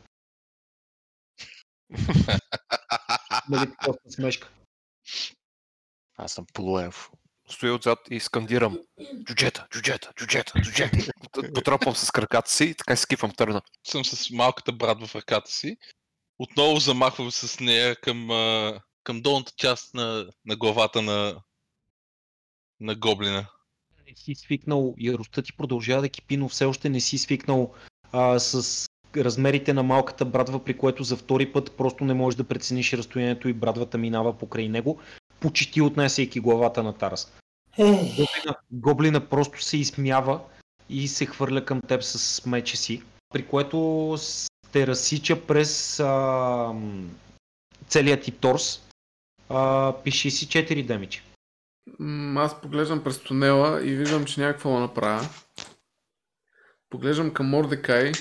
[3.48, 3.72] Нали
[4.08, 4.50] смешка.
[6.16, 7.10] Аз съм полуелф.
[7.48, 8.78] Стоя отзад и скандирам.
[9.24, 11.12] Джуджета, джуджета, джуджета, джуджета.
[11.54, 13.62] Потропвам с краката си и така си скифам търна.
[13.86, 15.76] Съм с малката брат в ръката си.
[16.38, 18.28] Отново замахвам с нея към,
[19.04, 21.42] към долната част на, на главата на,
[22.80, 23.46] на гоблина.
[24.06, 27.74] не си свикнал, яростта ти продължава да кипи, но все още не си свикнал
[28.12, 32.44] а, с размерите на малката брадва, при което за втори път просто не можеш да
[32.44, 35.00] прецениш разстоянието и брадвата минава покрай него,
[35.44, 37.32] почти отнесейки главата на Тарас.
[37.78, 40.40] Гоблина, гоблина просто се изсмява
[40.88, 43.02] и се хвърля към теб с меча си,
[43.32, 44.16] при което
[44.72, 46.74] те разсича през а,
[47.88, 48.82] целият ти торс.
[49.48, 51.22] А, пиши си 4 демичи.
[52.36, 55.28] Аз поглеждам през тунела и виждам, че някакво да направя.
[56.90, 58.12] Поглеждам към Мордекай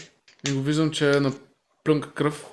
[0.48, 1.34] и го виждам, че е на
[1.84, 2.53] плюнка кръв.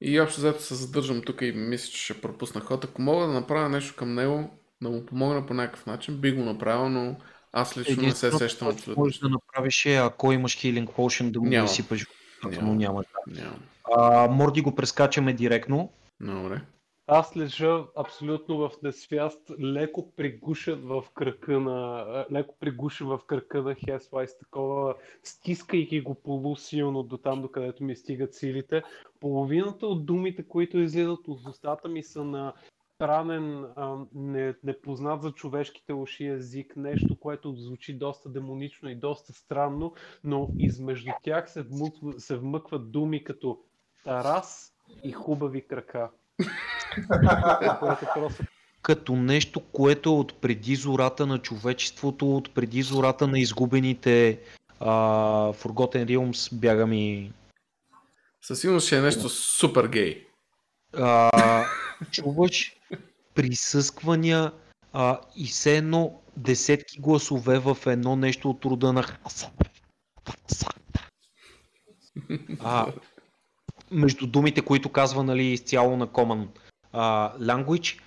[0.00, 2.84] И общо взето се задържам тук и мисля, че ще пропусна ход.
[2.84, 4.50] Ако мога да направя нещо към него,
[4.82, 7.16] да му помогна по някакъв начин, би го направил, но
[7.52, 9.02] аз лично не се сещам абсолютно.
[9.02, 12.06] Можеш да направиш е, ако имаш healing potion, да му изсипаш.
[12.44, 12.66] Нямам.
[12.66, 13.04] Но няма.
[13.26, 13.60] Нямам.
[13.96, 15.92] А, Морди го прескачаме директно.
[16.20, 16.60] Добре.
[17.10, 23.74] Аз лежа абсолютно в несвяст, леко пригушен в кръка на, леко пригушен в кръка на
[23.74, 28.82] Хесвайс, такова, стискайки го полусилно до там, до ми стигат силите.
[29.20, 32.54] Половината от думите, които излизат от устата ми са на
[32.94, 33.66] странен,
[34.14, 39.94] не, непознат за човешките уши език, нещо, което звучи доста демонично и доста странно,
[40.24, 43.58] но измежду тях се, вмъква, се вмъкват думи като
[44.04, 44.74] Тарас
[45.04, 46.10] и хубави крака.
[48.82, 54.40] Като нещо, което е от преди зората на човечеството, от преди зората на изгубените
[54.80, 54.90] а,
[55.52, 57.32] Forgotten Realms, бяга ми.
[58.42, 60.26] Със сигурност ще е нещо супер гей.
[60.96, 61.64] А,
[62.10, 62.76] чуваш
[63.34, 64.52] присъсквания
[64.92, 69.04] а, и все едно десетки гласове в едно нещо от рода на
[72.60, 72.86] а,
[73.90, 76.48] между думите, които казва нали, изцяло на Common
[76.92, 78.00] а, Language,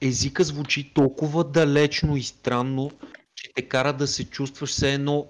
[0.00, 2.90] езика звучи толкова далечно и странно,
[3.34, 5.26] че те кара да се чувстваш все едно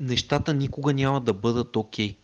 [0.00, 2.16] нещата никога няма да бъдат окей.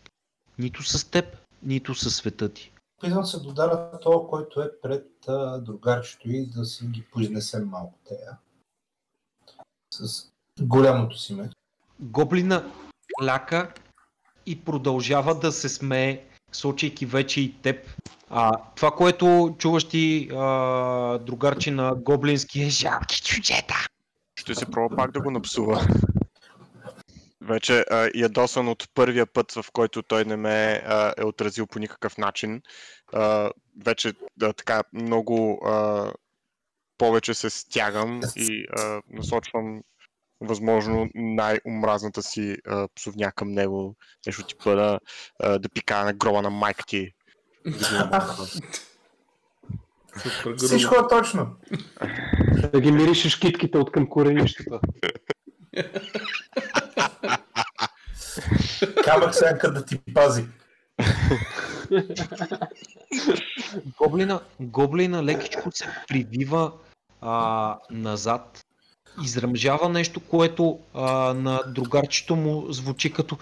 [0.59, 2.73] Нито с теб, нито със света ти.
[2.98, 7.68] Опитвам се да удара това, който е пред а, другарчето и да си ги произнесем
[7.68, 8.39] малко тея.
[9.90, 11.52] С голямото си меч.
[12.01, 12.73] Гоблина
[13.24, 13.74] ляка
[14.47, 16.20] и продължава да се смее,
[16.52, 17.77] сочейки вече и теб.
[18.31, 23.86] А, това, което чуваш ти, а, другарче на гоблински е жалки чуджета.
[24.39, 25.86] Ще се пробва пак да го напсува.
[27.40, 31.78] Вече а, ядосан от първия път, в който той не ме а, е отразил по
[31.78, 32.62] никакъв начин.
[33.12, 33.51] А,
[33.85, 36.12] вече да, така много а,
[36.98, 39.82] повече се стягам и а, насочвам
[40.41, 43.97] възможно най-омразната си а, псовня към него.
[44.27, 44.99] Нещо типа да,
[45.43, 47.13] а, да пикая на гроба на майка ти.
[50.57, 51.57] Всичко е точно.
[52.73, 54.81] да ги миришеш китките от към коренищата.
[59.05, 60.45] Камък сянка да ти пази.
[63.99, 66.73] Гоблина, гоблина лекичко се привива
[67.21, 68.65] а, назад,
[69.24, 73.38] изръмжава нещо, което а, на другарчето му звучи като.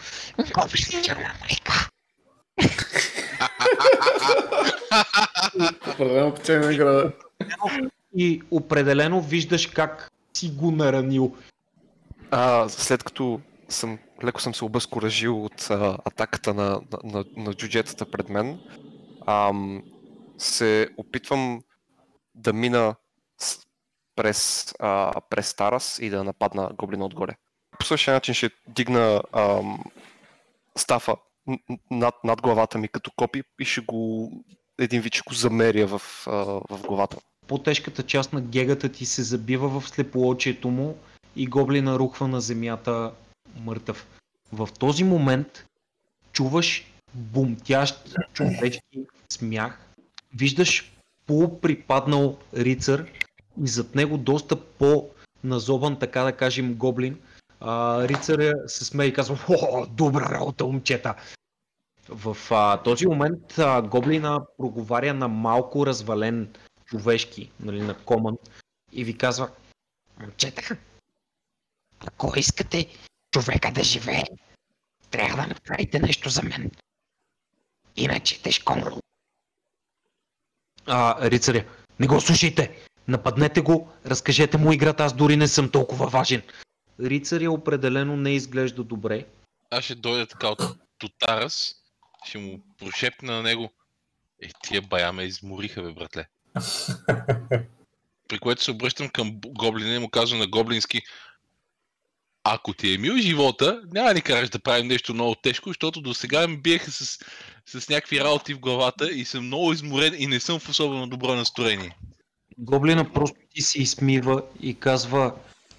[5.88, 7.12] Определено печение на града.
[8.16, 11.36] и определено виждаш как си го наранил.
[12.30, 17.54] А, след като съм, леко съм се обезкуражил от а, атаката на, на, на, на
[17.54, 18.58] джуджетата пред мен,
[19.26, 19.82] ам,
[20.38, 21.62] се опитвам
[22.34, 22.94] да мина
[24.16, 27.36] през, а, през Тарас и да нападна гоблина отгоре.
[27.78, 29.84] По същия начин ще дигна ам,
[30.78, 31.16] стафа
[31.90, 34.32] над, над главата ми като копи и ще го
[34.78, 36.30] един вид го замеря в, а,
[36.70, 37.16] в главата.
[37.46, 40.98] По-тежката част на гегата ти се забива в слепоочието му
[41.36, 43.12] и гоблина рухва на земята
[43.60, 44.06] мъртъв.
[44.52, 45.66] В този момент
[46.32, 49.86] чуваш бумтящ човешки смях.
[50.34, 50.92] Виждаш
[51.26, 53.06] полуприпаднал рицар
[53.62, 57.20] и зад него доста по-назобан, така да кажем, гоблин.
[57.60, 61.14] А, рицаря се смее и казва, О, добра работа, момчета!
[62.08, 66.54] В а, този момент а, гоблина проговаря на малко развален
[66.84, 68.36] човешки, нали, на коман
[68.92, 69.50] и ви казва,
[70.20, 70.76] Момчета,
[72.06, 72.86] ако искате
[73.30, 74.24] човека да живее,
[75.10, 76.70] трябва да направите нещо за мен.
[77.96, 79.00] Иначе тежко му.
[80.86, 81.64] а, рицаря,
[82.00, 86.42] не го слушайте, нападнете го, разкажете му играта, аз дори не съм толкова важен.
[87.00, 89.26] Рицаря определено не изглежда добре.
[89.70, 90.62] Аз ще дойда така от
[91.00, 91.74] до Тарас,
[92.24, 93.72] ще му прошепна на него.
[94.42, 96.28] Е, тия бая ме измориха, бе, братле.
[98.28, 101.02] При което се обръщам към гоблина и му казвам на гоблински
[102.44, 106.00] ако ти е мил живота, няма да ни караш да правим нещо много тежко, защото
[106.00, 107.18] до сега ме биеха с,
[107.66, 111.34] с някакви работи в главата и съм много изморен и не съм в особено добро
[111.34, 111.96] настроение.
[112.58, 115.34] Гоблина просто ти се измива и казва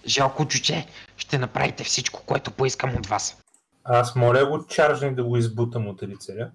[0.07, 0.87] Жалко, чуче,
[1.17, 3.37] ще направите всичко, което поискам от вас.
[3.83, 6.51] Аз моля го чаржни да го избутам от рицаря.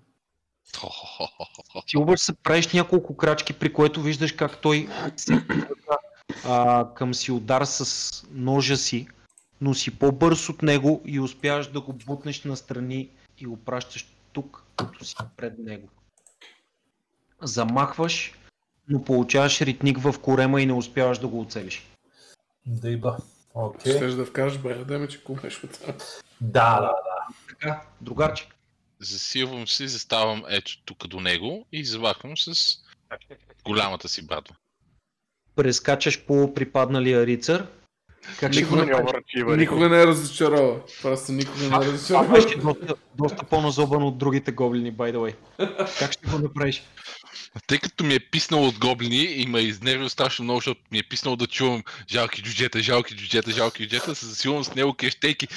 [1.86, 5.46] Ти обаче се правиш няколко крачки, при което виждаш как той се
[6.44, 9.08] а, към си удар с ножа си,
[9.60, 14.64] но си по-бърз от него и успяваш да го бутнеш настрани и го пращаш тук,
[14.76, 15.88] като си пред него.
[17.42, 18.32] Замахваш,
[18.90, 21.86] но получаваш ритник в корема и не успяваш да го оцелиш.
[22.66, 23.16] Да иба.
[23.54, 23.96] Окей.
[23.96, 25.92] Щеш да вкажеш, бе, да ме, че кумеш от това.
[26.40, 27.34] Да, да, да.
[27.48, 28.48] Така, другарче.
[29.00, 32.76] Засилвам се, заставам ето тук до него и замахвам с
[33.64, 34.54] голямата си брадва.
[35.56, 37.66] Прескачаш по припадналия рицар.
[38.40, 39.58] Как ще го Никога, направиш?
[39.58, 40.80] никога не е разочарова.
[41.02, 42.28] Просто никога не е Това разочарова.
[42.34, 45.34] беше доста, доста по-назобан от другите гоблини, by the way.
[45.98, 46.82] Как ще го направиш?
[47.66, 50.98] Тъй като ми е писнал от гоблини и ме е изнервил страшно много, защото ми
[50.98, 55.48] е писнал да чувам жалки джуджета, жалки джуджета, жалки джуджета, се засилвам с него кещейки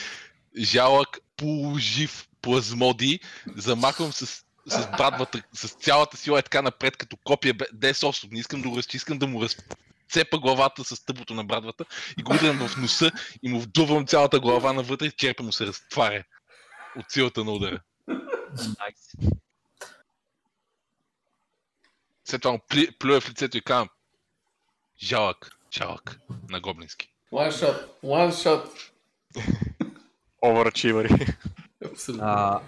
[0.57, 3.19] жалък, полужив плазмоди,
[3.55, 4.25] замахвам с,
[4.65, 8.31] с брадвата, с цялата сила е така напред, като копия бе- без особ.
[8.31, 11.85] Не искам да го разчи, искам да му разцепа главата с тъбото на брадвата
[12.17, 13.11] и го удрям в носа
[13.43, 16.23] и му вдувам цялата глава навътре и черпа му се разтваря
[16.95, 17.79] от силата на удара.
[18.57, 19.33] Nice.
[22.33, 23.89] След това му пли, плюя в лицето и казвам
[25.03, 26.19] жалък, жалък
[26.49, 27.07] на гоблински.
[27.31, 28.69] One shot, one shot.
[30.43, 31.35] Overachiever.
[31.91, 32.25] Абсолютно.
[32.27, 32.61] А,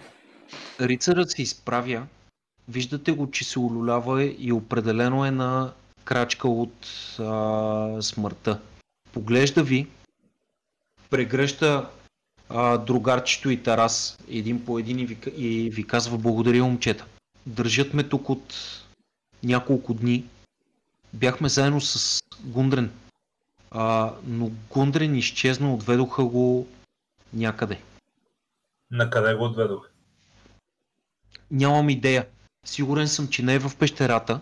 [0.82, 2.08] рицарът се изправя,
[2.70, 5.74] виждате го, че се улюлява и определено е на
[6.04, 6.86] крачка от
[7.20, 8.60] а, смъртта.
[9.14, 9.88] Поглежда ви,
[11.10, 11.90] прегръща
[12.50, 17.06] а, другарчето и Тарас един по един и ви, и ви казва благодаря момчета.
[17.46, 18.54] Държат ме тук от
[19.46, 20.26] няколко дни.
[21.14, 22.92] Бяхме заедно с Гундрен,
[23.72, 26.68] а, но Гундрен изчезна, отведоха го
[27.34, 27.82] някъде.
[28.92, 29.90] На къде го отведох?
[31.52, 32.28] Нямам идея.
[32.66, 34.40] Сигурен съм, че не е в пещерата,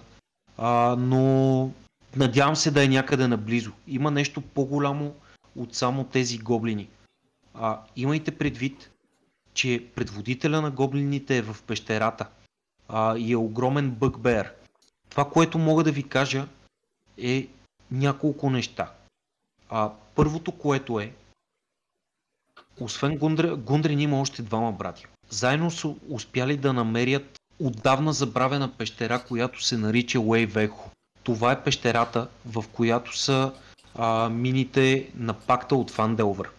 [0.58, 1.72] а, но
[2.16, 3.72] надявам се да е някъде наблизо.
[3.88, 5.16] Има нещо по-голямо
[5.56, 6.90] от само тези гоблини.
[7.54, 8.92] А, имайте предвид,
[9.54, 12.28] че предводителя на гоблините е в пещерата
[12.90, 14.54] а, и е огромен бъкбер.
[15.14, 16.48] Това, което мога да ви кажа
[17.18, 17.48] е
[17.92, 18.92] няколко неща.
[19.70, 21.14] А, първото, което е,
[22.80, 25.06] освен Гундре, Гундрин има още двама брати.
[25.30, 30.90] Заедно са успяли да намерят отдавна забравена пещера, която се нарича Уейвехо.
[31.24, 33.54] Това е пещерата, в която са
[33.96, 36.50] а, мините на пакта от Фанделвър.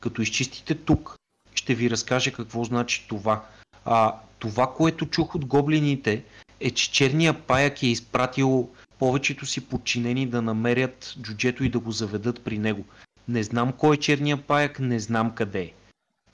[0.00, 1.16] Като изчистите тук,
[1.54, 3.44] ще ви разкажа какво значи това.
[3.84, 6.24] А, това, което чух от гоблините,
[6.62, 8.68] е, че черния паяк е изпратил
[8.98, 12.84] повечето си подчинени да намерят джуджето и да го заведат при него.
[13.28, 15.72] Не знам кой е черния паяк, не знам къде е.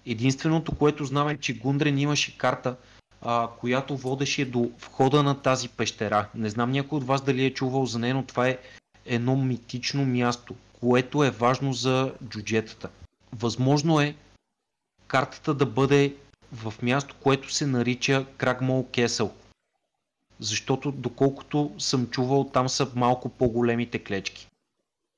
[0.07, 2.77] Единственото, което знам е, че Гундрен имаше карта,
[3.23, 6.29] а, която водеше до входа на тази пещера.
[6.35, 8.59] Не знам някой от вас дали е чувал за нея, но това е
[9.07, 12.89] едно митично място, което е важно за джуджетата.
[13.33, 14.15] Възможно е
[15.07, 16.15] картата да бъде
[16.53, 19.33] в място, което се нарича Крагмол Кесъл.
[20.41, 24.49] Защото доколкото съм чувал, там са малко по-големите клечки.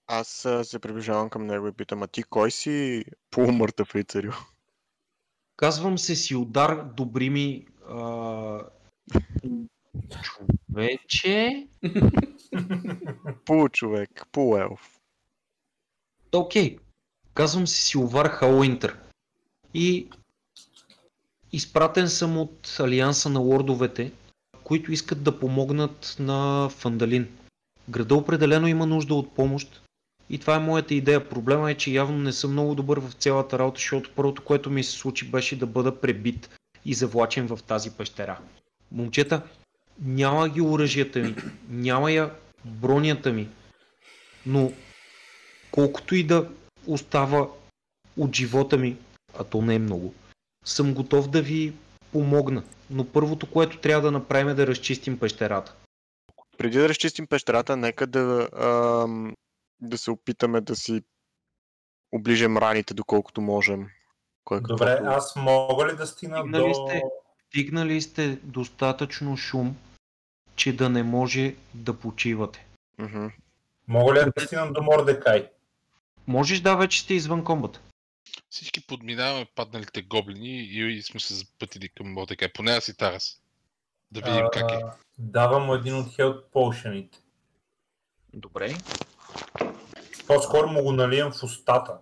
[0.07, 0.29] Аз
[0.63, 4.33] се приближавам към него и питам, а ти кой си полумъртъв рицарю?
[5.57, 8.59] Казвам се си удар, добри ми а...
[10.23, 11.69] човече.
[13.45, 15.01] Получовек, полуелф.
[16.33, 16.79] Окей,
[17.35, 18.99] казвам се Силвар Халуинтър.
[19.75, 20.09] И
[21.53, 24.13] изпратен съм от Алианса на лордовете,
[24.71, 27.29] които искат да помогнат на Фандалин.
[27.89, 29.83] Града определено има нужда от помощ
[30.31, 31.29] и това е моята идея.
[31.29, 34.85] Проблема е, че явно не съм много добър в цялата работа, защото първото, което ми
[34.85, 36.51] се случи беше да бъда пребит
[36.85, 38.39] и завлачен в тази пещера.
[38.93, 39.43] Момчета,
[40.01, 41.37] няма ги оръжията ми,
[41.69, 42.31] няма я
[42.65, 43.49] бронята ми,
[44.47, 44.73] но
[45.71, 46.49] колкото и да
[46.87, 47.49] остава
[48.17, 48.97] от живота ми,
[49.39, 50.15] а то не е много,
[50.65, 51.73] съм готов да ви
[52.13, 52.63] помогна.
[52.91, 55.75] Но първото, което трябва да направим е да разчистим пещерата.
[56.59, 59.35] Преди да разчистим пещерата, нека да, ам,
[59.81, 61.03] да се опитаме да си
[62.13, 63.87] оближем раните, доколкото можем.
[64.45, 66.75] Кой Добре, каквото- аз мога ли да стигна Стигнали до...
[66.75, 67.03] сте?
[67.49, 69.77] Стигнали сте достатъчно шум,
[70.57, 72.67] че да не може да почивате.
[73.89, 75.49] Мога ли да стигна до Мордекай?
[76.27, 77.81] Можеш да, вече сте извън комбата.
[78.51, 82.53] Всички подминаваме падналите гоблини и сме се запътили към Мордекай.
[82.53, 83.41] Поне аз и Тарас.
[84.11, 84.75] Да видим как е.
[84.75, 87.19] А, Давам му един от Health Potionите.
[88.35, 88.75] Добре.
[90.27, 91.93] По-скоро му го наливам в устата.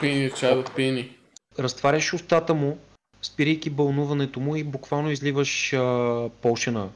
[0.00, 1.16] Пини, чадо, пини.
[1.58, 2.78] Разтваряш устата му,
[3.22, 6.90] спирайки бълнуването му и буквално изливаш а, полшена.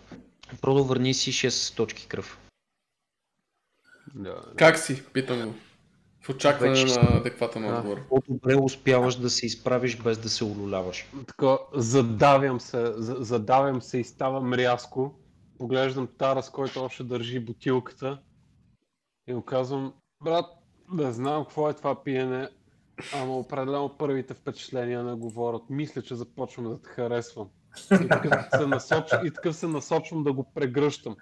[0.60, 2.38] Продо върни си 6 точки кръв.
[4.14, 4.42] Да.
[4.56, 5.04] Как си?
[5.12, 5.54] Питам го.
[6.26, 7.78] В очакване Вече на адекватен А.
[7.78, 8.06] отговор.
[8.08, 11.10] По-добре успяваш да се изправиш без да се улюляваш.
[11.26, 15.14] Така, задавям се, за- задавям се и ставам рязко.
[15.58, 18.20] Поглеждам Тарас, който още държи бутилката.
[19.28, 19.92] И му казвам,
[20.24, 20.46] брат,
[20.92, 22.48] не знам какво е това пиене,
[23.14, 25.62] ама определено първите впечатления не говорят.
[25.70, 27.48] Мисля, че започвам да те харесвам.
[28.02, 29.04] И такъв се, насоч...
[29.24, 31.16] и такъв се насочвам да го прегръщам.